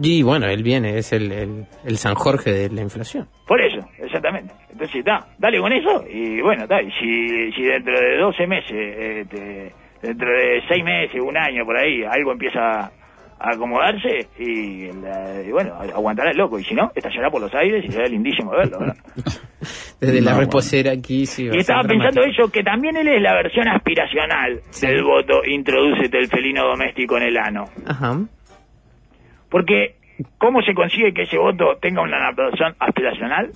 Y 0.00 0.22
bueno, 0.22 0.46
él 0.46 0.62
viene, 0.62 0.96
es 0.96 1.12
el, 1.12 1.30
el, 1.32 1.66
el 1.84 1.98
San 1.98 2.14
Jorge 2.14 2.50
de 2.50 2.70
la 2.70 2.80
inflación. 2.80 3.28
Por 3.46 3.60
eso, 3.60 3.86
exactamente. 3.98 4.54
Entonces, 4.72 4.96
está, 4.96 5.26
dale 5.38 5.60
con 5.60 5.72
eso 5.72 6.04
y 6.10 6.40
bueno, 6.40 6.62
está. 6.64 6.80
Si, 6.98 7.52
si 7.52 7.62
dentro 7.62 7.92
de 7.98 8.16
12 8.16 8.46
meses, 8.46 8.70
este, 8.72 9.72
dentro 10.02 10.30
de 10.30 10.62
6 10.68 10.84
meses, 10.84 11.20
un 11.20 11.36
año 11.36 11.64
por 11.64 11.76
ahí, 11.76 12.02
algo 12.04 12.32
empieza 12.32 12.90
a 13.44 13.50
acomodarse 13.54 14.28
y, 14.38 14.90
la- 14.92 15.42
y 15.46 15.50
bueno, 15.50 15.74
aguantará 15.74 16.30
el 16.30 16.36
loco. 16.38 16.58
Y 16.58 16.64
si 16.64 16.74
no, 16.74 16.90
estallará 16.94 17.28
por 17.30 17.40
los 17.42 17.54
aires 17.54 17.84
y 17.84 17.90
será 17.92 18.06
lindísimo 18.08 18.50
verlo. 18.52 18.78
¿verdad? 18.78 18.96
Desde 20.00 20.20
la 20.20 20.36
reposera 20.36 20.90
aquí 20.92 21.26
sí 21.26 21.48
Y 21.52 21.58
estaba 21.58 21.82
pensando 21.82 22.22
eso, 22.24 22.50
que 22.50 22.62
también 22.64 22.96
él 22.96 23.06
es 23.08 23.20
la 23.22 23.34
versión 23.34 23.68
aspiracional 23.68 24.60
Sí. 24.70 24.86
del 24.88 25.04
voto 25.04 25.44
Introdúcete 25.46 26.18
el 26.18 26.26
felino 26.28 26.64
doméstico 26.66 27.16
en 27.18 27.22
el 27.24 27.36
ano. 27.36 27.64
Ajá. 27.86 28.16
Porque, 29.50 29.96
¿cómo 30.38 30.62
se 30.62 30.74
consigue 30.74 31.12
que 31.12 31.22
ese 31.22 31.36
voto 31.38 31.76
tenga 31.80 32.02
una 32.02 32.32
versión 32.32 32.74
aspiracional? 32.78 33.50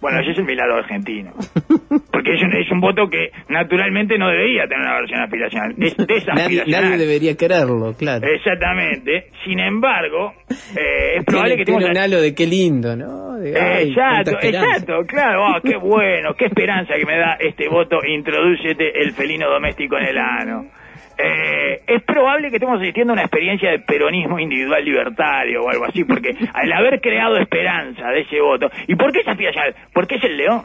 Bueno, 0.00 0.20
ese 0.20 0.30
es 0.30 0.38
el 0.38 0.44
milagro 0.44 0.76
argentino. 0.76 1.32
Porque 2.12 2.34
es 2.34 2.42
un, 2.42 2.52
es 2.54 2.70
un 2.70 2.80
voto 2.80 3.08
que 3.08 3.30
naturalmente 3.48 4.18
no 4.18 4.28
debería 4.28 4.66
tener 4.66 4.80
una 4.80 4.94
versión 5.00 5.20
aspiracional. 5.20 5.74
Es 5.78 6.26
Nadie, 6.26 6.96
debería 6.96 7.36
quererlo, 7.36 7.94
claro. 7.94 8.26
Exactamente. 8.26 9.30
Sin 9.44 9.58
embargo, 9.58 10.34
eh, 10.76 11.16
es 11.18 11.24
probable 11.26 11.56
que 11.56 11.64
tiene 11.64 11.80
tengamos... 11.80 11.98
un 11.98 12.04
halo 12.04 12.22
de 12.22 12.34
qué 12.34 12.46
lindo, 12.46 12.96
¿no? 12.96 13.36
De, 13.38 13.58
ay, 13.58 13.88
Exacto, 13.88 14.38
exacto, 14.40 15.06
claro, 15.06 15.46
ah, 15.46 15.60
qué 15.62 15.76
bueno, 15.80 16.34
qué 16.34 16.46
esperanza 16.46 16.94
que 16.94 17.06
me 17.06 17.18
da 17.18 17.36
este 17.40 17.68
voto, 17.68 17.98
introdúcete 18.04 19.00
el 19.00 19.12
felino 19.12 19.48
doméstico 19.48 19.96
en 19.98 20.06
el 20.06 20.18
ano. 20.18 20.66
Eh, 21.20 21.82
es 21.86 22.02
probable 22.04 22.48
que 22.48 22.56
estemos 22.56 22.80
asistiendo 22.80 23.12
a 23.12 23.14
una 23.14 23.22
experiencia 23.22 23.70
de 23.72 23.80
peronismo 23.80 24.38
individual 24.38 24.84
libertario 24.84 25.62
o 25.62 25.68
algo 25.70 25.84
así, 25.86 26.04
porque 26.04 26.30
al 26.54 26.72
haber 26.72 27.00
creado 27.00 27.36
esperanza 27.38 28.08
de 28.10 28.20
ese 28.20 28.40
voto, 28.40 28.70
¿y 28.86 28.94
por 28.94 29.10
qué 29.12 29.20
es 29.20 29.28
aspiracional? 29.28 29.74
Porque 29.92 30.14
es 30.16 30.24
el 30.24 30.36
león. 30.36 30.62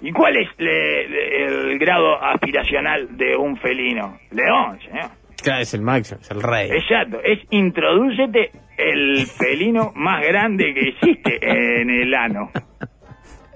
¿Y 0.00 0.12
cuál 0.12 0.36
es 0.36 0.48
le- 0.58 1.08
le- 1.08 1.44
el 1.72 1.78
grado 1.78 2.22
aspiracional 2.22 3.16
de 3.16 3.36
un 3.36 3.56
felino? 3.56 4.18
León, 4.30 4.78
señor. 4.80 5.10
Claro, 5.42 5.62
es 5.62 5.74
el 5.74 5.82
máximo, 5.82 6.20
es 6.20 6.30
el 6.30 6.42
rey. 6.42 6.70
Exacto, 6.70 7.20
es 7.24 7.40
introdúcete 7.50 8.50
el 8.78 9.26
felino 9.26 9.90
más 9.96 10.22
grande 10.26 10.72
que 10.74 10.88
existe 10.90 11.38
en 11.42 11.90
el 11.90 12.14
ano. 12.14 12.50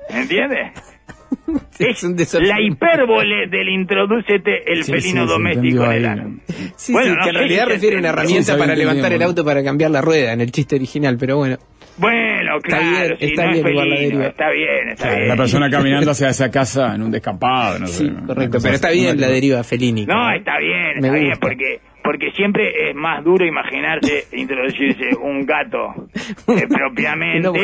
¿Entiendes? 0.09 0.73
Es. 1.79 2.03
La 2.41 2.61
hipérbole 2.61 3.47
del 3.49 3.69
introdúcete 3.69 4.73
el 4.73 4.85
Sí, 4.85 4.93
felino 4.93 5.23
sí, 5.27 5.29
doméstico 5.29 5.85
en 5.85 5.93
el 5.93 6.07
ano. 6.07 6.37
Sí, 6.77 6.93
Bueno, 6.93 7.11
sí, 7.13 7.17
no 7.19 7.23
que 7.25 7.29
en 7.31 7.35
realidad 7.37 7.67
refiere 7.67 7.97
a 7.97 7.99
una 8.01 8.09
herramienta 8.11 8.57
para 8.57 8.75
levantar 8.75 9.13
el 9.13 9.23
auto 9.23 9.45
para 9.45 9.63
cambiar 9.63 9.91
la 9.91 10.01
rueda 10.01 10.33
en 10.33 10.41
el 10.41 10.51
chiste 10.53 10.77
original, 10.77 11.17
pero 11.19 11.37
bueno. 11.37 11.57
Bueno, 11.99 12.57
Está 12.57 12.79
claro, 12.79 13.07
bien, 13.07 13.19
si 13.19 13.25
está 13.27 13.45
no 13.47 13.53
bien 13.53 13.67
es 13.67 13.73
felino, 13.73 14.25
está 14.25 14.51
bien, 14.51 14.89
está 14.91 15.03
Claro, 15.05 15.17
bien. 15.17 15.29
la 15.29 15.37
persona 15.37 15.71
caminando 15.71 16.11
hacia 16.11 16.29
esa 16.29 16.51
casa 16.51 16.95
en 16.95 17.03
un 17.03 17.11
descampado, 17.11 17.79
no 17.79 17.87
sé. 17.87 18.11
Correcto, 18.27 18.59
pero 18.63 18.75
está 18.75 18.91
bien 18.91 19.19
la 19.21 19.29
deriva 19.29 19.65
felínica. 19.65 20.13
No, 20.15 20.31
está 20.31 20.59
bien, 20.59 21.01
Me 21.01 21.09
está 21.09 21.13
bien, 21.13 21.31
gusta. 21.31 21.41
porque 21.41 21.81
porque 22.07 22.31
siempre 22.33 22.89
es 22.91 22.95
más 22.97 23.23
duro 23.25 23.45
imaginarse 23.45 24.25
introducirse 24.33 25.11
un 25.21 25.45
gato 25.45 25.93
eh, 26.49 26.67
propiamente 26.69 27.49
Un 27.49 27.55
no 27.55 27.61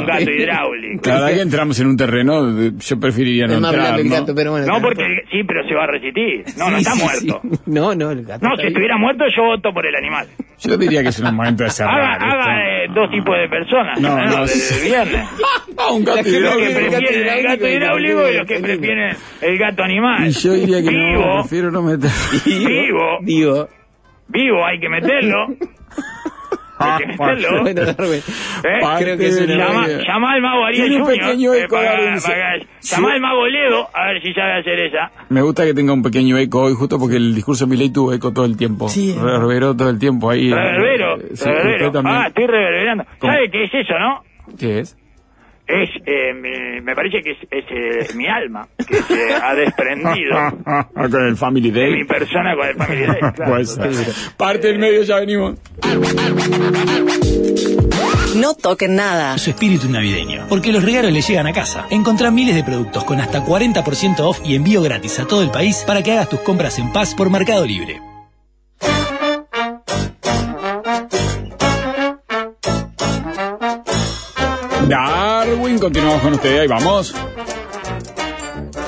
un 0.00 0.06
gato 0.06 0.30
hidráulico. 0.30 1.08
La 1.08 1.14
verdad 1.14 1.28
que 1.34 1.40
entramos 1.40 1.80
en 1.80 1.86
un 1.86 1.96
terreno, 1.96 2.52
de- 2.52 2.72
yo 2.78 3.00
preferiría 3.00 3.46
no 3.46 3.54
entrar, 3.68 4.04
¿no? 4.04 4.10
gato, 4.10 4.34
pero 4.34 4.50
bueno. 4.50 4.66
No, 4.66 4.82
porque 4.82 5.04
el- 5.04 5.22
sí, 5.30 5.44
pero 5.46 5.66
se 5.66 5.74
va 5.74 5.84
a 5.84 5.86
resistir. 5.86 6.44
No, 6.58 6.68
no 6.70 6.76
Sí, 6.78 6.82
está 6.82 6.92
sí, 6.92 7.02
muerto. 7.02 7.40
sí. 7.42 7.60
No, 7.70 7.94
no, 7.94 8.10
el 8.10 8.24
gato. 8.24 8.44
No, 8.46 8.50
si 8.56 8.62
bien. 8.62 8.68
estuviera 8.68 8.98
muerto 8.98 9.24
yo 9.34 9.44
voto 9.44 9.72
por 9.72 9.86
el 9.86 9.94
animal. 9.94 10.26
Yo 10.58 10.76
diría 10.76 11.02
que 11.02 11.08
es 11.08 11.20
un 11.20 11.34
momento 11.34 11.64
de 11.64 11.70
cerrar. 11.70 11.94
Haga, 12.00 12.12
esto. 12.12 12.24
haga 12.26 12.84
eh, 12.84 12.86
dos 12.94 13.10
tipos 13.10 13.34
de 13.38 13.48
personas. 13.48 13.98
No, 14.00 14.18
no, 14.26 14.46
sí. 14.46 14.88
viernes. 14.88 15.26
Ah, 15.78 15.92
un 15.92 16.04
gato 16.04 16.22
que 16.22 16.30
Los 16.32 16.32
que 16.32 16.38
hidráulico. 16.38 16.72
prefiere- 16.80 16.90
prefieren 16.98 17.38
el 17.38 17.42
gato 17.44 17.68
hidráulico 17.68 18.28
y 18.28 18.36
los 18.36 18.46
que 18.46 18.58
prefieren 18.60 19.16
el 19.40 19.58
gato 19.58 19.82
animal. 19.84 20.26
Y 20.26 20.30
yo 20.32 20.52
diría 20.52 20.82
que 20.82 20.90
no, 20.90 21.08
Vivo, 21.18 21.32
prefiero 21.40 21.70
no 21.70 21.82
meter. 21.82 22.10
vivo, 22.44 23.18
Digo, 23.22 23.59
vivo, 24.30 24.64
hay 24.64 24.78
que 24.80 24.88
meterlo. 24.88 25.46
Hay 26.82 26.96
que 26.98 27.06
meterlo. 27.08 27.60
bueno, 27.62 27.84
Darwin, 27.84 28.20
¿Eh? 28.20 28.80
creo 29.00 29.18
que 29.18 29.26
es 29.26 29.38
una 29.42 29.54
Llama, 30.02 30.32
al 30.32 30.40
mago 30.40 30.64
Ariel 30.64 30.88
Tiene 30.88 30.96
un 31.02 31.08
Junior, 31.10 31.26
pequeño 31.26 31.52
eh, 31.54 31.60
eco, 31.64 31.76
para- 31.76 31.90
para- 32.22 32.58
llama 32.80 33.12
al 33.12 33.20
mago 33.20 33.46
Ledo 33.48 33.88
a 33.92 34.06
ver 34.06 34.22
si 34.22 34.32
sabe 34.32 34.60
hacer 34.60 34.80
esa. 34.80 35.10
Me 35.28 35.42
gusta 35.42 35.66
que 35.66 35.74
tenga 35.74 35.92
un 35.92 36.02
pequeño 36.02 36.38
eco 36.38 36.62
hoy, 36.62 36.72
justo 36.72 36.98
porque 36.98 37.16
el 37.16 37.34
discurso 37.34 37.66
de 37.66 37.70
Milei 37.70 37.90
tuvo 37.92 38.14
eco 38.14 38.32
todo 38.32 38.46
el 38.46 38.56
tiempo. 38.56 38.88
Sí. 38.88 39.14
Reverberó 39.14 39.76
todo 39.76 39.90
el 39.90 39.98
tiempo 39.98 40.30
ahí. 40.30 40.50
Reverbero, 40.50 41.18
Eh, 41.20 41.28
sí, 41.34 41.44
reverbero. 41.44 41.86
usted 41.88 41.92
también. 41.98 42.16
Ah, 42.16 42.26
estoy 42.28 42.46
reverberando. 42.46 43.04
¿Cómo? 43.18 43.30
¿Sabe 43.34 43.50
qué 43.50 43.64
es 43.64 43.74
eso, 43.74 43.98
no? 43.98 44.24
¿Qué 44.58 44.78
es? 44.78 44.96
Es, 45.72 45.90
eh, 46.06 46.34
mi- 46.34 46.80
me 46.80 46.94
parece 46.94 47.22
que 47.22 47.32
es, 47.32 47.38
es, 47.50 47.64
eh, 47.70 48.14
mi 48.16 48.26
alma 48.26 48.66
que 48.88 48.96
se 49.02 49.34
ha 49.34 49.54
desprendido 49.54 50.36
Con 50.94 51.22
el 51.26 51.36
Family 51.36 51.70
de 51.70 51.84
mi 51.86 51.90
Day. 51.98 52.04
persona 52.04 52.56
con 52.56 52.66
el 52.68 52.74
Family 52.76 53.06
Day. 53.06 53.20
claro. 53.36 53.64
Ser. 53.64 54.14
Parte 54.36 54.68
del 54.68 54.78
medio, 54.78 55.02
ya 55.02 55.16
venimos. 55.20 55.58
No 58.36 58.54
toquen 58.54 58.96
nada. 58.96 59.36
su 59.38 59.50
espíritu 59.50 59.88
navideño, 59.88 60.46
porque 60.48 60.72
los 60.72 60.82
regalos 60.84 61.12
le 61.12 61.20
llegan 61.20 61.46
a 61.46 61.52
casa. 61.52 61.86
Encontrá 61.90 62.30
miles 62.30 62.54
de 62.54 62.64
productos 62.64 63.04
con 63.04 63.20
hasta 63.20 63.44
40% 63.44 64.20
off 64.20 64.40
y 64.44 64.54
envío 64.54 64.82
gratis 64.82 65.18
a 65.20 65.26
todo 65.26 65.42
el 65.42 65.50
país 65.50 65.84
para 65.86 66.02
que 66.02 66.12
hagas 66.12 66.28
tus 66.28 66.40
compras 66.40 66.78
en 66.78 66.92
paz 66.92 67.14
por 67.14 67.30
Mercado 67.30 67.66
Libre. 67.66 68.00
Continuamos 75.80 76.20
con 76.20 76.34
usted, 76.34 76.60
ahí 76.60 76.68
vamos. 76.68 77.14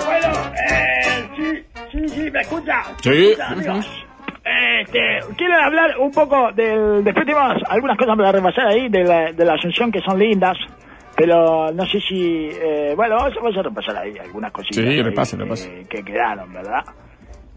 Bueno, 0.04 0.28
eh, 0.70 1.28
sí, 1.36 1.64
sí, 1.90 2.08
sí, 2.08 2.30
¿me 2.30 2.40
escucha? 2.40 2.82
Sí. 3.00 3.10
¿Me 3.10 3.30
escucha, 3.30 3.48
amigos? 3.48 4.04
Este, 4.44 5.20
quiero 5.36 5.54
hablar 5.60 5.96
un 5.98 6.10
poco 6.10 6.50
del... 6.52 7.02
Después 7.04 7.24
tenemos 7.26 7.62
algunas 7.68 7.96
cosas 7.96 8.16
para 8.16 8.32
repasar 8.32 8.66
ahí 8.66 8.88
de 8.88 9.04
la, 9.04 9.32
de 9.32 9.44
la 9.44 9.54
Asunción 9.54 9.90
que 9.90 10.00
son 10.00 10.18
lindas, 10.18 10.58
pero 11.16 11.72
no 11.72 11.86
sé 11.86 12.00
si... 12.00 12.50
Eh, 12.52 12.92
bueno, 12.96 13.16
vamos, 13.16 13.34
vamos 13.36 13.56
a 13.56 13.62
repasar 13.62 13.96
ahí 13.96 14.18
algunas 14.18 14.52
cositas. 14.52 14.76
Sí, 14.76 14.82
ahí, 14.82 15.02
repase, 15.02 15.36
eh, 15.36 15.86
que 15.88 16.02
quedaron, 16.02 16.52
¿verdad? 16.52 16.84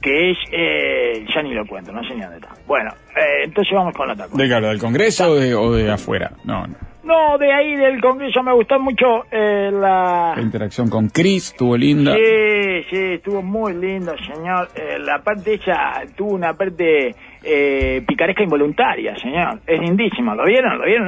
Que 0.01 0.31
es... 0.31 0.37
Eh, 0.51 1.25
ya 1.33 1.41
ni 1.41 1.53
lo 1.53 1.65
cuento, 1.65 1.91
no 1.91 2.03
sé 2.03 2.13
ni 2.13 2.21
dónde 2.21 2.37
está. 2.37 2.49
Bueno, 2.67 2.91
eh, 3.15 3.43
entonces 3.45 3.73
vamos 3.73 3.93
con 3.95 4.09
otra 4.09 4.27
cosa. 4.27 4.43
¿De 4.43 4.55
habla? 4.55 4.69
¿Del 4.69 4.79
Congreso 4.79 5.31
o 5.31 5.35
de, 5.35 5.55
o 5.55 5.71
de 5.73 5.91
afuera? 5.91 6.31
No, 6.43 6.67
no. 6.67 6.75
No, 7.05 7.37
de 7.37 7.53
ahí 7.53 7.75
del 7.75 8.01
Congreso 8.01 8.41
me 8.41 8.51
gustó 8.51 8.79
mucho 8.79 9.25
eh, 9.31 9.69
la... 9.71 10.33
La 10.35 10.41
interacción 10.41 10.89
con 10.89 11.09
Chris 11.09 11.51
estuvo 11.51 11.77
linda. 11.77 12.15
Sí, 12.15 12.83
sí, 12.89 12.97
estuvo 13.13 13.43
muy 13.43 13.75
lindo, 13.75 14.15
señor. 14.17 14.69
Eh, 14.75 14.97
la 14.99 15.19
parte 15.19 15.53
ella 15.53 16.01
tuvo 16.17 16.33
una 16.33 16.53
parte 16.55 17.13
eh, 17.43 18.03
picaresca 18.07 18.41
involuntaria, 18.41 19.15
señor. 19.17 19.59
Es 19.67 19.79
lindísimo. 19.79 20.33
¿Lo 20.33 20.45
vieron? 20.45 20.79
¿Lo 20.79 20.85
vieron? 20.85 21.07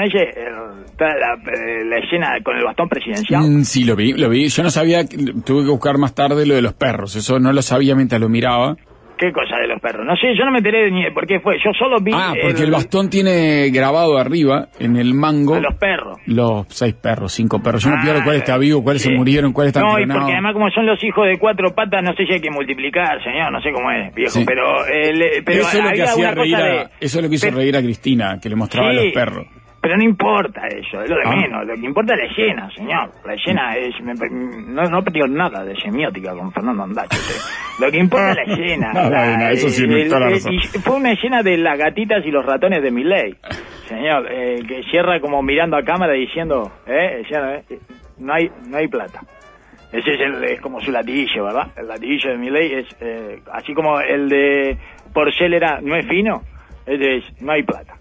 Toda 0.95 1.15
la, 1.15 1.35
la 1.83 1.97
escena 1.97 2.37
con 2.43 2.55
el 2.57 2.63
bastón 2.63 2.89
presidencial. 2.89 3.41
Mm, 3.41 3.63
sí, 3.63 3.83
lo 3.83 3.95
vi, 3.95 4.13
lo 4.13 4.29
vi. 4.29 4.49
Yo 4.49 4.61
no 4.61 4.69
sabía, 4.69 5.03
tuve 5.03 5.63
que 5.63 5.71
buscar 5.71 5.97
más 5.97 6.13
tarde 6.13 6.45
lo 6.45 6.53
de 6.53 6.61
los 6.61 6.73
perros. 6.73 7.15
Eso 7.15 7.39
no 7.39 7.51
lo 7.53 7.63
sabía 7.63 7.95
mientras 7.95 8.21
lo 8.21 8.29
miraba. 8.29 8.77
¿Qué 9.17 9.31
cosa 9.31 9.57
de 9.59 9.67
los 9.67 9.81
perros? 9.81 10.05
No 10.05 10.15
sé, 10.15 10.27
yo 10.37 10.45
no 10.45 10.51
me 10.51 10.59
enteré 10.59 10.91
ni 10.91 11.03
de 11.03 11.11
por 11.11 11.25
qué 11.25 11.39
fue. 11.39 11.55
Yo 11.57 11.71
solo 11.77 11.97
vi... 12.01 12.11
Ah, 12.13 12.33
porque 12.41 12.61
el 12.63 12.71
bastón 12.71 13.09
tiene 13.09 13.69
grabado 13.71 14.17
arriba, 14.17 14.67
en 14.79 14.95
el 14.95 15.13
mango, 15.15 15.55
A 15.55 15.59
los 15.59 15.75
perros. 15.75 16.19
los 16.27 16.67
seis 16.69 16.93
perros, 16.93 17.31
cinco 17.33 17.59
perros. 17.61 17.83
Yo 17.83 17.89
no 17.89 17.97
Ah, 17.97 18.01
pierdo 18.03 18.21
cuál 18.23 18.35
está 18.37 18.57
vivo, 18.57 18.83
cuáles 18.83 19.01
sí. 19.01 19.09
se 19.09 19.15
murieron, 19.15 19.53
cuáles 19.53 19.69
están 19.75 19.83
No, 19.89 19.99
y 19.99 20.05
porque 20.05 20.33
además 20.33 20.53
como 20.53 20.69
son 20.69 20.85
los 20.85 21.03
hijos 21.03 21.25
de 21.27 21.39
cuatro 21.39 21.73
patas, 21.73 22.03
no 22.03 22.13
sé 22.13 22.25
si 22.27 22.33
hay 22.33 22.41
que 22.41 22.51
multiplicar, 22.51 23.23
señor, 23.23 23.51
no 23.51 23.59
sé 23.61 23.71
cómo 23.71 23.89
es, 23.91 24.13
viejo, 24.13 24.31
Sí. 24.31 24.43
pero, 24.45 24.85
eh, 24.85 25.13
le- 25.13 25.41
pero 25.43 25.61
eso 25.63 25.77
es 25.79 25.83
lo 25.83 25.91
que 25.91 26.03
hacía 26.03 26.31
reír 26.31 26.55
a, 26.55 26.63
de... 26.63 26.81
eso 26.99 27.17
es 27.17 27.23
lo 27.23 27.29
que 27.29 27.35
hizo 27.35 27.49
reír 27.51 27.75
a 27.75 27.81
Cristina, 27.81 28.37
que 28.41 28.49
le 28.49 28.55
mostraba 28.55 28.89
a 28.89 28.93
los 28.93 29.11
perros. 29.13 29.47
Pero 29.87 29.97
no 29.99 30.03
importa 30.03 30.67
eso, 30.67 31.01
es 31.01 31.09
lo 31.09 31.15
de 31.15 31.21
Ah. 31.23 31.35
menos. 31.35 31.65
Lo 31.65 31.73
que 31.75 31.85
importa 31.85 32.13
es 32.13 32.19
la 32.19 32.25
escena, 32.25 32.69
señor. 32.75 33.09
La 33.25 33.33
escena 33.35 33.75
es... 33.77 33.95
me- 34.01 34.13
no, 34.73 34.83
no 34.83 35.01
digo 35.01 35.27
nada 35.27 35.63
de 35.63 35.73
semiótica 35.79 36.33
con 36.33 36.51
Fernando 36.51 36.83
Andache. 36.83 37.15
usted. 37.15 37.85
Lo 37.85 37.89
que 37.89 37.97
importa 37.97 38.31
es 38.31 38.35
la 38.49 38.53
escena. 38.53 38.91
Ah, 38.93 39.09
la- 39.39 39.51
eso 39.51 39.69
sí, 39.69 39.85
el- 39.85 40.09
la 40.09 40.19
razón. 40.19 40.53
y 40.55 40.59
fue 40.59 40.95
una 40.97 41.13
escena 41.13 41.41
de 41.41 41.55
las 41.57 41.77
gatitas 41.77 42.25
y 42.25 42.31
los 42.31 42.45
ratones 42.45 42.83
de 42.83 42.91
Milley. 42.91 43.37
Señor, 43.87 44.27
eh, 44.29 44.59
que 44.67 44.83
cierra 44.91 45.21
como 45.21 45.41
mirando 45.41 45.77
a 45.77 45.83
cámara 45.83 46.11
diciendo, 46.11 46.69
eh, 46.85 47.23
cierra, 47.29 47.59
eh, 47.69 47.79
no 48.17 48.33
hay 48.33 48.51
no 48.67 48.75
hay 48.77 48.89
plata. 48.89 49.21
Ese 49.93 50.15
es, 50.15 50.19
el, 50.19 50.43
es 50.43 50.59
como 50.59 50.81
su 50.81 50.91
latillo, 50.91 51.45
¿verdad? 51.45 51.67
El 51.77 51.87
latillo 51.87 52.31
de 52.31 52.37
Milley 52.37 52.73
es 52.73 52.87
eh, 52.99 53.39
así 53.53 53.73
como 53.73 54.01
el 54.01 54.27
de 54.27 54.77
Porcel 55.13 55.53
era 55.53 55.79
no 55.81 55.95
es 55.95 56.05
fino, 56.07 56.41
este 56.85 57.19
es 57.19 57.41
no 57.41 57.53
hay 57.53 57.63
plata. 57.63 57.93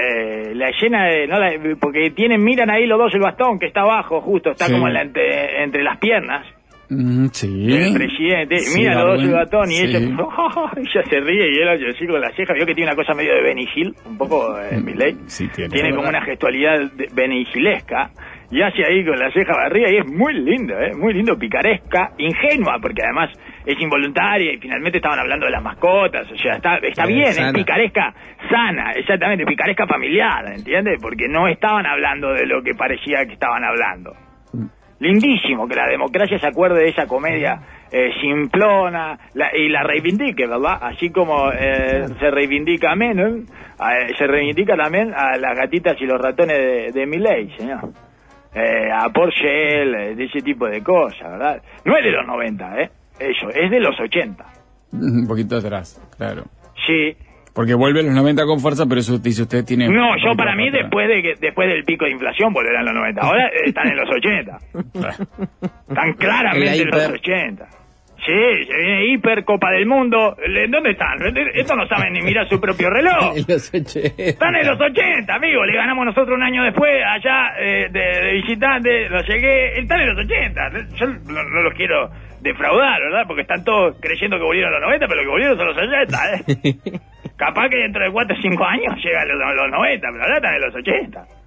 Eh, 0.00 0.54
la 0.54 0.68
escena 0.68 1.06
de, 1.06 1.26
no 1.26 1.38
la- 1.40 1.52
porque 1.80 2.10
tienen 2.10 2.42
miran 2.44 2.70
ahí 2.70 2.86
los 2.86 2.98
dos 2.98 3.12
el 3.14 3.20
bastón 3.20 3.58
que 3.58 3.66
está 3.66 3.80
abajo 3.80 4.20
justo 4.20 4.50
está 4.52 4.66
Sí. 4.66 4.72
como 4.72 4.86
en 4.88 4.94
la 4.94 5.02
entre, 5.02 5.62
entre 5.64 5.82
las 5.82 5.98
piernas 5.98 6.46
Mm, 6.90 7.26
sí. 7.32 7.66
el 7.76 7.92
presidente 7.92 8.58
Sí, 8.60 8.78
mira 8.78 8.94
los 9.02 9.16
dos 9.16 9.24
el 9.24 9.32
bastón 9.34 9.70
y 9.70 9.74
sí. 9.74 9.84
ella, 9.84 9.98
ella 10.76 11.02
se 11.10 11.20
ríe 11.20 11.48
y 11.52 11.58
él 11.60 11.68
oye, 11.68 11.88
así 11.90 12.06
con 12.06 12.20
la 12.20 12.30
ceja 12.34 12.54
vio 12.54 12.64
que 12.64 12.74
tiene 12.74 12.90
una 12.90 12.96
cosa 12.96 13.12
medio 13.14 13.34
de 13.34 13.42
Benny 13.42 13.66
Hill 13.74 13.94
un 14.06 14.16
poco 14.16 14.58
eh, 14.58 14.80
Milley 14.80 15.16
Sí, 15.26 15.48
tiene. 15.48 15.68
tiene 15.70 15.94
como 15.94 16.08
una 16.08 16.22
gestualidad 16.22 16.80
Hillesca 17.54 18.10
y 18.50 18.62
hace 18.62 18.84
ahí 18.84 19.04
con 19.04 19.18
la 19.18 19.30
ceja 19.32 19.52
barriga 19.54 19.90
y 19.90 19.96
es 19.98 20.06
muy 20.10 20.32
lindo, 20.34 20.74
¿eh? 20.80 20.92
muy 20.94 21.12
lindo, 21.12 21.38
picaresca, 21.38 22.12
ingenua, 22.18 22.78
porque 22.80 23.02
además 23.04 23.30
es 23.66 23.78
involuntaria 23.80 24.52
y 24.54 24.58
finalmente 24.58 24.98
estaban 24.98 25.18
hablando 25.18 25.44
de 25.46 25.52
las 25.52 25.62
mascotas, 25.62 26.30
o 26.32 26.36
sea, 26.36 26.54
está, 26.54 26.76
está 26.78 27.04
Sí, 27.06 27.12
bien, 27.12 27.32
sana. 27.32 27.48
es 27.48 27.54
picaresca 27.54 28.14
sana, 28.50 28.92
exactamente, 28.92 29.44
picaresca 29.44 29.86
familiar, 29.86 30.46
¿entiendes? 30.56 30.98
Porque 31.02 31.28
no 31.28 31.46
estaban 31.48 31.84
hablando 31.86 32.32
de 32.32 32.46
lo 32.46 32.62
que 32.62 32.72
parecía 32.74 33.26
que 33.26 33.34
estaban 33.34 33.62
hablando. 33.64 34.12
Lindísimo 35.00 35.68
que 35.68 35.76
la 35.76 35.86
democracia 35.86 36.38
se 36.38 36.46
acuerde 36.48 36.80
de 36.82 36.88
esa 36.88 37.06
comedia 37.06 37.60
eh, 37.92 38.10
simplona 38.20 39.16
la- 39.34 39.56
y 39.56 39.68
la 39.68 39.82
reivindique, 39.84 40.46
¿verdad? 40.46 40.76
Así 40.80 41.10
como 41.10 41.52
eh, 41.52 42.04
se 42.18 42.30
reivindica 42.32 42.90
a 42.92 42.96
Menem, 42.96 43.44
eh, 43.44 44.14
se 44.18 44.26
reivindica 44.26 44.76
también 44.76 45.12
a 45.14 45.36
las 45.38 45.56
gatitas 45.56 45.96
y 46.00 46.04
los 46.04 46.20
ratones 46.20 46.56
de, 46.58 46.90
de 46.92 47.06
Milley, 47.06 47.48
señor. 47.56 47.80
Eh, 48.54 48.90
a 48.90 49.08
Porchel, 49.10 49.94
eh, 49.94 50.14
de 50.14 50.24
ese 50.24 50.40
tipo 50.40 50.66
de 50.66 50.82
cosas, 50.82 51.30
¿verdad? 51.30 51.62
No 51.84 51.96
es 51.96 52.04
de 52.04 52.10
los 52.10 52.26
90, 52.26 52.80
¿eh? 52.80 52.90
Eso, 53.18 53.50
es 53.50 53.70
de 53.70 53.80
los 53.80 53.98
80. 54.00 54.44
Un 54.92 55.26
poquito 55.26 55.56
atrás, 55.56 56.00
claro. 56.16 56.44
Sí. 56.86 57.16
Porque 57.54 57.74
vuelve 57.74 58.00
a 58.00 58.02
los 58.04 58.14
90 58.14 58.44
con 58.46 58.60
fuerza, 58.60 58.86
pero 58.88 59.00
eso 59.00 59.18
dice 59.18 59.42
usted 59.42 59.64
tiene... 59.64 59.88
No, 59.88 60.16
yo 60.16 60.36
para 60.36 60.54
mí 60.54 60.68
atrás. 60.68 60.82
después 60.84 61.08
de 61.08 61.22
que 61.22 61.34
después 61.40 61.68
del 61.68 61.84
pico 61.84 62.04
de 62.04 62.12
inflación 62.12 62.52
volverán 62.52 62.84
los 62.84 62.94
90. 62.94 63.20
Ahora 63.20 63.50
están 63.64 63.88
en 63.88 63.96
los 63.96 64.08
80. 64.08 64.58
Están 65.88 66.12
claramente 66.18 66.82
en 66.82 66.88
los 66.88 67.04
hiper. 67.04 67.14
80. 67.14 67.68
Sí, 68.24 68.64
se 68.66 68.76
viene 68.76 69.06
hiper 69.06 69.44
Copa 69.44 69.70
del 69.70 69.86
Mundo. 69.86 70.36
¿En 70.44 70.70
dónde 70.70 70.90
están? 70.90 71.18
Estos 71.54 71.76
no 71.76 71.86
saben 71.86 72.12
ni 72.12 72.20
mirar 72.20 72.48
su 72.48 72.60
propio 72.60 72.90
reloj. 72.90 73.34
En 73.36 73.44
los 73.48 73.72
80. 73.72 74.22
Están 74.22 74.54
en 74.56 74.66
los 74.66 74.80
80, 74.80 75.34
amigo. 75.34 75.64
Le 75.64 75.74
ganamos 75.74 76.04
nosotros 76.06 76.36
un 76.36 76.42
año 76.42 76.64
después 76.64 76.90
allá 77.06 77.54
eh, 77.58 77.88
de, 77.90 78.00
de 78.00 78.32
visitante. 78.34 79.08
Lo 79.08 79.22
llegué. 79.22 79.78
Están 79.80 80.00
en 80.00 80.14
los 80.14 80.24
80. 80.24 80.70
Yo 80.96 81.06
no, 81.06 81.42
no 81.42 81.62
los 81.62 81.74
quiero 81.74 82.10
defraudar, 82.40 83.00
¿verdad? 83.00 83.24
Porque 83.26 83.42
están 83.42 83.64
todos 83.64 83.96
creyendo 84.00 84.36
que 84.36 84.44
volvieron 84.44 84.74
a 84.74 84.78
los 84.78 84.88
90, 84.88 85.06
pero 85.08 85.22
que 85.22 85.28
volvieron 85.28 85.56
son 85.56 85.66
los 85.68 85.76
80, 85.76 86.18
¿eh? 86.34 86.98
Capaz 87.36 87.68
que 87.68 87.76
dentro 87.78 88.04
de 88.04 88.10
4 88.10 88.36
o 88.36 88.42
5 88.42 88.64
años 88.64 88.94
llegan 89.02 89.28
los, 89.28 89.56
los 89.56 89.70
90, 89.70 90.08
pero 90.10 90.22
ahora 90.24 90.36
están 90.36 90.54
en 90.54 90.60
los 90.60 90.74
80. 90.74 91.37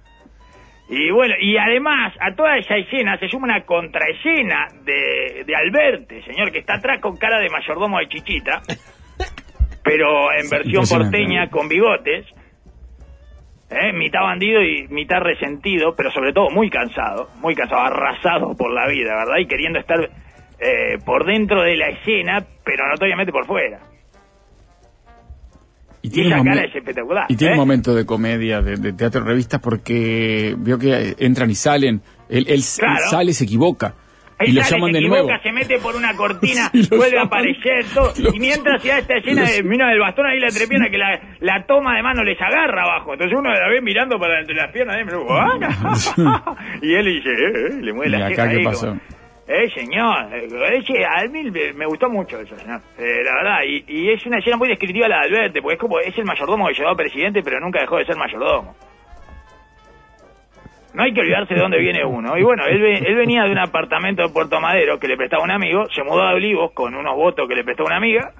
Y 0.94 1.10
bueno, 1.10 1.34
y 1.40 1.56
además 1.56 2.12
a 2.20 2.34
toda 2.34 2.58
esa 2.58 2.76
escena 2.76 3.16
se 3.16 3.26
suma 3.26 3.44
una 3.44 3.64
contraescena 3.64 4.66
de, 4.84 5.42
de 5.42 5.56
Alberte, 5.56 6.22
señor, 6.22 6.52
que 6.52 6.58
está 6.58 6.74
atrás 6.74 7.00
con 7.00 7.16
cara 7.16 7.38
de 7.38 7.48
mayordomo 7.48 7.98
de 7.98 8.08
Chichita, 8.08 8.60
pero 9.82 10.30
en 10.34 10.50
versión 10.50 10.84
porteña 10.86 11.48
con 11.48 11.66
bigotes, 11.66 12.26
¿eh? 13.70 13.90
mitad 13.94 14.20
bandido 14.20 14.62
y 14.62 14.86
mitad 14.88 15.20
resentido, 15.20 15.94
pero 15.96 16.10
sobre 16.10 16.34
todo 16.34 16.50
muy 16.50 16.68
cansado, 16.68 17.30
muy 17.40 17.54
cansado, 17.54 17.80
arrasado 17.80 18.54
por 18.54 18.70
la 18.70 18.86
vida, 18.86 19.16
¿verdad? 19.16 19.38
Y 19.38 19.46
queriendo 19.46 19.78
estar 19.78 19.98
eh, 20.60 20.98
por 21.06 21.24
dentro 21.24 21.62
de 21.62 21.74
la 21.74 21.88
escena, 21.88 22.44
pero 22.66 22.86
notoriamente 22.86 23.32
por 23.32 23.46
fuera. 23.46 23.78
Y 26.02 26.08
Y 26.08 26.10
tiene, 26.10 26.28
esa 26.30 26.40
un 26.40 26.46
cara 26.48 26.64
es 26.64 26.74
espectacular. 26.74 27.26
y 27.28 27.36
tiene 27.36 27.52
¿eh? 27.52 27.56
un 27.56 27.60
momento 27.60 27.94
de 27.94 28.04
comedia, 28.04 28.60
de, 28.60 28.76
de 28.76 28.92
teatro 28.92 29.22
revistas, 29.24 29.60
porque 29.60 30.54
vio 30.58 30.78
que 30.78 31.14
entran 31.18 31.48
y 31.50 31.54
salen. 31.54 32.02
Él, 32.28 32.44
él- 32.48 32.54
él 32.54 32.62
Claro. 32.78 33.08
sale, 33.08 33.32
se 33.32 33.44
equivoca. 33.44 33.94
Ahí 34.38 34.48
y 34.48 34.52
lo 34.54 34.62
sale, 34.64 34.74
llaman 34.74 34.88
se 34.88 34.92
de 34.94 34.98
equivoca, 34.98 35.22
nuevo. 35.22 35.42
se 35.44 35.52
mete 35.52 35.78
por 35.78 35.94
una 35.94 36.16
cortina, 36.16 36.68
Sí, 36.72 36.88
vuelve 36.90 37.06
a 37.18 37.22
llaman. 37.22 37.26
aparecer 37.26 37.84
todo. 37.94 38.12
Lo- 38.18 38.34
Y 38.34 38.40
mientras 38.40 38.82
se 38.82 38.88
da 38.88 38.98
esta 38.98 39.14
escena 39.18 39.48
de 39.48 39.62
mira 39.62 39.88
del 39.90 40.00
bastón 40.00 40.26
ahí 40.26 40.40
la 40.40 40.48
entrepierna 40.48 40.90
que 40.90 40.98
la, 40.98 41.20
la 41.38 41.64
toma 41.66 41.94
de 41.94 42.02
mano 42.02 42.24
les 42.24 42.40
agarra 42.40 42.82
abajo. 42.82 43.12
Entonces 43.12 43.38
uno 43.38 43.50
la 43.52 43.68
ve 43.68 43.80
mirando 43.80 44.18
para 44.18 44.40
entre 44.40 44.56
las 44.56 44.72
piernas 44.72 44.96
de 44.96 45.04
"Ah". 45.30 46.56
y 46.82 46.94
él 46.94 47.06
dice, 47.06 47.28
eh, 47.28 47.66
eh, 47.68 47.80
le 47.80 47.92
mueve 47.92 48.08
¿Y 48.16 48.18
la 48.18 48.26
acá 48.26 48.48
qué 48.48 48.56
ahí 48.56 48.64
pasó? 48.64 48.86
como, 48.88 49.00
Eh, 49.54 49.68
señor, 49.70 50.32
eh, 50.32 50.48
ese- 50.78 51.04
a 51.04 51.26
mí 51.28 51.50
me 51.74 51.84
gustó 51.86 52.08
mucho 52.08 52.38
eso, 52.40 52.56
señor. 52.56 52.80
Eh, 52.98 53.22
la 53.24 53.34
verdad, 53.34 53.58
y, 53.66 53.84
y 53.86 54.10
es 54.10 54.24
una 54.24 54.38
escena 54.38 54.56
muy 54.56 54.68
descriptiva 54.68 55.08
la 55.08 55.18
de 55.20 55.22
Alberte, 55.26 55.60
porque 55.60 55.74
es 55.74 55.80
como, 55.80 55.98
es 56.00 56.16
el 56.16 56.24
mayordomo 56.24 56.68
que 56.68 56.74
llegó 56.74 56.88
a 56.90 56.96
presidente, 56.96 57.42
pero 57.42 57.60
nunca 57.60 57.80
dejó 57.80 57.98
de 57.98 58.06
ser 58.06 58.16
mayordomo. 58.16 58.74
No 60.94 61.02
hay 61.02 61.12
que 61.14 61.20
olvidarse 61.20 61.54
de 61.54 61.60
dónde 61.60 61.78
viene 61.78 62.04
uno. 62.04 62.36
Y 62.36 62.42
bueno, 62.42 62.64
él, 62.66 62.82
él 62.84 63.14
venía 63.16 63.44
de 63.44 63.50
un 63.52 63.58
apartamento 63.58 64.22
de 64.22 64.28
Puerto 64.32 64.60
Madero 64.60 64.98
que 64.98 65.08
le 65.08 65.16
prestaba 65.16 65.42
un 65.42 65.50
amigo, 65.50 65.86
se 65.94 66.02
mudó 66.02 66.22
a 66.22 66.34
Olivos 66.34 66.72
con 66.72 66.94
unos 66.94 67.16
votos 67.16 67.48
que 67.48 67.54
le 67.54 67.64
prestó 67.64 67.84
una 67.84 67.96
amiga, 67.96 68.32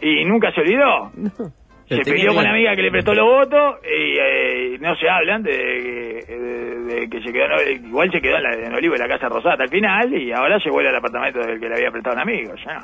y 0.00 0.24
nunca 0.24 0.52
se 0.52 0.60
olvidó. 0.60 1.10
Se 1.96 2.10
peleó 2.10 2.34
con 2.34 2.44
la 2.44 2.50
amiga 2.50 2.76
que 2.76 2.82
le 2.82 2.90
prestó 2.90 3.14
los 3.14 3.24
votos 3.26 3.76
y 3.84 4.16
eh, 4.18 4.78
no 4.80 4.94
se 4.96 5.08
hablan 5.08 5.42
de, 5.42 5.52
de- 5.52 6.84
de 6.84 7.08
que 7.08 7.20
se 7.22 7.32
quedó, 7.32 7.44
en- 7.66 7.86
igual 7.86 8.10
se 8.12 8.20
quedó 8.20 8.36
en, 8.36 8.42
la, 8.42 8.52
en 8.54 8.74
Olivo 8.74 8.94
en 8.94 9.00
la 9.00 9.08
Casa 9.08 9.28
Rosada 9.28 9.52
hasta 9.54 9.64
el 9.64 9.70
final 9.70 10.14
y 10.14 10.32
ahora 10.32 10.58
se 10.60 10.70
vuelve 10.70 10.90
al 10.90 10.96
apartamento 10.96 11.40
del 11.40 11.58
que 11.60 11.68
le 11.68 11.74
había 11.76 11.90
prestado 11.90 12.16
un 12.16 12.22
amigo. 12.22 12.54
ya. 12.64 12.80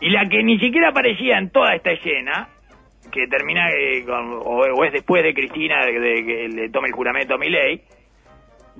Y 0.00 0.10
la 0.10 0.26
que 0.28 0.42
ni 0.42 0.58
siquiera 0.58 0.88
aparecía 0.90 1.38
en 1.38 1.50
toda 1.50 1.74
esta 1.74 1.90
escena, 1.90 2.48
que 3.10 3.26
termina 3.26 3.68
eh, 3.70 4.04
con- 4.04 4.32
o, 4.34 4.60
o 4.74 4.84
es 4.84 4.92
después 4.92 5.22
de 5.22 5.34
Cristina 5.34 5.84
de, 5.84 5.92
que 6.24 6.48
le 6.48 6.68
tome 6.70 6.88
el 6.88 6.94
juramento 6.94 7.34
a 7.34 7.38
Milei, 7.38 7.82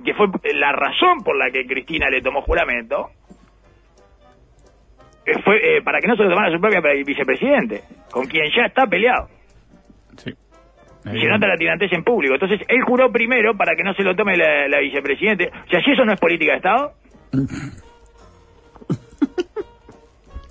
que 0.05 0.13
fue 0.13 0.27
la 0.53 0.71
razón 0.71 1.23
por 1.23 1.35
la 1.37 1.51
que 1.51 1.65
Cristina 1.65 2.09
le 2.09 2.21
tomó 2.21 2.41
juramento, 2.41 3.09
fue 5.43 5.77
eh, 5.77 5.81
para 5.83 5.99
que 5.99 6.07
no 6.07 6.15
se 6.15 6.23
lo 6.23 6.29
tomara 6.29 6.51
su 6.53 6.59
propia 6.59 6.81
pre- 6.81 7.03
vicepresidente, 7.03 7.81
con 8.11 8.25
quien 8.27 8.45
ya 8.55 8.65
está 8.65 8.85
peleado. 8.87 9.27
Sí. 10.17 10.31
Y 11.13 11.21
se 11.21 11.27
nota 11.27 11.47
la 11.47 11.55
tirantez 11.55 11.91
en 11.93 12.03
público. 12.03 12.33
Entonces, 12.35 12.59
él 12.67 12.81
juró 12.85 13.11
primero 13.11 13.55
para 13.55 13.73
que 13.75 13.83
no 13.83 13.93
se 13.93 14.03
lo 14.03 14.15
tome 14.15 14.35
la, 14.37 14.67
la 14.67 14.79
vicepresidente. 14.79 15.49
O 15.65 15.69
sea, 15.69 15.81
si 15.81 15.91
eso 15.91 16.03
no 16.05 16.13
es 16.13 16.19
política 16.19 16.51
de 16.51 16.57
Estado. 16.57 16.91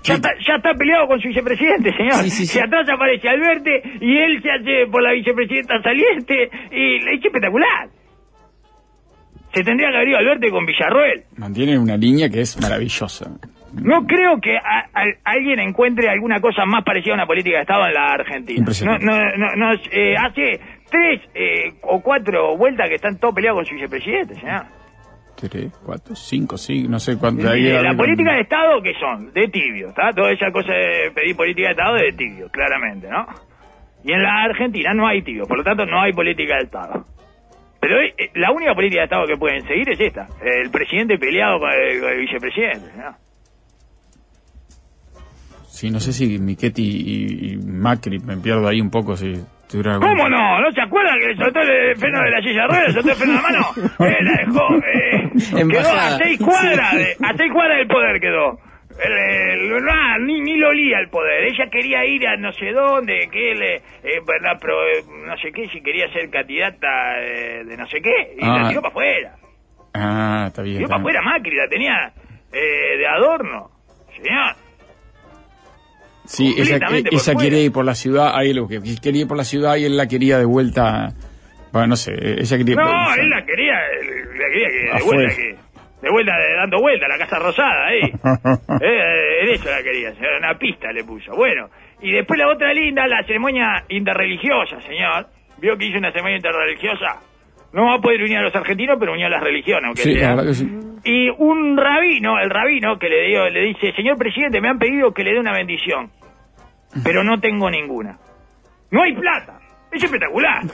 Ya 0.05 0.15
está, 0.15 0.31
ya 0.47 0.55
está 0.55 0.73
peleado 0.75 1.07
con 1.07 1.21
su 1.21 1.29
vicepresidente, 1.29 1.93
señor. 1.95 2.15
Sí, 2.15 2.31
sí, 2.31 2.47
sí. 2.47 2.55
Si 2.55 2.61
atrás 2.61 2.89
aparece 2.89 3.29
Alberte 3.29 3.83
y 4.01 4.17
él 4.17 4.41
se 4.43 4.51
hace 4.51 4.87
por 4.91 5.03
la 5.03 5.13
vicepresidenta 5.13 5.83
saliente 5.83 6.49
y 6.71 7.01
le 7.05 7.11
dice 7.13 7.27
espectacular. 7.29 7.89
Se 9.53 9.63
tendría 9.65 9.91
que 9.91 9.97
haber 9.97 10.09
ido 10.09 10.19
Alberte 10.19 10.51
con 10.51 10.65
Villarroel. 10.65 11.25
Mantiene 11.37 11.79
una 11.79 11.97
línea 11.99 12.31
que 12.31 12.41
es 12.41 12.59
maravillosa. 12.59 13.31
No 13.75 14.07
creo 14.07 14.41
que 14.41 14.57
a- 14.57 14.87
a- 14.95 15.05
alguien 15.25 15.59
encuentre 15.61 16.09
alguna 16.09 16.41
cosa 16.41 16.65
más 16.65 16.85
parecida 16.85 17.13
a 17.13 17.17
una 17.17 17.27
política 17.27 17.57
de 17.57 17.63
Estado 17.63 17.87
en 17.87 17.95
la 17.95 18.07
Argentina. 18.13 18.65
No, 18.87 18.99
no, 18.99 19.37
no, 19.37 19.57
no, 19.57 19.73
eh, 19.93 20.15
hace 20.17 20.61
tres 20.91 21.21
eh, 21.35 21.75
o 21.83 22.01
cuatro 22.01 22.57
vueltas 22.57 22.89
que 22.89 22.95
están 22.97 23.19
todos 23.19 23.35
peleados 23.35 23.59
con 23.59 23.67
su 23.67 23.75
vicepresidente, 23.75 24.35
señor. 24.37 24.63
Tres, 25.37 25.73
cuatro, 25.85 26.17
cinco, 26.17 26.57
sí, 26.59 26.89
no 26.89 26.99
sé 26.99 27.17
cuánto. 27.17 27.49
ahí 27.49 27.67
Eh, 27.67 27.71
era- 27.75 27.83
la 27.93 27.97
política 27.97 28.33
de 28.33 28.41
Estado, 28.41 28.83
¿qué 28.83 28.93
son? 28.99 29.33
De 29.33 29.47
tibio, 29.49 29.91
¿está? 29.91 30.13
Toda 30.13 30.33
esa 30.33 30.51
cosa 30.51 30.73
de 30.73 31.13
pedir 31.15 31.37
política 31.37 31.69
de 31.69 31.73
Estado 31.75 31.95
de 31.95 32.13
tibio, 32.13 32.49
claramente, 32.51 33.09
¿no? 33.09 33.25
Y 34.03 34.13
en 34.13 34.23
la 34.23 34.45
Argentina 34.45 34.95
no 34.95 35.07
hay 35.07 35.23
tibio, 35.23 35.45
por 35.47 35.59
lo 35.59 35.63
tanto 35.65 35.85
no 35.87 36.01
hay 36.01 36.13
política 36.13 36.57
de 36.57 36.65
Estado. 36.65 37.05
Pero 37.81 38.01
eh, 38.01 38.15
la 38.35 38.51
única 38.51 38.75
política 38.75 39.03
de 39.03 39.05
Estado 39.05 39.27
que 39.27 39.37
pueden 39.37 39.63
seguir 39.69 39.89
es 39.91 40.01
esta, 40.01 40.27
el 40.43 40.71
presidente 40.71 41.19
peleado 41.19 41.61
con 41.61 41.71
el, 41.71 42.01
con 42.01 42.11
el 42.11 42.19
vicepresidente, 42.19 42.91
¿no? 42.97 43.15
Sí, 45.79 45.91
no 45.91 46.01
sé 46.01 46.13
si 46.13 46.41
Michetti 46.41 46.83
y, 46.83 47.53
y 47.53 47.57
Macri, 47.59 48.19
me 48.19 48.37
pierdo 48.39 48.67
ahí 48.67 48.81
un 48.81 48.91
poco 48.91 49.17
si 49.17 49.27
algún- 49.29 50.01
¿Cómo 50.01 50.29
no? 50.29 50.61
¿No 50.61 50.73
se 50.73 50.81
acuerdan 50.81 51.15
que 51.21 51.27
le 51.29 51.37
soltó 51.37 51.61
el 51.61 51.97
freno 51.97 52.21
de 52.21 52.31
la 52.33 52.41
silla 52.43 52.63
de 52.63 52.67
ruedas? 52.67 52.87
¿Le 52.89 52.93
soltó 52.95 53.11
el 53.11 53.17
freno 53.17 53.33
de 53.33 53.39
la 53.39 53.43
mano? 53.43 53.67
Eh, 54.11 54.17
la 54.25 54.33
dejó, 54.45 54.75
eh, 54.75 55.31
quedó 55.71 55.93
a 55.93 56.19
seis 56.19 56.39
cuadras, 56.41 56.93
de- 56.97 57.17
a 57.25 57.37
seis 57.37 57.53
cuadras 57.53 57.79
del 57.79 57.87
poder 57.87 58.21
quedó. 58.21 58.59
El- 58.99 59.61
el- 59.77 59.85
no, 59.85 60.19
ni, 60.27 60.41
ni 60.41 60.57
lo 60.57 60.71
olía 60.71 60.99
el 60.99 61.09
poder. 61.11 61.45
Ella 61.45 61.71
quería 61.71 62.05
ir 62.05 62.27
a 62.27 62.37
no 62.37 62.53
sé 62.55 62.73
dónde, 62.73 63.29
que 63.31 63.53
él, 63.53 63.63
eh, 63.63 63.83
eh, 64.03 64.19
verdad, 64.27 64.59
pero, 64.61 64.75
eh, 64.89 65.05
no 65.29 65.37
sé 65.37 65.53
qué, 65.53 65.69
si 65.69 65.81
quería 65.81 66.13
ser 66.13 66.29
candidata 66.29 67.21
eh, 67.21 67.63
de 67.65 67.77
no 67.77 67.87
sé 67.87 68.01
qué, 68.03 68.35
y 68.37 68.45
Ah. 68.45 68.63
la 68.63 68.69
tiró 68.71 68.81
para 68.83 68.91
afuera. 68.91 69.37
Ah, 69.95 70.45
está 70.49 70.63
bien. 70.63 70.79
Tiró 70.79 70.87
está 70.87 70.97
para 70.97 71.03
afuera 71.03 71.23
Macri, 71.23 71.55
la 71.57 71.69
tenía 71.69 72.13
eh, 72.53 72.97
de 72.99 73.07
adorno. 73.07 73.71
Señor. 74.17 74.57
Sí, 76.29 76.55
fuera. 77.35 77.43
quería 77.43 77.63
ir 77.65 77.73
por 77.73 77.85
la 77.85 77.95
ciudad, 77.95 78.33
ahí 78.35 78.53
lo 78.53 78.69
que 78.69 78.81
quería 79.03 79.23
ir 79.23 79.29
por 79.29 79.37
la 79.37 79.45
ciudad 79.45 79.77
y 79.77 79.85
él 79.85 79.97
la 79.97 80.07
quería 80.07 80.39
de 80.39 80.45
vuelta. 80.45 81.09
Bueno, 81.73 81.89
no 81.89 81.97
sé, 81.97 82.13
ella 82.13 82.59
quería. 82.59 82.77
No, 82.77 83.15
él 83.15 83.31
la 83.31 83.45
quería, 83.45 83.75
la 83.75 84.49
quería 84.53 84.69
que 84.69 84.99
de 84.99 85.03
vuelta, 85.05 85.37
que, 85.37 85.57
de 86.03 86.11
vuelta 86.11 86.33
de- 86.37 86.55
dando 86.57 86.81
vuelta 86.81 87.07
a 87.07 87.09
la 87.09 87.19
Casa 87.19 87.39
Rosada, 87.39 87.87
ahí. 87.87 88.01
eh, 88.83 89.43
en 89.43 89.49
eso 89.55 89.71
la 89.71 89.83
quería, 89.83 90.15
señor, 90.15 90.35
una 90.39 90.59
pista 90.59 90.93
le 90.93 91.05
puso. 91.05 91.35
Bueno, 91.35 91.69
y 92.03 92.13
después 92.13 92.39
la 92.39 92.49
otra 92.49 92.73
linda, 92.73 93.07
la 93.07 93.23
ceremonia 93.25 93.85
interreligiosa, 93.89 94.81
señor. 94.83 95.27
Vio 95.59 95.77
que 95.77 95.87
hizo 95.87 95.99
una 95.99 96.11
ceremonia 96.13 96.37
interreligiosa. 96.37 97.21
No 97.73 97.85
va 97.85 97.95
a 97.95 98.01
poder 98.01 98.23
unir 98.23 98.39
a 98.39 98.43
los 98.43 98.55
argentinos, 98.55 98.97
pero 98.99 99.13
unió 99.13 99.27
a 99.27 99.31
las 99.31 99.43
religiones, 99.43 99.85
aunque 99.87 100.03
Sí, 100.03 100.15
sea. 100.15 100.31
la 100.31 100.35
verdad 100.37 100.49
que 100.51 100.55
sí. 100.55 100.69
Y 101.05 101.29
un 101.39 101.77
rabino, 101.77 102.39
el 102.41 102.51
rabino 102.51 102.99
que 102.99 103.09
le 103.09 103.29
dio, 103.29 103.49
le 103.49 103.61
dice, 103.67 103.93
señor 103.93 104.17
presidente, 104.17 104.61
me 104.61 104.69
han 104.69 104.79
pedido 104.79 105.13
que 105.13 105.23
le 105.25 105.33
dé 105.35 105.41
una 105.41 105.53
bendición, 105.53 106.11
pero 107.05 107.23
no 107.23 107.39
tengo 107.41 107.71
ninguna. 107.71 108.19
No 108.91 109.03
hay 109.03 109.15
plata. 109.15 109.61
Es 109.93 110.03
espectacular. 110.03 110.63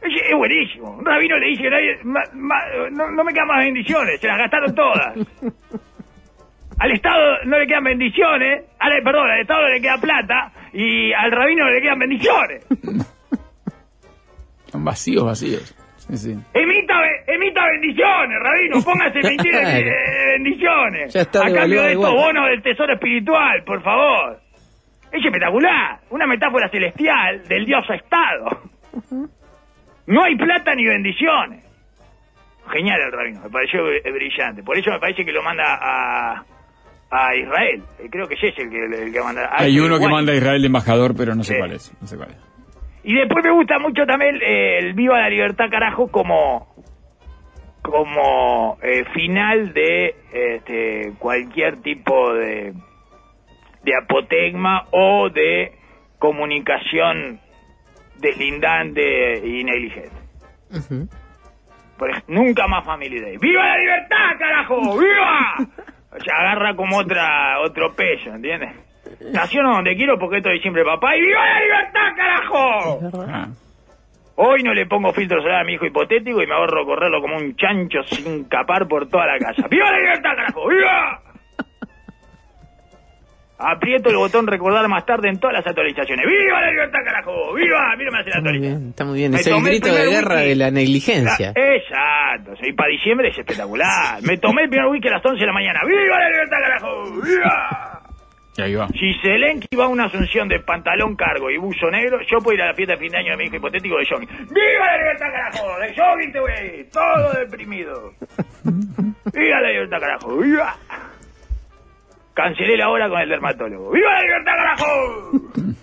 Es, 0.00 0.36
buenísimo. 0.36 0.92
Un 0.92 1.04
rabino 1.04 1.36
le 1.38 1.46
dice 1.48 1.68
ma- 2.04 2.22
ma- 2.32 2.62
no, 2.92 3.10
no 3.10 3.24
me 3.24 3.32
quedan 3.32 3.48
más 3.48 3.64
bendiciones, 3.64 4.20
se 4.20 4.28
las 4.28 4.38
gastaron 4.38 4.74
todas. 4.74 5.16
Al 6.78 6.92
Estado 6.92 7.38
no 7.46 7.58
le 7.58 7.66
quedan 7.66 7.82
bendiciones, 7.82 8.62
al, 8.78 9.02
perdón, 9.02 9.28
al 9.28 9.40
Estado 9.40 9.62
no 9.62 9.68
le 9.70 9.80
queda 9.80 9.98
plata 9.98 10.52
y 10.72 11.12
al 11.12 11.32
rabino 11.32 11.64
no 11.64 11.70
le 11.72 11.80
quedan 11.82 11.98
bendiciones. 11.98 12.64
Son 14.70 14.84
vacíos, 14.84 15.24
vacíos. 15.24 15.74
Sí, 15.96 16.16
sí. 16.16 16.30
Emita, 16.54 16.94
emita 17.26 17.66
bendiciones, 17.66 18.38
Rabino, 18.42 18.82
póngase 18.84 19.20
20 19.20 19.42
de 19.42 19.50
Claro. 19.50 19.68
de 19.84 20.32
bendiciones. 20.38 21.12
Ya 21.14 21.20
está 21.22 21.46
a 21.46 21.52
cambio 21.52 21.82
de 21.82 21.92
estos 21.92 22.12
bonos 22.12 22.48
del 22.50 22.62
tesoro 22.62 22.94
espiritual, 22.94 23.62
por 23.64 23.82
favor. 23.82 24.40
Es 25.12 25.24
espectacular, 25.24 26.00
una 26.10 26.26
metáfora 26.26 26.68
celestial 26.70 27.42
del 27.48 27.64
dios 27.66 27.84
Estado. 27.90 28.62
No 30.06 30.24
hay 30.24 30.36
plata 30.36 30.74
ni 30.74 30.84
bendiciones. 30.86 31.64
Genial 32.70 33.00
el 33.00 33.12
Rabino, 33.12 33.40
me 33.42 33.50
pareció 33.50 33.80
br- 33.86 34.12
brillante. 34.12 34.62
Por 34.62 34.76
eso 34.78 34.90
me 34.90 34.98
parece 35.00 35.24
que 35.24 35.32
lo 35.32 35.42
manda 35.42 35.64
a, 35.80 36.44
a 37.10 37.34
Israel. 37.36 37.82
Eh, 37.98 38.08
Creo 38.10 38.26
que 38.28 38.34
ese 38.34 38.48
es 38.48 38.58
el 38.58 38.68
que, 38.70 38.84
el 39.04 39.12
que 39.12 39.20
manda. 39.20 39.46
a 39.46 39.62
Hay 39.62 39.78
uno 39.80 39.98
que 39.98 40.08
manda 40.08 40.32
a 40.32 40.36
Israel 40.36 40.60
de 40.60 40.66
embajador, 40.66 41.14
pero 41.16 41.34
no 41.34 41.42
sé 41.42 41.54
Sí. 41.54 41.58
cuál 41.58 41.72
es. 41.72 41.92
No 42.00 42.06
sé 42.06 42.16
cuál 42.18 42.30
es. 42.30 42.36
Y 43.08 43.14
después 43.14 43.42
me 43.42 43.50
gusta 43.52 43.78
mucho 43.78 44.04
también 44.04 44.36
eh, 44.42 44.78
el 44.80 44.92
Viva 44.92 45.18
la 45.18 45.30
Libertad 45.30 45.70
Carajo 45.70 46.08
como 46.08 46.68
como 47.80 48.76
eh, 48.82 49.04
final 49.14 49.72
de 49.72 50.14
este, 50.30 51.12
cualquier 51.18 51.80
tipo 51.80 52.34
de 52.34 52.74
de 53.82 53.92
apotegma 53.96 54.84
o 54.90 55.30
de 55.30 55.72
comunicación 56.18 57.40
deslindante 58.18 59.38
y 59.46 59.64
negligente. 59.64 60.10
Por 61.96 62.10
ej- 62.10 62.24
nunca 62.28 62.66
más 62.66 62.84
Family 62.84 63.20
Day. 63.20 63.38
¡Viva 63.38 63.64
la 63.64 63.78
libertad, 63.78 64.38
carajo! 64.38 64.98
¡Viva! 64.98 65.56
O 66.10 66.20
sea, 66.24 66.36
agarra 66.36 66.74
como 66.74 66.96
otra 66.98 67.60
otro 67.60 67.94
peso, 67.94 68.30
¿entiendes? 68.34 68.70
Estaciono 69.20 69.72
donde 69.74 69.96
quiero 69.96 70.18
porque 70.18 70.38
esto 70.38 70.50
es 70.50 70.62
siempre 70.62 70.84
papá 70.84 71.16
y 71.16 71.20
¡Viva 71.22 71.44
la 71.44 71.60
libertad, 71.60 72.16
carajo! 72.16 73.00
Ah, 73.28 73.48
Hoy 74.40 74.62
no 74.62 74.72
le 74.72 74.86
pongo 74.86 75.12
filtro 75.12 75.42
solar 75.42 75.62
a 75.62 75.64
mi 75.64 75.72
hijo 75.74 75.86
hipotético 75.86 76.40
y 76.40 76.46
me 76.46 76.54
ahorro 76.54 76.84
correrlo 76.86 77.20
como 77.20 77.36
un 77.36 77.56
chancho 77.56 78.02
sin 78.04 78.44
capar 78.44 78.86
por 78.86 79.08
toda 79.08 79.26
la 79.26 79.36
casa. 79.38 79.66
¡Viva 79.68 79.90
la 79.90 79.98
libertad, 79.98 80.30
carajo! 80.36 80.68
¡Viva! 80.68 81.20
Aprieto 83.60 84.10
el 84.10 84.16
botón 84.16 84.46
recordar 84.46 84.86
más 84.86 85.04
tarde 85.04 85.28
en 85.30 85.40
todas 85.40 85.54
las 85.54 85.66
actualizaciones. 85.66 86.24
¡Viva 86.24 86.60
la 86.60 86.70
libertad, 86.70 87.00
carajo! 87.04 87.52
¡Viva! 87.54 87.96
Mira, 87.98 88.10
me 88.12 88.18
hace 88.20 88.30
la 88.30 88.36
Está 88.36 88.44
muy 88.44 88.54
actualización. 88.54 88.60
bien, 88.78 88.90
está 88.90 89.04
muy 89.04 89.18
bien. 89.18 89.30
Me 89.32 89.38
Es 89.38 89.46
el 89.48 89.62
grito 89.64 89.92
de 89.92 90.06
guerra 90.06 90.36
de 90.36 90.54
la 90.54 90.70
negligencia. 90.70 91.52
Exacto, 91.56 92.52
y 92.62 92.72
para 92.74 92.90
diciembre 92.90 93.30
es 93.30 93.38
espectacular. 93.38 94.22
Me 94.22 94.36
tomé 94.38 94.62
el 94.62 94.68
primer 94.70 94.86
whisky 94.86 95.08
a 95.08 95.14
las 95.14 95.26
11 95.26 95.40
de 95.40 95.46
la 95.46 95.52
mañana. 95.52 95.80
¡Viva 95.84 96.18
la 96.20 96.30
libertad, 96.30 96.56
carajo! 96.62 97.02
¡Viva! 97.20 97.97
Y 98.58 98.62
ahí 98.62 98.74
va. 98.74 98.88
Si 98.88 99.14
Zelensky 99.22 99.76
va 99.76 99.84
a 99.84 99.88
una 99.88 100.06
asunción 100.06 100.48
de 100.48 100.58
pantalón 100.60 101.14
cargo 101.14 101.48
y 101.50 101.56
buzo 101.58 101.90
negro, 101.90 102.18
yo 102.28 102.38
puedo 102.38 102.56
ir 102.56 102.62
a 102.62 102.66
la 102.66 102.74
fiesta 102.74 102.94
de 102.94 103.00
fin 103.00 103.12
de 103.12 103.18
año 103.18 103.30
de 103.30 103.36
mi 103.36 103.44
hijo 103.44 103.56
hipotético 103.56 103.96
de 103.96 104.06
jogging. 104.06 104.28
¡Viva 104.28 104.86
la 104.86 104.96
libertad, 104.98 105.26
carajo! 105.32 105.78
De 105.78 105.94
jogging 105.94 106.32
te 106.32 106.40
voy 106.40 106.50
a 106.50 106.64
ir, 106.64 106.90
todo 106.90 107.32
deprimido. 107.34 108.12
¡Viva 109.32 109.60
la 109.60 109.70
libertad, 109.70 110.00
carajo! 110.00 110.36
¡Viva! 110.38 110.76
Cancelé 112.34 112.76
la 112.76 112.88
hora 112.88 113.08
con 113.08 113.20
el 113.20 113.28
dermatólogo. 113.28 113.92
¡Viva 113.92 114.12
la 114.12 114.20
libertad, 114.20 114.52
carajo! 114.56 115.30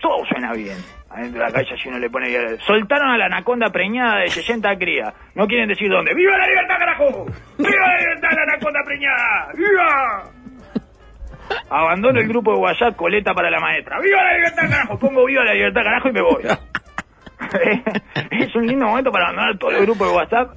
Todo 0.00 0.24
suena 0.24 0.54
bien. 0.54 0.78
Adentro 1.10 1.40
de 1.40 1.46
la 1.46 1.52
calle 1.52 1.76
si 1.76 1.88
uno 1.90 1.98
le 1.98 2.08
pone... 2.08 2.56
Soltaron 2.66 3.10
a 3.10 3.18
la 3.18 3.26
anaconda 3.26 3.68
preñada 3.68 4.20
de 4.20 4.28
60 4.28 4.76
crías. 4.76 5.12
No 5.34 5.46
quieren 5.46 5.68
decir 5.68 5.90
dónde. 5.90 6.14
¡Viva 6.14 6.38
la 6.38 6.46
libertad, 6.46 6.78
carajo! 6.78 7.26
¡Viva 7.58 7.86
la 7.86 7.98
libertad, 7.98 8.28
la 8.34 8.42
anaconda 8.42 8.80
preñada! 8.86 9.52
¡Viva! 9.54 10.39
Abandono 11.68 12.20
el 12.20 12.28
grupo 12.28 12.52
de 12.54 12.58
WhatsApp, 12.60 12.96
coleta 12.96 13.32
para 13.34 13.50
la 13.50 13.60
maestra. 13.60 13.98
¡Viva 14.00 14.22
la 14.22 14.34
libertad, 14.34 14.62
carajo! 14.70 14.98
Pongo 14.98 15.24
viva 15.26 15.44
la 15.44 15.54
libertad, 15.54 15.82
carajo, 15.82 16.08
y 16.08 16.12
me 16.12 16.22
voy. 16.22 16.42
es 18.30 18.54
un 18.54 18.66
lindo 18.66 18.86
momento 18.86 19.10
para 19.10 19.26
abandonar 19.28 19.58
todo 19.58 19.70
el 19.70 19.82
grupo 19.82 20.06
de 20.06 20.12
WhatsApp. 20.12 20.50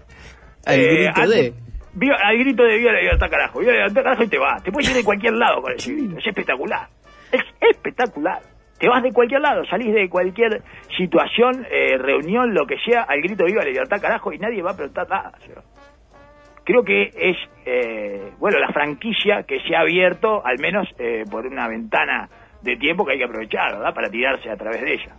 Al 0.65 0.79
Eh, 0.79 0.87
grito 1.05 1.21
antes- 1.21 1.29
de. 1.29 1.53
viva- 1.93 2.17
al 2.23 2.37
grito 2.37 2.63
de 2.63 2.77
viva 2.77 2.91
la 2.91 2.99
libertad, 3.01 3.29
carajo. 3.29 3.59
Viva 3.59 3.71
la 3.71 3.77
libertad, 3.79 4.03
carajo, 4.03 4.23
y 4.23 4.27
te 4.27 4.37
vas. 4.37 4.63
Te 4.63 4.71
puedes 4.71 4.89
ir 4.89 4.95
de 4.95 5.03
cualquier 5.03 5.33
lado 5.33 5.61
con 5.61 5.71
ese 5.73 5.93
grito. 5.93 6.17
Es 6.17 6.27
espectacular. 6.27 6.87
Es 7.31 7.41
espectacular. 7.59 8.39
Te 8.79 8.89
vas 8.89 9.01
de 9.01 9.11
cualquier 9.13 9.39
lado, 9.41 9.63
salís 9.65 9.93
de 9.93 10.09
cualquier 10.09 10.61
situación, 10.97 11.65
eh, 11.71 11.97
reunión, 11.97 12.53
lo 12.53 12.65
que 12.65 12.75
sea, 12.79 13.03
al 13.03 13.21
grito 13.21 13.43
de 13.45 13.51
viva 13.51 13.63
la 13.63 13.69
libertad, 13.69 14.01
carajo, 14.01 14.33
y 14.33 14.37
nadie 14.39 14.61
va 14.61 14.71
a 14.71 14.75
preguntar 14.75 15.07
nada. 15.09 15.31
Creo 16.63 16.83
que 16.83 17.09
es, 17.13 17.37
eh, 17.65 18.31
bueno, 18.39 18.59
la 18.59 18.69
franquicia 18.69 19.43
que 19.43 19.59
se 19.61 19.75
ha 19.75 19.81
abierto, 19.81 20.45
al 20.45 20.59
menos 20.59 20.87
eh, 20.97 21.23
por 21.29 21.45
una 21.45 21.67
ventana 21.67 22.29
de 22.61 22.77
tiempo 22.77 23.05
que 23.05 23.13
hay 23.13 23.17
que 23.17 23.25
aprovechar, 23.25 23.73
¿verdad? 23.73 23.93
Para 23.93 24.09
tirarse 24.09 24.49
a 24.49 24.55
través 24.55 24.81
de 24.81 24.93
ella. 24.93 25.15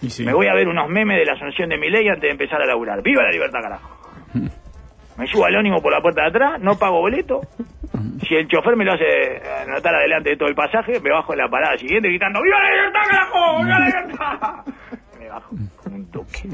Y 0.00 0.08
sí. 0.08 0.24
Me 0.24 0.32
voy 0.32 0.46
a 0.46 0.54
ver 0.54 0.68
unos 0.68 0.88
memes 0.88 1.18
de 1.18 1.26
la 1.26 1.32
asunción 1.32 1.68
de 1.68 1.76
mi 1.76 1.90
ley 1.90 2.08
antes 2.08 2.22
de 2.22 2.30
empezar 2.30 2.62
a 2.62 2.66
laburar. 2.66 3.02
¡Viva 3.02 3.22
la 3.22 3.30
libertad, 3.30 3.60
carajo! 3.60 3.98
Me 5.18 5.26
subo 5.26 5.44
al 5.44 5.56
ónimo 5.56 5.82
por 5.82 5.92
la 5.92 6.00
puerta 6.00 6.22
de 6.22 6.28
atrás, 6.28 6.60
no 6.60 6.78
pago 6.78 7.00
boleto. 7.00 7.40
Si 8.26 8.34
el 8.34 8.46
chofer 8.48 8.76
me 8.76 8.84
lo 8.84 8.92
hace 8.92 9.04
eh, 9.04 9.42
anotar 9.66 9.94
adelante 9.94 10.30
de 10.30 10.36
todo 10.36 10.48
el 10.48 10.54
pasaje, 10.54 11.00
me 11.00 11.10
bajo 11.10 11.32
en 11.32 11.38
la 11.40 11.48
parada 11.48 11.76
siguiente 11.76 12.08
gritando 12.08 12.40
¡Viva 12.40 12.58
la 12.60 12.70
libertad, 12.70 13.00
carajo! 13.10 13.64
¡Viva 13.64 13.78
la 13.78 13.86
libertad! 13.86 14.74
Me 15.18 15.28
bajo 15.28 15.56
con 15.82 15.94
un 15.94 16.10
toque. 16.10 16.48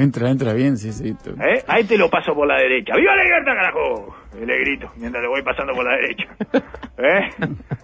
Entra, 0.00 0.30
entra 0.30 0.52
bien, 0.54 0.76
sí, 0.78 0.92
sí. 0.92 1.14
tú- 1.22 1.30
¿Eh? 1.42 1.62
A 1.66 1.78
este 1.78 1.98
lo 1.98 2.08
paso 2.08 2.32
por 2.34 2.46
la 2.46 2.56
derecha. 2.56 2.94
¡Viva 2.96 3.14
la 3.16 3.22
libertad, 3.24 3.52
carajo! 3.54 4.16
Y 4.40 4.46
le 4.46 4.58
grito 4.60 4.90
mientras 4.96 5.22
le 5.22 5.28
voy 5.28 5.42
pasando 5.42 5.74
por 5.74 5.84
la 5.84 5.96
derecha. 5.96 6.24
¿Eh? 6.98 7.30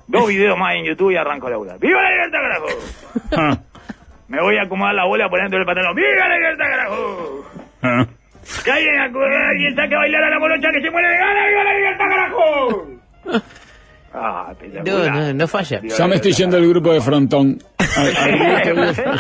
Dos 0.07 0.29
videos 0.29 0.57
más 0.59 0.75
en 0.77 0.85
YouTube 0.85 1.11
y 1.13 1.17
arranco 1.17 1.47
a 1.47 1.51
laburar. 1.51 1.79
¡Viva 1.79 2.01
la 2.03 2.11
libertad, 2.11 2.39
carajo! 2.41 3.63
Me 4.29 4.41
voy 4.41 4.57
a 4.57 4.63
acomodar 4.63 4.95
la 4.95 5.05
bola 5.05 5.29
por 5.29 5.41
dentro 5.41 5.59
del 5.59 5.67
pantalón. 5.67 5.95
¡Viva 5.95 6.29
la 6.29 6.37
libertad, 6.37 6.65
carajo! 6.65 7.45
Que 8.65 8.71
alguien, 8.71 8.95
alguien 9.01 9.75
saque 9.75 9.95
a 9.97 9.99
bailar 9.99 10.23
a 10.23 10.31
la 10.31 10.39
morocha 10.39 10.69
que 10.73 10.81
se 10.81 10.89
muere 10.91 11.09
de 11.09 11.17
gana. 11.19 11.47
¡Viva 11.49 11.65
la 11.65 11.75
libertad, 11.77 12.05
carajo! 12.09 12.87
Ah. 14.15 14.55
No, 14.85 15.11
no, 15.11 15.35
no 15.35 15.47
falla. 15.49 15.81
Viva 15.81 15.95
Ya 15.97 16.05
la 16.05 16.09
me 16.09 16.15
estoy 16.17 16.33
yendo 16.33 16.57
del 16.57 16.69
grupo 16.71 16.93
de 16.93 17.01
frontón. 17.01 17.59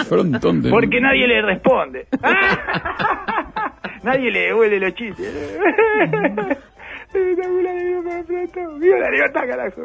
Frontón 0.08 0.62
de- 0.62 0.70
Porque 0.70 1.00
nadie 1.00 1.26
le 1.26 1.42
responde. 1.42 2.06
nadie 4.02 4.30
le 4.30 4.40
devuelve 4.40 4.80
los 4.80 4.94
chistes. 4.94 5.32
Viva 8.78 8.98
la 8.98 9.10
libertad, 9.10 9.40
carajo. 9.48 9.82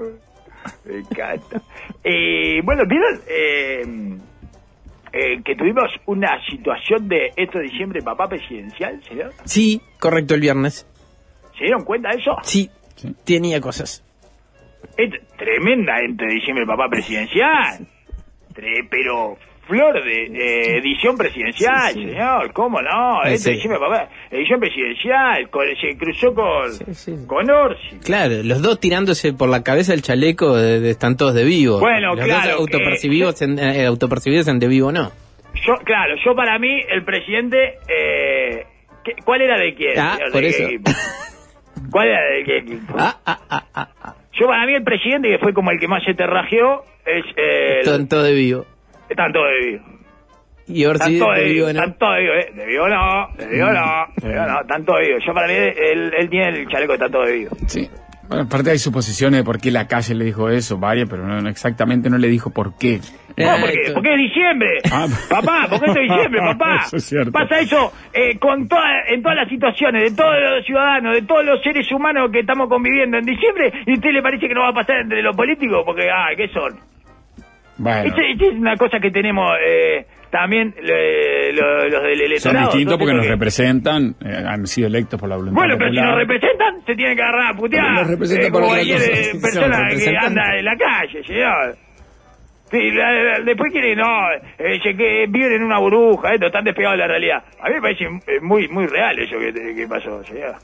Me 0.86 0.98
encanta. 1.00 1.62
Eh, 2.04 2.62
bueno, 2.64 2.84
¿vieron 2.88 3.20
eh, 3.28 3.82
eh, 5.14 5.42
que 5.44 5.56
tuvimos 5.56 5.86
una 6.06 6.30
situación 6.50 7.08
de 7.08 7.32
esto 7.36 7.58
de 7.60 7.66
diciembre 7.66 8.02
papá 8.02 8.28
presidencial, 8.28 9.02
señor? 9.04 9.32
Sí, 9.46 9.82
correcto, 10.00 10.36
el 10.36 10.42
viernes. 10.42 10.88
¿Se 11.58 11.66
dieron 11.66 11.84
cuenta 11.84 12.10
de 12.10 12.20
eso? 12.20 12.36
Sí, 12.44 12.70
Sí. 12.96 13.16
tenía 13.26 13.60
cosas. 13.60 14.04
Es 14.98 15.10
tremendamente 15.38 16.26
diciembre, 16.28 16.66
papá, 16.66 16.88
presidencial. 16.89 17.88
Pero 18.89 19.38
flor 19.68 20.04
de 20.04 20.24
eh, 20.26 20.78
edición 20.80 21.16
presidencial, 21.18 21.93
señor, 21.93 22.52
¿cómo 22.54 22.82
no? 22.82 23.24
Eh, 23.24 23.34
Este 23.34 23.52
sí. 23.52 23.56
diciembre, 23.56 23.80
papá, 23.80 24.10
edición 24.30 24.60
presidencial, 24.60 25.49
con- 25.49 25.66
se 25.80 25.97
cruzó 25.97 26.34
con, 26.34 27.28
con 27.28 27.49
Orsi. 27.49 27.97
Claro, 28.04 28.43
los 28.43 28.62
dos 28.62 28.80
tirándose 28.80 29.34
por 29.34 29.49
la 29.49 29.64
cabeza 29.64 29.93
el 29.93 30.02
chaleco 30.02 30.56
de, 30.58 30.80
de- 30.82 30.89
están 30.89 31.16
todos 31.16 31.34
de 31.36 31.43
vivo. 31.45 31.80
Bueno, 31.80 32.16
los 32.16 32.26
claro, 32.26 32.52
Dos 32.52 32.60
autopercibidos, 32.62 33.41
en, 33.41 33.60
eh, 33.60 33.86
autopercibidos 33.86 34.47
en 34.47 34.60
de 34.60 34.68
vivo 34.68 34.91
no. 34.91 35.12
Yo, 35.66 35.76
claro, 35.84 36.16
yo 36.26 36.36
para 36.36 36.58
mí, 36.60 36.82
el 36.89 37.04
presidente, 37.06 37.76
eh, 37.88 38.66
¿qué- 39.06 39.16
¿cuál 39.24 39.41
era 39.41 39.58
de 39.58 39.74
quién? 39.76 39.97
Ah, 39.99 40.16
señor? 40.18 40.32
por 40.32 40.41
¿De 40.41 40.49
qué 40.49 40.64
eso. 40.64 40.97
¿Cuál 41.91 42.08
era 42.08 42.22
de 42.36 42.43
qué 42.43 42.58
equipo? 42.58 42.93
Ah, 42.97 43.18
ah, 43.26 43.39
ah, 43.49 43.64
ah, 43.74 43.89
ah. 44.04 44.16
Yo 44.39 44.47
para 44.47 44.66
mí 44.66 44.74
el 44.74 44.84
presidente, 44.84 45.30
que 45.30 45.38
fue 45.39 45.54
como 45.54 45.72
el 45.72 45.80
que 45.80 45.88
más 45.88 46.04
se 46.04 46.14
terrajeó, 46.14 46.84
es... 47.06 47.26
Eh, 47.38 47.74
el- 47.74 47.80
Están 47.88 48.08
todos 48.08 48.24
de 48.26 48.34
vivo. 48.34 48.66
Están 49.10 49.32
todos 49.34 49.47
de 49.60 49.66
vivo. 49.68 49.84
Y 50.68 50.86
Orsi 50.86 51.16
Están 51.16 51.20
todos 51.20 51.36
de 51.36 51.43
de 51.43 51.49
vivo 51.54 51.68
no. 51.68 51.93
todos 51.97 52.14
de 52.16 52.22
vivo, 52.22 52.34
¿eh? 52.34 52.52
De 52.56 52.66
vivo 52.66 52.88
no, 52.88 53.28
de 53.38 53.47
vivo 53.47 53.66
no, 53.72 54.06
de 54.16 54.28
vivo 54.30 54.41
no, 54.45 54.60
todos 54.86 54.99
de 55.02 55.08
vivo. 55.08 55.20
Yo 55.26 55.34
para 55.34 55.47
mí, 55.47 55.54
él, 55.54 56.14
él 56.18 56.30
tiene 56.30 56.49
el 56.49 56.68
chaleco 56.68 56.91
de 56.91 56.95
están 56.95 57.12
todos 57.12 57.28
de 57.28 57.34
vivo. 57.34 57.58
Sí. 57.68 57.89
Bueno, 58.28 58.43
aparte 58.45 58.72
hay 58.72 58.78
suposiciones 58.78 59.39
de 59.41 59.43
por 59.43 59.60
qué 59.60 59.72
la 59.72 59.88
calle 59.88 60.16
le 60.16 60.24
dijo 60.24 60.49
eso, 60.49 60.78
varias, 60.78 61.10
pero 61.10 61.28
no, 61.28 61.41
no- 61.41 61.49
exactamente 61.49 62.10
no 62.10 62.18
le 62.18 62.30
dijo 62.30 62.49
por 62.52 62.78
qué. 62.78 63.02
No, 63.38 63.50
Ah, 63.52 63.58
porque, 63.94 64.12
es 64.14 64.18
diciembre. 64.18 64.70
Ah. 64.92 65.08
Papá, 65.30 65.68
porque 65.70 65.92
es 65.92 65.96
diciembre, 66.10 66.40
papá. 66.58 66.82
Eso 66.86 66.98
es 66.98 67.04
cierto. 67.06 67.32
Pasa 67.32 67.60
eso 67.60 67.94
eh, 68.14 68.38
con 68.40 68.68
toda, 68.68 69.04
en 69.08 69.22
todas 69.22 69.38
las 69.38 69.50
situaciones, 69.50 70.12
de 70.12 70.16
todos 70.16 70.36
los 70.40 70.66
ciudadanos, 70.66 71.14
de 71.16 71.22
todos 71.24 71.46
los 71.46 71.62
seres 71.62 71.92
humanos 71.92 72.30
que 72.32 72.40
estamos 72.40 72.68
conviviendo 72.70 73.18
en 73.18 73.26
diciembre, 73.26 73.72
y 73.86 73.92
a 73.92 73.94
usted 73.96 74.10
le 74.12 74.22
parece 74.22 74.48
que 74.48 74.54
no 74.54 74.62
va 74.62 74.70
a 74.70 74.74
pasar 74.74 74.98
entre 75.02 75.22
los 75.22 75.36
políticos, 75.36 75.84
porque, 75.86 76.10
ah, 76.10 76.30
¿qué 76.36 76.48
son? 76.50 76.80
Bueno, 77.78 78.04
Esta 78.10 78.22
esta 78.22 78.46
es 78.46 78.54
una 78.54 78.76
cosa 78.78 79.00
que 79.00 79.10
tenemos 79.10 79.50
eh, 79.66 80.06
también 80.30 80.74
eh, 80.78 81.52
lo- 81.54 81.88
los 81.90 82.04
del 82.04 82.22
electorado. 82.22 82.40
son 82.40 82.78
distintos 82.78 82.98
porque 83.00 83.14
nos 83.16 83.26
representan, 83.28 84.16
eh, 84.24 84.44
han 84.48 84.68
sido 84.68 84.88
electos 84.88 85.20
por 85.20 85.28
la 85.30 85.36
voluntad 85.38 85.56
Bueno, 85.60 85.76
pero 85.80 85.90
si 85.92 85.98
nos 85.98 86.16
representan, 86.16 86.82
se 86.86 86.96
tienen 86.96 87.16
que 87.16 87.24
agarrar 87.24 87.54
a 87.54 87.58
putear. 87.58 87.84
Pero 87.88 88.00
nos 88.02 88.08
representan 88.08 88.48
eh, 88.48 88.52
por 88.52 88.64
otra 88.64 88.78
cosa. 88.78 89.12
eh, 89.12 89.32
persona 89.42 89.78
son 89.90 90.00
que 90.00 90.18
anda 90.18 90.58
en 90.60 90.66
la 90.66 90.76
calle, 90.78 91.24
señor. 91.24 91.76
Sí, 92.72 92.92
la- 92.92 93.12
la- 93.12 93.40
después 93.42 93.72
quieren, 93.72 93.98
no, 93.98 94.32
eh, 94.58 94.80
que 94.82 95.26
viven 95.28 95.52
en 95.54 95.64
una 95.64 95.78
burbuja, 95.80 96.34
esto, 96.34 96.46
están 96.48 96.64
despegados 96.64 96.98
de 96.98 97.02
la 97.02 97.08
realidad. 97.08 97.44
A 97.62 97.68
mí 97.68 97.76
me 97.76 97.82
parece 97.82 98.06
eh, 98.06 98.40
muy 98.42 98.68
muy 98.70 98.88
real 98.88 99.20
eso 99.20 99.38
que, 99.38 99.52
que 99.76 99.88
pasó, 99.88 100.24
señor. 100.24 100.56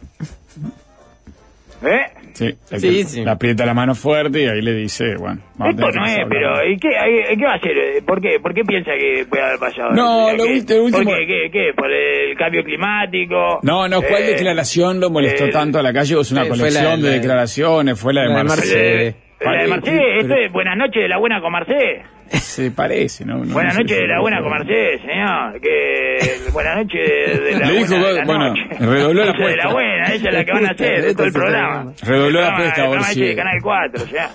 ¿Eh? 1.84 2.06
Sí, 2.34 2.56
Sí, 2.78 3.04
sí. 3.04 3.24
le 3.24 3.30
aprieta 3.30 3.64
la 3.64 3.74
mano 3.76 3.94
fuerte 3.94 4.42
y 4.42 4.48
ahí 4.48 4.62
le 4.64 4.74
dice, 4.74 5.16
bueno, 5.20 5.42
vamos 5.58 5.76
a 5.80 5.86
Esto 5.88 6.00
no 6.00 6.06
es, 6.06 6.12
hablar. 6.14 6.28
pero 6.30 6.68
¿y 6.72 6.78
qué, 6.78 6.88
eh, 6.90 7.38
qué 7.38 7.46
va 7.46 7.52
a 7.52 7.56
hacer? 7.58 7.78
Eh, 7.78 8.02
¿Por 8.06 8.20
qué? 8.20 8.40
¿Por 8.40 8.54
qué 8.56 8.64
piensa 8.64 8.92
que 8.98 9.26
puede 9.30 9.44
haber 9.44 9.60
pasado? 9.60 9.92
No, 9.92 10.34
lo 10.34 10.46
ulti- 10.46 10.80
último- 10.80 11.04
¿Por 11.04 11.18
qué? 11.18 11.28
¿Qué? 11.28 11.50
¿Qué? 11.52 11.74
¿Por 11.76 11.92
el 11.92 12.36
cambio 12.36 12.64
climático? 12.64 13.60
No, 13.62 13.88
no, 13.88 14.02
¿cuál 14.02 14.24
Eh, 14.24 14.28
declaración 14.34 15.00
lo 15.00 15.12
molestó 15.12 15.46
eh, 15.46 15.52
tanto 15.52 15.78
a 15.78 15.84
la 15.84 15.94
calle? 15.94 16.20
Es 16.20 16.32
una 16.32 16.46
eh, 16.46 16.50
colección 16.50 16.84
la- 16.84 16.96
de 16.98 17.02
la- 17.04 17.10
declaraciones, 17.22 18.00
fue 18.00 18.14
la 18.14 18.22
de 18.22 18.30
la 18.30 18.38
de 18.38 18.44
Marcelo. 18.44 19.18
Marcelo. 19.40 19.52
Eh, 19.52 19.56
la 19.58 19.62
de 19.64 19.68
Marcés, 19.70 20.02
esto 20.22 20.34
es 20.36 20.52
Buenas 20.52 20.78
noches 20.78 21.02
de 21.04 21.08
la 21.08 21.18
buena 21.18 21.42
con 21.42 21.52
Marcés. 21.52 22.02
Se 22.30 22.72
parece, 22.72 23.24
¿no? 23.26 23.38
No 23.46 23.54
Buenas 23.54 23.78
noches 23.78 23.98
de 23.98 24.08
la 24.08 24.20
buena 24.20 24.42
con 24.42 24.50
Marcés, 24.50 25.00
señor. 25.02 25.62
Que 25.62 26.18
buenas 26.54 26.76
noches 26.78 27.44
de 27.44 27.52
la 27.60 27.68
Le 27.68 27.74
dijo, 27.78 27.88
buena 27.96 28.08
de 28.08 28.14
la 28.20 28.26
bueno, 28.26 28.50
noche. 28.50 28.64
redobló 28.80 29.24
la 29.24 29.32
Esa 29.32 29.38
de 29.38 29.56
la 29.56 29.64
apuesta. 29.64 29.74
buena, 29.74 30.04
esa 30.04 30.16
es 30.30 30.34
la 30.34 30.44
que 30.46 30.52
van 30.52 30.66
a 30.66 30.70
hacer 30.72 31.02
de 31.04 31.14
todo 31.16 31.26
el 31.28 31.34
programa. 31.34 31.94
Redobló 32.04 32.42
la 32.42 32.48
apuesta, 32.50 32.74
programa 32.76 32.98
Orsi. 33.08 33.22
de 33.22 33.36
Canal 33.36 33.60
4, 33.62 34.04
o 34.04 34.08
sea. 34.08 34.30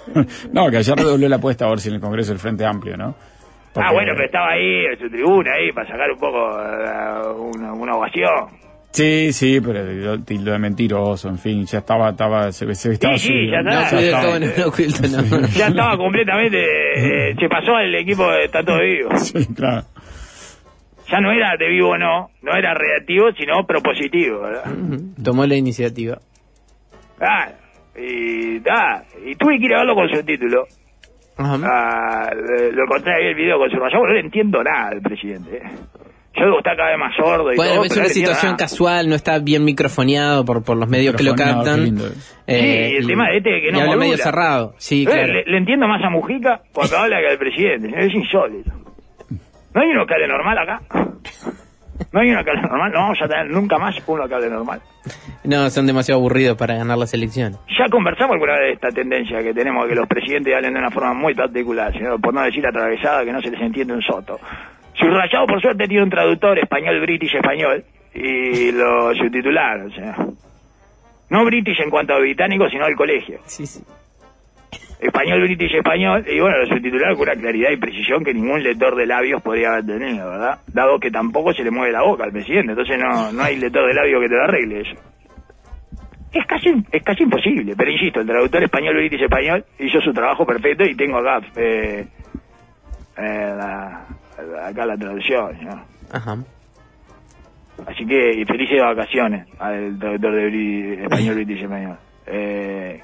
No, 0.52 0.70
que 0.70 0.76
ayer 0.78 0.96
redobló 0.96 1.28
la 1.28 1.36
apuesta 1.36 1.66
a 1.66 1.68
ver 1.68 1.78
si 1.80 1.88
en 1.90 1.94
el 1.96 2.00
Congreso 2.00 2.30
del 2.32 2.38
Frente 2.40 2.64
Amplio, 2.64 2.96
¿no? 2.96 3.14
Porque- 3.74 3.88
Ah, 3.88 3.92
bueno, 3.92 4.12
pero 4.14 4.26
estaba 4.26 4.50
ahí 4.52 4.84
en 4.86 4.98
su 4.98 5.08
tribuna, 5.10 5.50
ahí, 5.52 5.72
para 5.72 5.88
sacar 5.88 6.10
un 6.10 6.18
poco 6.18 6.38
eh, 6.60 7.56
una, 7.56 7.72
una 7.74 7.94
ovación. 7.94 8.61
Sí, 8.92 9.32
sí, 9.32 9.60
pero 9.60 9.82
lo, 9.84 10.20
tildó 10.22 10.52
de 10.52 10.58
mentiroso, 10.58 11.28
en 11.28 11.38
fin, 11.38 11.64
ya 11.64 11.78
estaba, 11.78 12.10
estaba, 12.10 12.52
se, 12.52 12.74
se 12.74 12.92
estaba 12.92 13.16
sí, 13.16 13.28
subido. 13.28 13.52
ya. 13.52 13.62
No, 13.62 13.80
estaba. 13.80 14.22
todo, 14.22 14.38
no, 14.40 14.46
no, 14.46 14.66
oculto, 14.66 15.02
no. 15.08 15.46
Ya 15.48 15.68
estaba 15.68 15.96
completamente, 15.96 16.58
eh, 17.30 17.34
se 17.40 17.48
pasó 17.48 17.74
al 17.74 17.94
equipo 17.94 18.30
de 18.30 18.48
Tato 18.48 18.76
de 18.76 18.84
Vivo. 18.84 19.10
Sí, 19.16 19.46
claro. 19.54 19.84
Ya 21.10 21.20
no 21.20 21.30
era 21.32 21.56
de 21.58 21.68
vivo 21.68 21.96
no, 21.98 22.30
no 22.42 22.54
era 22.56 22.72
reactivo, 22.74 23.32
sino 23.32 23.66
propositivo, 23.66 24.40
¿verdad? 24.42 24.64
Tomó 25.22 25.44
la 25.46 25.56
iniciativa. 25.56 26.18
Ah, 27.20 27.48
y, 27.96 28.58
ah, 28.70 29.02
y 29.26 29.34
tuve 29.36 29.58
que 29.58 29.66
ir 29.66 29.74
a 29.74 29.78
verlo 29.78 29.94
con 29.94 30.08
subtítulo. 30.08 30.66
Ajá. 31.36 31.58
Ah, 31.64 32.30
le- 32.34 32.72
lo 32.72 32.84
encontré 32.84 33.14
ahí 33.14 33.26
el 33.28 33.34
video 33.34 33.58
con 33.58 33.70
su 33.70 33.76
rayado, 33.76 34.06
no 34.06 34.12
le 34.14 34.20
entiendo 34.20 34.62
nada 34.62 34.88
al 34.88 35.02
presidente. 35.02 35.56
eh. 35.58 35.70
Yo 36.42 36.46
digo, 36.48 36.58
está 36.58 36.74
cada 36.74 36.88
vez 36.90 36.98
más 36.98 37.14
sordo 37.14 37.52
y 37.52 37.56
Bueno, 37.56 37.74
todo, 37.74 37.84
es 37.84 37.88
pero 37.90 38.00
una 38.00 38.10
situación 38.10 38.56
casual, 38.56 39.08
no 39.08 39.14
está 39.14 39.38
bien 39.38 39.64
microfoneado 39.64 40.44
por, 40.44 40.64
por 40.64 40.76
los 40.76 40.88
medios 40.88 41.14
que 41.14 41.22
lo 41.22 41.36
captan. 41.36 41.96
Eh, 42.48 42.88
Sí, 42.90 42.96
el 42.96 43.06
tema 43.06 43.28
de 43.28 43.36
este 43.36 43.60
que 43.60 43.70
no 43.70 43.78
y 43.78 43.80
habla 43.82 43.96
medio 43.96 44.16
cerrado. 44.16 44.74
Sí, 44.76 45.06
claro. 45.06 45.32
le, 45.32 45.44
le 45.44 45.56
entiendo 45.58 45.86
más 45.86 46.02
a 46.02 46.10
Mujica 46.10 46.62
cuando 46.72 46.98
habla 46.98 47.20
que 47.20 47.28
al 47.28 47.38
presidente. 47.38 47.92
Es 47.96 48.12
insólito. 48.12 48.72
¿No 49.72 49.80
hay 49.82 49.88
uno 49.90 50.04
que 50.04 50.14
hable 50.14 50.26
normal 50.26 50.58
acá? 50.58 50.80
¿No 52.10 52.20
hay 52.20 52.30
uno 52.30 52.42
que 52.42 52.50
hable 52.50 52.62
normal? 52.62 52.90
No 52.92 52.98
vamos 52.98 53.18
a 53.22 53.28
tener 53.28 53.48
nunca 53.48 53.78
más 53.78 53.94
uno 54.04 54.26
que 54.28 54.34
hable 54.34 54.50
normal. 54.50 54.80
No, 55.44 55.70
son 55.70 55.86
demasiado 55.86 56.18
aburridos 56.20 56.56
para 56.58 56.74
ganar 56.74 56.98
las 56.98 57.14
elecciones. 57.14 57.56
Ya 57.78 57.86
conversamos 57.88 58.34
alguna 58.34 58.54
vez 58.54 58.62
de 58.62 58.72
esta 58.72 58.88
tendencia 58.88 59.38
que 59.44 59.54
tenemos, 59.54 59.86
que 59.86 59.94
los 59.94 60.08
presidentes 60.08 60.52
hablen 60.54 60.72
de 60.74 60.78
una 60.80 60.90
forma 60.90 61.14
muy 61.14 61.34
particular, 61.34 61.92
señor, 61.92 62.20
por 62.20 62.34
no 62.34 62.42
decir 62.42 62.66
atravesada, 62.66 63.24
que 63.24 63.32
no 63.32 63.40
se 63.40 63.50
les 63.50 63.60
entiende 63.60 63.94
un 63.94 64.02
soto. 64.02 64.40
Subrayado, 64.94 65.46
por 65.46 65.60
suerte, 65.60 65.86
tiene 65.88 66.04
un 66.04 66.10
traductor 66.10 66.58
español, 66.58 67.00
british, 67.00 67.34
español, 67.34 67.84
y 68.14 68.70
lo 68.72 69.14
subtitularon, 69.14 69.86
o 69.86 69.90
sea. 69.90 70.16
No 71.30 71.44
british 71.46 71.80
en 71.80 71.90
cuanto 71.90 72.12
a 72.14 72.18
británico, 72.18 72.68
sino 72.68 72.84
al 72.84 72.94
colegio. 72.94 73.38
Sí, 73.46 73.66
sí. 73.66 73.82
Español, 75.00 75.40
british, 75.40 75.74
español, 75.74 76.24
y 76.28 76.38
bueno, 76.38 76.58
lo 76.58 76.66
subtitularon 76.66 77.16
con 77.16 77.28
una 77.28 77.40
claridad 77.40 77.70
y 77.70 77.76
precisión 77.76 78.22
que 78.22 78.32
ningún 78.34 78.62
lector 78.62 78.94
de 78.94 79.06
labios 79.06 79.42
podría 79.42 79.70
haber 79.72 79.86
tenido, 79.86 80.28
¿verdad? 80.30 80.58
Dado 80.68 81.00
que 81.00 81.10
tampoco 81.10 81.52
se 81.52 81.64
le 81.64 81.70
mueve 81.72 81.90
la 81.92 82.02
boca 82.02 82.24
al 82.24 82.30
presidente, 82.32 82.72
entonces 82.72 82.98
no, 82.98 83.32
no 83.32 83.42
hay 83.42 83.56
lector 83.56 83.86
de 83.88 83.94
labios 83.94 84.20
que 84.22 84.28
te 84.28 84.34
lo 84.36 84.42
arregle 84.44 84.80
eso. 84.82 84.94
Es 86.32 86.46
casi, 86.46 86.70
es 86.92 87.02
casi 87.02 87.24
imposible, 87.24 87.74
pero 87.76 87.90
insisto, 87.90 88.20
el 88.20 88.26
traductor 88.26 88.62
español, 88.62 88.94
british, 88.94 89.22
español 89.22 89.64
hizo 89.80 90.00
su 90.00 90.12
trabajo 90.12 90.46
perfecto 90.46 90.84
y 90.84 90.94
tengo 90.94 91.18
acá, 91.18 91.40
eh, 91.56 92.06
eh, 93.18 93.54
la- 93.56 94.06
acá 94.64 94.86
la 94.86 94.96
traducción, 94.96 95.64
¿no? 95.64 95.84
Ajá. 96.12 96.36
Así 97.86 98.06
que 98.06 98.40
y 98.40 98.44
felices 98.44 98.80
vacaciones 98.80 99.46
al 99.58 99.98
traductor 99.98 100.34
de 100.34 101.02
español, 101.02 101.34
british, 101.34 101.62
español. 101.62 101.96
Eh, 102.26 103.02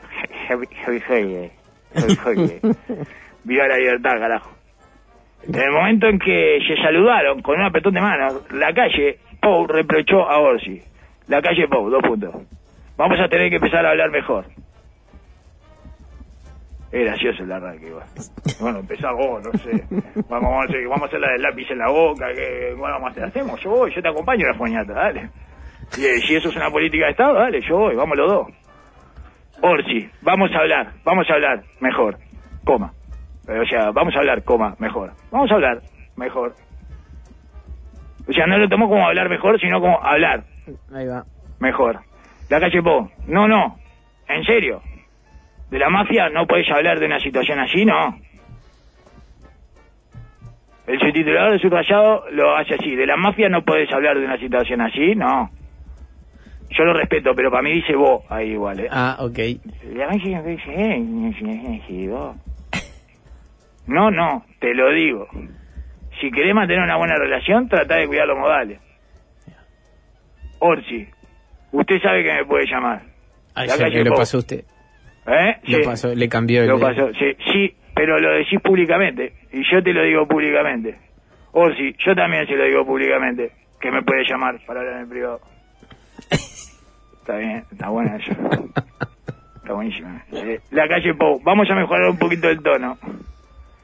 holiday. 0.51 1.51
Happy 1.95 2.19
holiday. 2.25 2.61
Viva 3.45 3.67
la 3.67 3.79
libertad, 3.79 4.19
carajo. 4.19 4.51
En 5.47 5.55
el 5.55 5.71
momento 5.71 6.07
en 6.09 6.19
que 6.19 6.59
se 6.67 6.77
saludaron 6.83 7.43
con 7.43 7.59
un 7.59 7.67
apretón 7.67 7.95
de 7.95 8.01
manos, 8.01 8.43
la 8.53 8.73
calle 8.73 9.19
Pou 9.41 9.67
reprochó 9.67 10.29
a 10.29 10.39
Orsi. 10.41 10.81
La 11.29 11.41
calle 11.41 11.69
Pou, 11.69 11.89
dos 11.89 12.03
puntos. 12.03 12.35
Vamos 12.97 13.21
a 13.21 13.29
tener 13.29 13.49
que 13.51 13.57
empezar 13.57 13.87
a 13.87 13.91
hablar 13.91 14.11
mejor. 14.11 14.47
Es 16.91 17.05
gracioso 17.05 17.43
el 17.43 17.53
arranque, 17.53 17.89
igual. 17.89 18.07
Bueno, 18.61 18.79
empezá 18.79 19.13
vos, 19.13 19.43
no 19.45 19.53
sé. 19.59 19.85
Vamos, 20.29 20.43
vamos, 20.51 20.63
a 20.63 20.69
hacer, 20.69 20.89
vamos 20.89 21.03
a 21.03 21.07
hacer 21.07 21.21
la 21.21 21.33
del 21.33 21.43
lápiz 21.43 21.71
en 21.71 21.79
la 21.79 21.91
boca. 21.91 22.27
Que, 22.35 22.75
bueno, 22.79 22.95
vamos 22.95 23.09
a 23.09 23.11
hacer, 23.11 23.25
hacemos, 23.25 23.61
yo 23.61 23.71
voy, 23.71 23.95
yo 23.95 24.01
te 24.01 24.09
acompaño 24.09 24.47
a 24.47 24.53
la 24.53 24.59
foñata, 24.59 24.93
dale. 24.95 25.31
Y, 25.99 26.05
eh, 26.05 26.19
si 26.27 26.37
eso 26.37 26.49
es 26.49 26.57
una 26.57 26.71
política 26.71 27.05
de 27.05 27.11
Estado, 27.11 27.35
dale, 27.35 27.61
yo 27.61 27.77
voy, 27.77 27.95
vamos 27.95 28.17
los 28.17 28.31
dos. 28.31 28.47
Orsi, 29.61 30.09
vamos 30.23 30.51
a 30.55 30.59
hablar, 30.61 30.93
vamos 31.05 31.29
a 31.29 31.35
hablar 31.35 31.63
mejor, 31.81 32.17
coma. 32.65 32.93
O 33.49 33.67
sea, 33.67 33.91
vamos 33.91 34.15
a 34.15 34.19
hablar, 34.21 34.43
coma, 34.45 34.75
mejor. 34.79 35.13
Vamos 35.31 35.51
a 35.51 35.55
hablar 35.55 35.81
mejor. 36.17 36.55
O 38.29 38.33
sea, 38.33 38.47
no 38.47 38.59
lo 38.59 38.69
tomó 38.69 38.89
como 38.89 39.07
hablar 39.07 39.29
mejor, 39.29 39.59
sino 39.61 39.81
como 39.81 39.99
hablar 40.03 40.45
Ahí 40.95 41.07
va. 41.07 41.25
mejor. 41.59 42.01
La 42.51 42.61
calle 42.61 42.83
Po, 42.83 43.11
no, 43.27 43.49
no, 43.49 43.77
en 44.29 44.45
serio. 44.45 44.81
De 45.71 45.79
la 45.79 45.91
mafia 45.91 46.31
no 46.31 46.47
podés 46.47 46.71
hablar 46.71 46.99
de 46.99 47.07
una 47.07 47.21
situación 47.21 47.59
así, 47.61 47.85
no. 47.85 48.19
El 50.87 50.99
subtitulador 50.99 51.53
de 51.53 51.59
subrayado 51.59 52.25
lo 52.31 52.57
hace 52.57 52.75
así. 52.75 52.97
De 52.97 53.07
la 53.07 53.17
mafia 53.17 53.51
no 53.51 53.63
podés 53.63 53.93
hablar 53.93 54.19
de 54.19 54.25
una 54.25 54.39
situación 54.39 54.81
así, 54.81 55.15
no. 55.15 55.51
Yo 56.71 56.85
lo 56.85 56.95
respeto, 56.95 57.35
pero 57.35 57.51
para 57.51 57.63
mí 57.63 57.73
dice 57.73 57.95
vos 57.95 58.23
ahí 58.31 58.53
igual, 58.53 58.81
¿eh? 58.81 58.89
Ah, 58.91 59.17
ok. 59.21 59.39
No 59.39 59.43
eh, 59.43 60.99
no 61.01 61.31
eh, 61.89 62.09
vos. 62.09 62.37
No, 63.87 64.11
no, 64.11 64.45
te 64.61 64.75
lo 64.75 64.91
digo. 64.93 65.29
Si 66.21 66.31
querés 66.31 66.55
mantener 66.55 66.83
una 66.83 66.97
buena 66.97 67.17
relación, 67.17 67.69
trata 67.69 67.97
de 67.97 68.07
cuidar 68.07 68.27
los 68.27 68.39
modales. 68.39 68.81
Orsi, 70.59 71.07
usted 71.73 72.01
sabe 72.03 72.23
que 72.25 72.33
me 72.33 72.45
puede 72.45 72.67
llamar. 72.67 73.03
Ahí 73.55 73.69
que 73.69 74.05
lo 74.05 74.15
pasó 74.15 74.39
usted. 74.39 74.65
¿Eh? 75.29 75.57
Lo 75.65 75.79
Sí. 75.79 75.85
pasó, 75.85 76.15
le 76.15 76.29
cambió 76.29 76.63
el... 76.63 76.69
Lo 76.69 76.81
pasó, 76.81 77.13
sí, 77.15 77.37
sí, 77.53 77.75
pero 77.95 78.19
lo 78.19 78.33
decís 78.33 78.61
públicamente. 78.61 79.33
Y 79.53 79.63
yo 79.71 79.83
te 79.83 79.93
lo 79.93 80.03
digo 80.03 80.27
públicamente. 80.27 80.97
O 81.53 81.71
sí, 81.73 81.95
yo 82.05 82.15
también 82.15 82.47
se 82.47 82.57
lo 82.57 82.65
digo 82.65 82.87
públicamente. 82.87 83.53
Que 83.81 83.91
me 83.93 84.03
puede 84.03 84.25
llamar 84.29 84.59
para 84.67 84.81
hablar 84.81 84.95
en 84.97 85.01
el 85.03 85.09
privado. 85.09 85.41
Está 86.31 87.37
bien, 87.37 87.63
está 87.71 87.91
bueno 87.91 88.17
eso. 88.17 88.33
Está 89.57 89.73
buenísimo. 89.75 90.09
Eh, 90.33 90.61
la 90.71 90.89
calle 90.89 91.13
Pou, 91.15 91.39
vamos 91.45 91.71
a 91.71 91.75
mejorar 91.75 92.09
un 92.09 92.19
poquito 92.19 92.49
el 92.49 92.63
tono. 92.63 92.97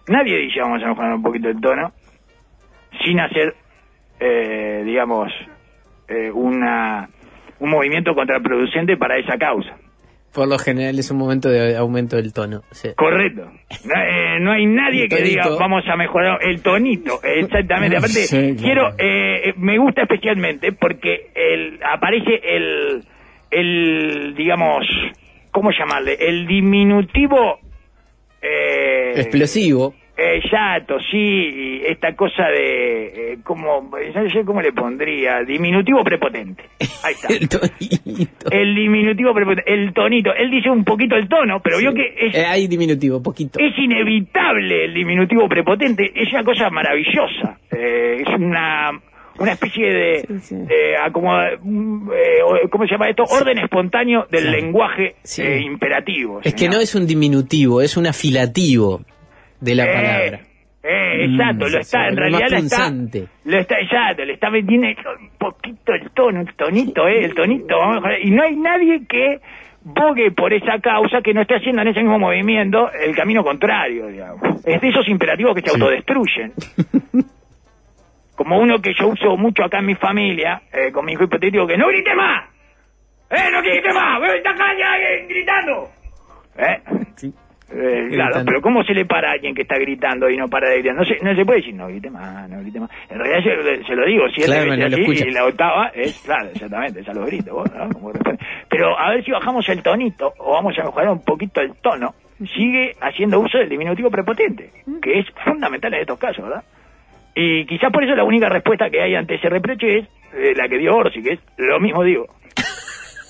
Nadie 0.09 0.39
dice 0.39 0.61
vamos 0.61 0.83
a 0.83 0.87
mejorar 0.89 1.13
un 1.15 1.23
poquito 1.23 1.51
el 1.51 1.61
tono 1.61 1.93
sin 3.05 3.21
hacer, 3.21 3.55
eh, 4.19 4.83
digamos, 4.87 5.31
eh, 6.09 6.31
una 6.33 7.09
un 7.61 7.71
movimiento 7.71 8.15
contraproducente 8.15 8.97
para 8.97 9.19
esa 9.19 9.37
causa. 9.37 9.77
Por 10.35 10.49
lo 10.49 10.59
general 10.59 10.99
es 10.99 11.11
un 11.11 11.19
momento 11.19 11.49
de 11.49 11.77
aumento 11.77 12.17
del 12.17 12.33
tono. 12.33 12.63
sí. 12.73 12.89
Correcto. 12.97 13.43
No, 13.85 13.95
eh, 14.03 14.41
no 14.41 14.53
hay 14.53 14.67
nadie 14.67 15.09
que 15.09 15.23
diga 15.23 15.49
vamos 15.59 15.85
a 15.89 15.97
mejorar 15.97 16.39
el 16.43 16.61
tonito. 16.63 17.21
Exactamente. 17.23 17.97
Aparte, 17.97 18.15
Sí, 18.27 18.37
claro. 18.37 18.57
quiero, 18.61 18.89
eh, 18.99 19.51
eh, 19.51 19.55
me 19.57 19.79
gusta 19.79 20.03
especialmente 20.03 20.73
porque 20.73 21.31
el, 21.35 21.79
aparece 21.83 22.41
el, 22.43 23.05
el, 23.51 24.35
digamos, 24.35 24.85
¿cómo 25.53 25.71
llamarle? 25.71 26.17
El 26.19 26.47
diminutivo. 26.47 27.61
Eh, 28.43 29.13
Explosivo. 29.17 29.95
Exacto, 30.17 30.97
sí, 31.11 31.17
y 31.19 31.83
esta 31.87 32.15
cosa 32.15 32.45
de, 32.47 33.33
eh, 33.33 33.39
¿cómo, 33.43 33.91
no 34.15 34.31
sé 34.31 34.45
cómo 34.45 34.63
le 34.63 34.73
pondría, 34.73 35.43
diminutivo 35.43 36.05
prepotente. 36.05 36.63
Ahí 37.03 37.15
está. 37.15 37.29
El 37.35 37.49
tonito. 37.49 38.51
El 38.51 38.75
diminutivo 38.77 39.35
prepotente, 39.35 39.73
el 39.73 39.93
tonito. 39.93 40.33
Él 40.35 40.51
dice 40.51 40.71
un 40.71 40.85
poquito 40.85 41.17
el 41.17 41.29
tono, 41.29 41.61
pero 41.61 41.79
vio 41.79 41.93
que 41.93 42.15
es, 42.17 42.35
Eh, 42.35 42.47
hay 42.47 42.69
diminutivo, 42.69 43.23
poquito. 43.23 43.59
es 43.59 43.77
inevitable 43.77 44.85
el 44.85 44.95
diminutivo 44.95 45.49
prepotente. 45.49 46.13
Es 46.15 46.33
una 46.33 46.45
cosa 46.45 46.71
maravillosa. 46.71 47.59
Eh, 47.73 48.23
es 48.23 48.29
una 48.39 48.93
una 49.37 49.51
especie 49.51 49.93
de, 49.93 50.21
Sí, 50.21 50.39
sí. 50.39 50.55
de 50.55 50.97
acomoda- 50.97 51.59
mm, 51.61 52.09
eh, 52.13 52.69
¿cómo 52.71 52.85
se 52.87 52.93
llama 52.93 53.09
esto? 53.09 53.25
Orden 53.25 53.59
espontáneo 53.59 54.29
del 54.31 54.49
lenguaje 54.53 55.17
Sí. 55.25 55.43
eh, 55.43 55.61
imperativo. 55.61 56.41
Es 56.45 56.55
que 56.55 56.69
no 56.69 56.79
es 56.79 56.95
un 56.95 57.05
diminutivo, 57.05 57.83
es 57.83 57.97
un 57.97 58.07
afilativo 58.07 59.01
de 59.65 59.75
la 59.75 59.85
Eh, 59.85 59.93
palabra. 59.93 60.41
Eh, 60.87 61.25
exacto, 61.25 61.67
Mm, 61.67 61.71
lo 61.71 61.79
está, 61.81 62.09
en 62.09 62.17
realidad 62.17 62.47
lo 62.51 62.57
está, 62.59 62.91
lo 63.45 63.59
está, 63.59 63.79
exacto, 63.81 64.25
le 64.25 64.33
está 64.35 64.51
vendiendo 64.51 64.87
un 65.19 65.31
poquito 65.39 65.95
el 65.95 66.11
tono, 66.11 66.41
el 66.43 66.55
tonito, 66.55 67.09
eh, 67.09 67.25
el 67.25 67.35
tonito, 67.35 67.79
vamos 67.79 67.97
a 67.97 68.01
mejorar. 68.01 68.19
y 68.23 68.31
no 68.31 68.43
hay 68.43 68.55
nadie 68.57 69.07
que 69.09 69.39
bogue 69.83 70.31
por 70.33 70.53
esa 70.53 70.79
causa 70.81 71.23
que 71.23 71.33
no 71.33 71.41
esté 71.43 71.57
haciendo 71.57 71.81
en 71.83 71.89
ese 71.89 72.01
mismo 72.01 72.19
movimiento 72.19 72.91
el 72.93 73.15
camino 73.17 73.43
contrario, 73.43 74.09
digamos. 74.09 74.43
Es 74.67 74.81
de 74.81 74.89
esos 74.89 75.09
imperativos 75.09 75.55
que 75.55 75.63
se 75.63 75.71
Sí. 75.71 75.81
autodestruyen. 75.81 76.53
Como 78.37 78.59
uno 78.59 78.79
que 78.83 78.93
yo 78.95 79.09
uso 79.09 79.37
mucho 79.37 79.63
acá 79.65 79.79
en 79.79 79.87
mi 79.87 79.95
familia, 79.95 80.61
eh, 80.73 80.91
con 80.91 81.05
mi 81.05 81.13
hijo 81.13 81.25
hipotético, 81.25 81.67
que 81.67 81.79
no 81.79 81.87
grite 81.89 82.15
más, 82.15 82.45
eh, 83.31 83.51
no 83.53 83.63
grite 83.63 83.93
más, 83.93 84.21
está 84.35 84.51
acá 84.51 84.65
ya, 84.77 84.97
eh, 84.99 85.27
gritando, 85.29 85.89
eh, 86.59 86.83
Sí. 87.15 87.33
Eh, 87.77 88.09
claro, 88.11 88.43
pero 88.47 88.61
¿cómo 88.61 88.85
se 88.85 88.95
le 88.95 89.05
para 89.05 89.31
a 89.31 89.33
alguien 89.33 89.55
que 89.55 89.63
está 89.63 89.77
gritando 89.77 90.31
y 90.31 90.37
no 90.37 90.49
para 90.49 90.69
de 90.69 90.79
gritar? 90.79 90.95
No 90.95 91.05
se, 91.05 91.19
no 91.23 91.35
se 91.35 91.45
puede 91.45 91.59
decir, 91.59 91.75
no 91.75 91.89
grite 91.89 92.09
más, 92.09 92.49
no 92.49 92.61
grite 92.61 92.79
más. 92.79 92.91
En 93.11 93.19
realidad 93.19 93.43
se, 93.43 93.85
se 93.85 93.95
lo 93.95 94.07
digo, 94.07 94.29
si 94.29 94.43
es 94.43 94.47
Claro, 94.47 94.77
lo 94.77 94.85
así, 94.85 95.25
y 95.27 95.31
la 95.33 95.45
octava 95.45 95.89
es, 95.89 96.23
claro, 96.25 96.49
exactamente, 96.51 97.03
ya 97.03 97.13
lo 97.13 97.27
grito, 97.27 97.55
vos, 97.55 97.71
¿no? 97.75 97.89
Como. 97.89 98.13
Pero 98.71 98.99
a 98.99 99.11
ver 99.11 99.25
si 99.25 99.33
bajamos 99.33 99.69
el 99.69 99.83
tonito 99.83 100.33
o 100.39 100.53
vamos 100.53 100.79
a 100.79 100.85
mejorar 100.85 101.11
un 101.11 101.25
poquito 101.25 101.61
el 101.61 101.75
tono, 101.83 102.15
sigue 102.57 102.93
haciendo 103.01 103.41
uso 103.41 103.59
del 103.59 103.69
diminutivo 103.69 104.11
prepotente, 104.11 104.71
que 105.03 105.19
es 105.19 105.27
fundamental 105.45 105.95
en 105.95 106.01
estos 106.01 106.19
casos, 106.19 106.45
¿verdad? 106.45 106.65
Y 107.35 107.67
quizás 107.67 107.93
por 107.93 108.05
eso 108.05 108.15
la 108.15 108.25
única 108.25 108.49
respuesta 108.49 108.89
que 108.89 109.03
hay 109.03 109.15
ante 109.15 109.35
ese 109.35 109.49
reproche 109.49 109.99
es 109.99 110.09
eh, 110.33 110.53
la 110.57 110.69
que 110.69 110.79
dio 110.79 110.95
Orsi, 110.95 111.23
que 111.23 111.35
es 111.35 111.41
lo 111.57 111.81
mismo 111.81 112.05
digo. 112.05 112.27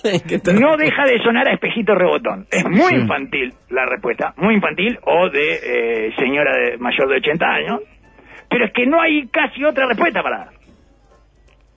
No 0.61 0.77
deja 0.77 1.05
de 1.07 1.19
sonar 1.23 1.49
a 1.49 1.53
espejito 1.55 1.95
rebotón. 1.95 2.47
Es 2.51 2.65
muy 2.69 2.91
Sí. 2.91 2.95
infantil 2.97 3.53
la 3.71 3.87
respuesta, 3.87 4.35
muy 4.37 4.55
infantil 4.55 4.99
o 5.05 5.29
de 5.31 5.55
eh, 6.09 6.13
señora 6.19 6.53
de 6.57 6.77
mayor 6.79 7.09
de 7.09 7.17
80 7.17 7.47
años, 7.47 7.81
pero 8.51 8.67
es 8.67 8.73
que 8.73 8.87
no 8.87 9.01
hay 9.01 9.27
casi 9.29 9.65
otra 9.65 9.87
respuesta 9.87 10.23
para 10.23 10.39
dar. 10.39 10.49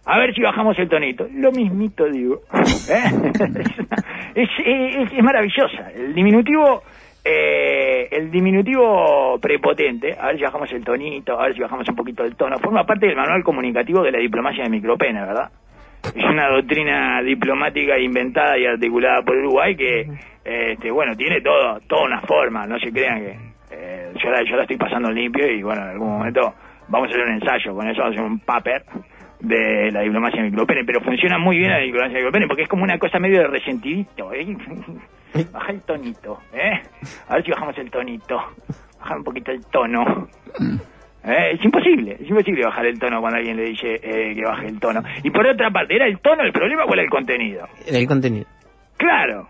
A 0.06 0.20
ver 0.20 0.34
si 0.34 0.42
bajamos 0.42 0.78
el 0.80 0.88
tonito. 0.88 1.28
Lo 1.34 1.52
mismito 1.52 2.06
digo. 2.06 2.42
¿Eh? 2.90 3.04
es, 4.36 4.50
es- 4.66 5.12
es 5.14 5.24
maravillosa. 5.24 5.92
El 5.94 6.14
diminutivo, 6.14 6.82
eh, 7.26 8.08
el 8.12 8.32
diminutivo 8.32 9.38
prepotente, 9.42 10.16
a 10.18 10.28
ver 10.28 10.38
si 10.38 10.44
bajamos 10.44 10.72
el 10.72 10.84
tonito, 10.86 11.38
a 11.38 11.44
ver 11.48 11.56
si 11.56 11.60
bajamos 11.62 11.88
un 11.90 11.96
poquito 11.96 12.24
el 12.24 12.36
tono, 12.38 12.58
forma 12.60 12.86
parte 12.86 13.08
del 13.08 13.18
manual 13.18 13.44
comunicativo 13.44 14.02
de 14.02 14.12
la 14.14 14.20
diplomacia 14.20 14.64
de 14.64 14.70
micropena, 14.70 15.26
¿verdad? 15.26 15.50
Es 16.16 16.24
una 16.30 16.50
doctrina 16.50 17.22
diplomática 17.22 17.98
inventada 17.98 18.58
y 18.58 18.66
articulada 18.66 19.22
por 19.22 19.38
Uruguay 19.38 19.76
que, 19.76 20.08
este, 20.44 20.92
bueno, 20.92 21.16
tiene 21.16 21.42
todo, 21.42 21.80
toda 21.88 22.06
una 22.06 22.22
forma, 22.22 22.66
no 22.66 22.80
se 22.80 22.92
crean 22.92 23.20
que 23.20 23.38
eh, 23.72 24.14
yo, 24.22 24.30
la, 24.30 24.44
yo 24.44 24.56
la 24.56 24.64
estoy 24.64 24.78
pasando 24.78 25.12
limpio 25.12 25.52
y, 25.52 25.62
bueno, 25.62 25.82
en 25.84 25.90
algún 25.90 26.10
momento 26.10 26.54
vamos 26.88 27.10
a 27.10 27.12
hacer 27.12 27.26
un 27.26 27.34
ensayo 27.34 27.76
con 27.76 27.88
eso, 27.88 28.02
vamos 28.02 28.18
a 28.18 28.20
hacer 28.20 28.32
un 28.32 28.40
paper 28.40 28.84
de 29.40 29.92
la 29.92 30.02
diplomacia 30.02 30.42
micropene, 30.42 30.84
pero 30.84 31.02
funciona 31.02 31.38
muy 31.38 31.58
bien 31.58 31.72
la 31.72 31.80
diplomacia 31.80 32.18
micropene 32.18 32.48
porque 32.48 32.64
es 32.64 32.70
como 32.70 32.84
una 32.84 32.98
cosa 32.98 33.20
medio 33.20 33.40
de 33.40 33.48
resentidito, 33.48 34.34
¿eh? 34.34 34.58
Baja 35.52 35.72
el 35.72 35.82
tonito, 35.82 36.40
¿eh? 36.54 36.82
A 37.28 37.36
ver 37.36 37.44
si 37.44 37.52
bajamos 37.52 37.78
el 37.78 37.92
tonito, 37.92 38.42
bajar 39.00 39.18
un 39.18 39.24
poquito 39.24 39.52
el 39.52 39.66
tono. 39.68 40.28
Eh, 41.28 41.52
es 41.54 41.66
imposible, 41.66 42.14
es 42.20 42.30
imposible 42.30 42.64
bajar 42.64 42.86
el 42.86 42.98
tono 43.00 43.20
cuando 43.20 43.38
alguien 43.38 43.58
le 43.58 43.66
dice 43.66 43.96
eh, 44.02 44.34
que 44.34 44.42
baje 44.44 44.68
el 44.68 44.80
tono. 44.80 45.02
Y 45.24 45.30
por 45.30 45.46
otra 45.46 45.70
parte, 45.72 45.96
¿era 45.96 46.08
el 46.08 46.20
tono 46.20 46.44
el 46.44 46.54
problema 46.54 46.86
o 46.86 46.94
era 46.94 47.04
el 47.04 47.10
contenido? 47.10 47.68
El 47.86 48.08
contenido. 48.08 48.46
Claro. 48.98 49.48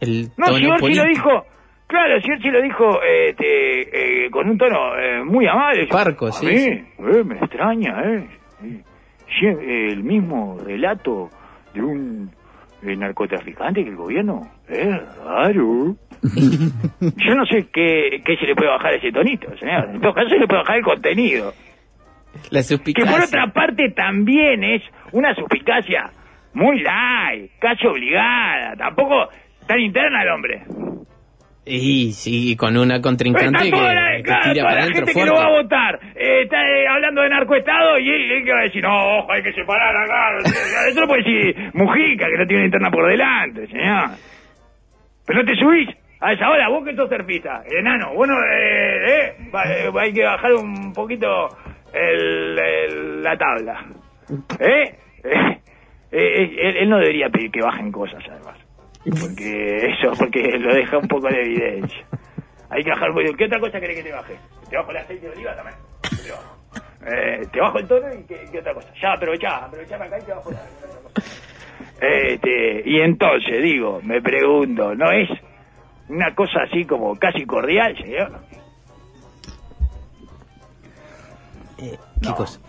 El 0.00 0.30
No, 0.36 0.46
si 0.46 0.66
político. 0.66 0.88
lo 1.04 1.08
dijo, 1.08 1.46
claro, 1.86 2.20
si 2.20 2.30
Orsi 2.32 2.48
lo 2.50 2.62
dijo 2.62 3.02
eh, 3.02 3.28
este, 3.30 4.24
eh, 4.26 4.30
con 4.30 4.48
un 4.48 4.58
tono 4.58 4.96
eh, 4.98 5.22
muy 5.24 5.46
amable. 5.46 5.86
Parco, 5.88 6.32
sí, 6.32 6.46
mí, 6.46 6.58
sí. 6.58 6.70
eh, 6.70 7.24
me 7.24 7.36
extraña, 7.36 8.02
¿eh? 8.04 8.26
Eh, 8.64 9.88
el 9.92 10.02
mismo 10.04 10.58
relato 10.58 11.28
de 11.74 11.82
un 11.82 12.30
eh, 12.82 12.96
narcotraficante 12.96 13.82
que 13.82 13.90
el 13.90 13.96
gobierno. 13.96 14.40
Es 14.68 14.88
raro. 15.24 15.94
Yo 16.22 17.34
no 17.34 17.44
sé 17.46 17.66
qué, 17.72 18.22
qué 18.24 18.36
se 18.36 18.46
le 18.46 18.54
puede 18.54 18.70
bajar 18.70 18.92
a 18.92 18.96
ese 18.96 19.10
tonito, 19.10 19.48
señor. 19.58 19.90
En 19.94 20.00
todo 20.00 20.14
caso, 20.14 20.28
se 20.28 20.38
le 20.38 20.46
puede 20.46 20.60
bajar 20.62 20.76
el 20.78 20.84
contenido. 20.84 21.52
La 22.50 22.60
Que 22.60 22.64
suspicacia. 22.64 23.10
por 23.12 23.20
otra 23.22 23.46
parte 23.52 23.90
también 23.90 24.62
es 24.64 24.82
una 25.12 25.34
suspicacia 25.34 26.10
muy 26.54 26.80
light, 26.80 27.50
casi 27.58 27.86
obligada. 27.86 28.76
Tampoco 28.76 29.28
tan 29.66 29.80
interna 29.80 30.22
el 30.22 30.28
hombre. 30.30 30.62
Y 31.64 32.12
sí, 32.12 32.56
con 32.56 32.76
una 32.76 33.00
contrincante 33.00 33.70
que, 33.70 33.76
la, 33.76 34.16
que 34.16 34.22
claro, 34.24 34.52
tira 34.52 34.64
para 34.64 34.76
la 34.76 34.82
gente 34.86 35.04
que 35.04 35.12
fuerte. 35.12 35.30
lo 35.30 35.36
va 35.36 35.44
a 35.44 35.62
votar. 35.62 36.00
Eh, 36.16 36.42
está 36.42 36.60
eh, 36.60 36.88
hablando 36.88 37.20
de 37.22 37.28
narcoestado 37.30 37.98
y 38.00 38.10
él, 38.10 38.32
él 38.32 38.44
que 38.44 38.52
va 38.52 38.60
a 38.60 38.64
decir, 38.64 38.82
no, 38.82 39.18
ojo, 39.18 39.30
hay 39.32 39.42
que 39.44 39.52
separar 39.52 39.94
acá. 39.96 40.38
Eso 40.88 41.00
lo 41.02 41.06
puede 41.06 41.22
decir 41.22 41.70
Mujica, 41.74 42.26
que 42.26 42.38
no 42.38 42.46
tiene 42.46 42.64
interna 42.64 42.90
por 42.90 43.08
delante, 43.08 43.66
señor. 43.68 44.10
Pero 45.24 45.38
no 45.40 45.44
te 45.44 45.54
subís 45.54 45.88
a 46.22 46.32
esa 46.32 46.48
hora, 46.50 46.68
vos 46.68 46.84
que 46.84 46.94
sos 46.94 47.08
surfista, 47.08 47.62
enano. 47.68 48.14
Bueno, 48.14 48.34
eh, 48.44 49.26
eh, 49.28 49.34
eh, 49.52 49.90
hay 49.98 50.12
que 50.12 50.24
bajar 50.24 50.54
un 50.54 50.92
poquito 50.94 51.48
el, 51.92 52.58
el- 52.58 53.22
la 53.22 53.36
tabla. 53.36 53.84
¿Eh? 54.60 54.94
Eh, 55.24 55.60
eh, 56.12 56.56
él, 56.60 56.76
él 56.78 56.88
no 56.90 56.98
debería 56.98 57.28
pedir 57.28 57.50
que 57.50 57.60
bajen 57.62 57.90
cosas, 57.90 58.22
además. 58.30 58.56
Porque 59.20 59.76
eso, 59.88 60.12
porque 60.18 60.58
lo 60.58 60.74
deja 60.74 60.96
un 60.98 61.08
poco 61.08 61.28
de 61.28 61.40
evidencia. 61.42 62.04
Hay 62.70 62.84
que 62.84 62.90
bajar 62.90 63.10
un 63.10 63.16
poquito. 63.16 63.36
¿Qué 63.36 63.44
otra 63.46 63.60
cosa 63.60 63.80
querés 63.80 63.96
que 63.96 64.02
te 64.04 64.12
baje? 64.12 64.34
¿Te 64.70 64.76
bajo 64.76 64.90
el 64.92 64.96
aceite 64.98 65.26
de 65.26 65.32
oliva 65.32 65.54
también? 65.56 65.76
Te 66.02 66.30
bajo. 66.30 66.56
Eh, 67.04 67.46
te 67.52 67.60
bajo 67.60 67.78
el 67.78 67.88
tono 67.88 68.06
y 68.14 68.22
qué, 68.26 68.46
qué 68.52 68.58
otra 68.60 68.74
cosa. 68.74 68.88
Ya, 69.00 69.12
aprovechá, 69.14 69.56
aprovechame 69.64 70.04
acá 70.06 70.18
y 70.20 70.22
te 70.22 70.32
bajo 70.32 70.50
la 70.52 70.58
¿qué 70.58 70.86
otra 70.86 71.00
cosa? 71.02 71.20
Este, 72.00 72.82
y 72.84 73.00
entonces, 73.00 73.62
digo, 73.62 74.00
me 74.02 74.20
pregunto, 74.20 74.92
¿no 74.94 75.10
es 75.12 75.28
una 76.12 76.34
cosa 76.34 76.60
así 76.68 76.84
como 76.84 77.18
casi 77.18 77.44
cordial, 77.44 77.96
señor? 77.96 78.32
Eh, 81.78 81.96
¿Qué 82.20 82.30
cosa? 82.36 82.60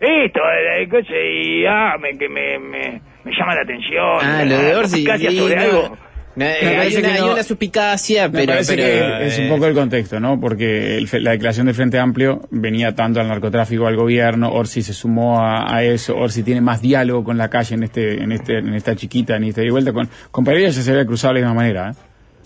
Esto, 0.00 0.40
eh, 0.40 0.82
eh, 0.82 0.88
cosa, 0.88 1.12
y 1.12 1.66
ah, 1.66 1.96
me, 2.00 2.16
que 2.16 2.28
me, 2.28 2.58
me, 2.58 3.00
me 3.24 3.32
llama 3.36 3.54
la 3.56 3.62
atención. 3.62 4.18
Ah, 4.22 4.44
lo 4.44 4.56
de 4.58 4.76
Orsi. 4.76 5.04
Sí, 5.04 5.38
sobre 5.38 5.56
no. 5.56 5.62
algo. 5.62 5.96
No, 6.36 6.44
eh, 6.44 6.56
Me 6.62 6.68
hay, 6.68 6.76
parece 6.76 6.98
una, 7.00 7.34
hay 7.36 7.42
suspicacia, 7.42 8.30
pero... 8.30 8.52
parece 8.52 8.76
pero, 8.76 9.18
que 9.18 9.26
es 9.26 9.38
un 9.40 9.46
eh, 9.46 9.48
poco 9.48 9.66
el 9.66 9.74
contexto, 9.74 10.20
¿no? 10.20 10.38
Porque 10.38 10.96
el 10.96 11.08
fe- 11.08 11.18
la 11.18 11.32
declaración 11.32 11.66
del 11.66 11.74
Frente 11.74 11.98
Amplio 11.98 12.42
venía 12.52 12.94
tanto 12.94 13.20
al 13.20 13.26
narcotráfico 13.26 13.88
al 13.88 13.96
gobierno, 13.96 14.52
Orsi 14.52 14.82
se 14.82 14.92
sumó 14.92 15.40
a, 15.40 15.74
a 15.74 15.82
eso, 15.82 16.14
Orsi 16.16 16.44
tiene 16.44 16.60
más 16.60 16.80
diálogo 16.80 17.24
con 17.24 17.38
la 17.38 17.50
calle 17.50 17.74
en 17.74 17.82
este, 17.82 18.22
en 18.22 18.30
este, 18.30 18.58
en 18.58 18.72
esta 18.72 18.94
chiquita, 18.94 19.34
en 19.34 19.44
esta 19.44 19.62
de 19.62 19.70
vuelta, 19.72 19.92
con, 19.92 20.08
con 20.30 20.44
Pereira 20.44 20.68
ya 20.70 20.80
se 20.80 20.88
había 20.92 21.04
cruzado 21.06 21.34
de 21.34 21.40
la 21.40 21.46
misma 21.48 21.60
manera, 21.60 21.90
¿eh? 21.90 21.94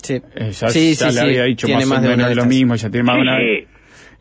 Sí. 0.03 0.21
Eh, 0.35 0.51
ya 0.51 0.69
Sí, 0.69 0.93
ya 0.93 0.97
sí, 0.97 1.05
le 1.05 1.11
sí. 1.11 1.19
había 1.19 1.43
dicho 1.45 1.67
más, 1.67 1.85
más 1.87 1.99
o 1.99 2.01
menos 2.07 2.29
de 2.29 2.35
lo 2.35 2.45
mismo, 2.45 2.75
ya 2.75 2.89
tiene 2.89 3.03
más 3.05 3.15
de 3.15 3.21
una 3.21 3.37
Sí, 3.37 3.67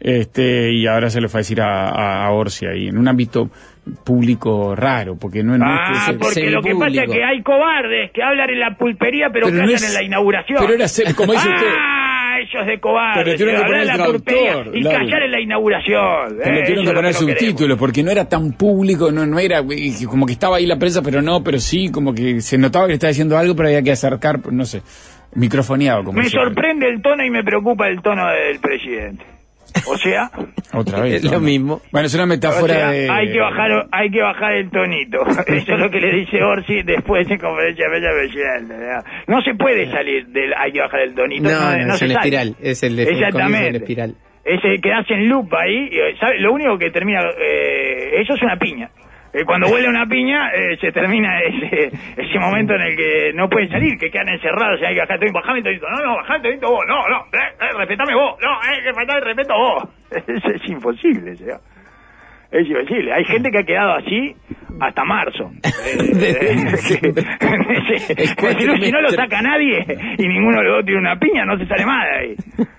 Este, 0.01 0.73
y 0.73 0.87
ahora 0.87 1.11
se 1.11 1.21
lo 1.21 1.29
fue 1.29 1.39
a 1.39 1.43
decir 1.43 1.61
a, 1.61 1.89
a, 1.91 2.27
a 2.27 2.31
Orsi 2.33 2.67
ahí, 2.67 2.89
en 2.89 2.99
un 2.99 3.07
ámbito 3.07 3.51
público 4.05 4.75
raro, 4.75 5.17
porque 5.17 5.43
no, 5.43 5.57
no 5.59 5.65
Ah, 5.67 5.77
es 5.93 5.99
que 5.99 6.13
se- 6.13 6.19
porque 6.19 6.51
lo 6.51 6.61
que 6.63 6.75
pasa 6.75 7.03
es 7.05 7.11
que 7.11 7.23
hay 7.25 7.43
cobardes 7.43 8.11
que 8.13 8.23
hablan 8.23 8.51
en 8.51 8.61
la 8.61 8.77
pulpería 8.77 9.29
pero, 9.33 9.47
Pero 9.47 9.59
que 9.61 9.67
no 9.67 9.75
hacen 9.75 9.89
es- 9.89 9.95
en 9.95 9.95
la 9.95 10.03
inauguración. 10.05 10.59
pero 10.61 10.75
era 10.75 10.89
ser- 10.89 11.15
como 11.15 11.33
dice 11.33 11.49
usted. 11.49 11.67
Ah, 11.79 12.37
ellos 12.41 12.67
de 12.67 12.81
cobardes. 12.81 13.37
Pero 13.37 13.39
que 13.39 13.61
poner 13.63 13.81
en 13.83 13.87
la 13.87 13.95
traductor, 13.95 14.71
y 14.77 14.83
callar 14.83 15.23
en 15.23 15.31
la 15.31 15.41
inauguración. 15.41 16.37
Pero 16.43 16.57
Eh, 16.57 16.63
tuvieron 16.65 16.87
que 16.87 16.93
poner 16.93 17.15
subtítulos 17.15 17.79
porque 17.79 18.03
no 18.03 18.11
era 18.11 18.29
tan 18.29 18.53
público, 18.53 19.13
no, 19.13 19.25
no 19.27 19.39
era 19.39 19.63
como 20.09 20.27
que 20.27 20.33
estaba 20.33 20.57
ahí 20.57 20.67
la 20.67 20.77
prensa, 20.79 21.03
pero 21.03 21.23
no, 21.23 21.45
pero 21.45 21.59
sí, 21.61 21.91
como 21.91 22.13
que 22.15 22.41
se 22.41 22.59
notaba 22.59 22.87
que 22.87 22.91
le 22.91 22.95
estaba 22.95 23.11
diciendo 23.11 23.37
algo, 23.39 23.55
pero 23.55 23.69
había 23.69 23.83
que 23.83 23.93
acercar, 23.93 24.41
no 24.53 24.65
sé, 24.65 24.83
microfoneado. 25.35 26.05
Como 26.05 26.19
Me 26.19 26.29
sorprende 26.29 26.89
el 26.89 27.03
tono 27.03 27.25
y 27.25 27.31
me 27.31 27.43
preocupa 27.43 27.89
el 27.89 28.01
tono 28.03 28.27
del 28.29 28.59
presidente. 28.61 29.25
O 29.89 29.97
sea, 29.97 30.31
Otra 30.75 31.01
vez. 31.01 31.15
Es 31.15 31.25
lo 31.25 31.33
¿no? 31.33 31.41
mismo. 31.41 31.81
Bueno, 31.91 32.07
es 32.07 32.15
una 32.15 32.25
o 32.25 32.27
metáfora 32.27 32.75
sea, 32.75 32.91
de. 32.91 33.11
hay 33.11 33.33
que 33.33 33.41
bajar 33.41 33.87
hay 33.91 34.11
que 34.11 34.23
bajar 34.23 34.53
el 34.53 34.71
tonito. 34.71 35.19
Eso 35.47 35.73
es 35.75 35.79
lo 35.81 35.91
que 35.91 36.01
le 36.01 36.13
dice 36.13 36.43
Orsi 36.43 36.83
después 36.83 37.29
en 37.31 37.39
conferencia 37.39 37.89
de 37.89 38.01
presidente. 38.01 38.75
No 39.27 39.43
se 39.43 39.55
puede 39.55 39.91
salir 39.91 40.27
del 40.29 40.53
hay 40.55 40.73
que 40.73 40.81
bajar 40.81 41.01
el 41.01 41.15
tonito. 41.15 41.45
No, 41.45 41.77
no, 41.77 41.93
es 41.95 41.99
se 41.99 42.05
una 42.07 42.15
espiral. 42.15 42.57
Es 42.61 42.83
el, 42.83 42.99
el 42.99 43.09
Exactamente. 43.09 43.79
espiral. 43.79 44.15
Ese 44.45 44.81
quedarse 44.83 45.15
en 45.15 45.29
loop 45.29 45.55
ahí, 45.55 45.89
¿sabe? 46.19 46.41
lo 46.41 46.53
único 46.53 46.77
que 46.77 46.91
termina, 46.91 47.21
eh, 47.39 48.21
eso 48.21 48.35
es 48.35 48.43
una 48.43 48.57
piña. 48.57 48.91
Eh, 49.35 49.45
cuando 49.47 49.69
huele 49.69 49.89
una 49.89 50.07
piña, 50.07 50.51
eh, 50.55 50.77
se 50.81 50.93
termina 50.93 51.41
ese, 51.43 51.91
ese 52.17 52.39
momento 52.39 52.75
en 52.75 52.83
el 52.83 52.97
que 52.97 53.33
no 53.35 53.49
pueden 53.49 53.71
salir, 53.71 53.99
que 53.99 54.11
quedan 54.11 54.29
encerrados 54.29 54.79
y 54.81 54.85
hay 54.85 54.95
que 54.95 55.01
bajar 55.01 55.19
bajame 55.33 55.59
el 55.59 55.65
tonito, 55.65 55.87
no, 55.91 56.05
no, 56.05 56.17
bajame 56.17 56.37
el 56.37 56.43
tonito 56.43 56.71
vos, 56.71 56.85
no, 56.87 57.09
no, 57.09 57.17
eh, 57.33 57.55
eh, 57.61 57.79
respetame 57.79 58.15
vos, 58.15 58.37
no, 58.43 58.53
eh, 58.71 58.83
que 58.85 58.93
falta 58.93 59.17
el 59.17 59.25
respeto 59.25 59.55
vos. 59.55 59.89
Eso 60.27 60.49
es 60.49 60.69
imposible, 60.69 61.37
señor. 61.37 61.61
Es 62.51 62.69
imposible. 62.69 63.15
Hay 63.15 63.25
gente 63.25 63.51
que 63.51 63.59
ha 63.61 63.65
quedado 63.65 63.95
así 63.95 64.37
hasta 64.81 65.05
marzo. 65.05 65.51
Eh, 66.25 66.67
si, 68.59 68.67
no, 68.67 68.77
no 68.77 69.01
lo 69.01 69.11
saca 69.11 69.41
nadie 69.43 69.85
y 70.19 70.29
ninguno 70.29 70.59
de 70.59 70.65
los 70.65 70.77
dos 70.77 70.85
tiene 70.85 71.01
una 71.01 71.19
piña, 71.19 71.45
no 71.45 71.57
se 71.59 71.67
sale 71.67 71.87
más 71.87 72.05
de 72.05 72.19
ahí. 72.19 72.37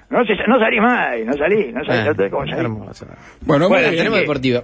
No, 0.10 0.24
se, 0.26 0.36
no 0.48 0.60
salís 0.60 0.82
más 0.82 1.10
de 1.10 1.16
ahí, 1.16 1.26
no 1.26 1.34
salí, 1.34 1.72
no 1.72 1.84
salí, 1.84 2.00
Ah, 2.00 2.06
no 2.06 2.14
sé 2.24 2.30
cómo 2.30 2.46
salir. 2.46 2.60
hermoso. 2.66 3.06
Bueno, 3.42 3.70
Bueno. 3.70 3.90
Tenemos 3.90 4.20
deportiva. 4.20 4.62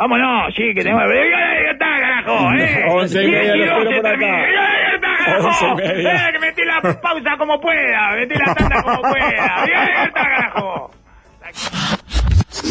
Vámonos, 0.00 0.54
sí, 0.56 0.62
que 0.74 0.82
tenemos... 0.82 1.04
¡Ya 1.12 1.72
está, 1.72 1.84
carajo! 2.00 2.54
¿eh? 2.58 2.86
Once 2.88 3.22
y 3.22 3.30
media, 3.30 3.54
lo 3.54 3.64
espero 3.82 4.00
por 4.00 4.06
acá. 4.06 4.44
¡Eh, 5.78 6.32
que 6.32 6.38
metí 6.38 6.62
la 6.64 6.80
pausa 6.80 7.36
como 7.36 7.60
pueda! 7.60 8.12
¡Metí 8.16 8.34
la 8.34 8.54
tanda 8.54 8.82
como 8.82 9.02
pueda! 9.02 9.66
¡Ya 9.66 10.04
está, 10.04 10.22
carajo! 10.22 10.90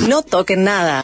No 0.10 0.24
toquen 0.24 0.64
nada. 0.64 0.98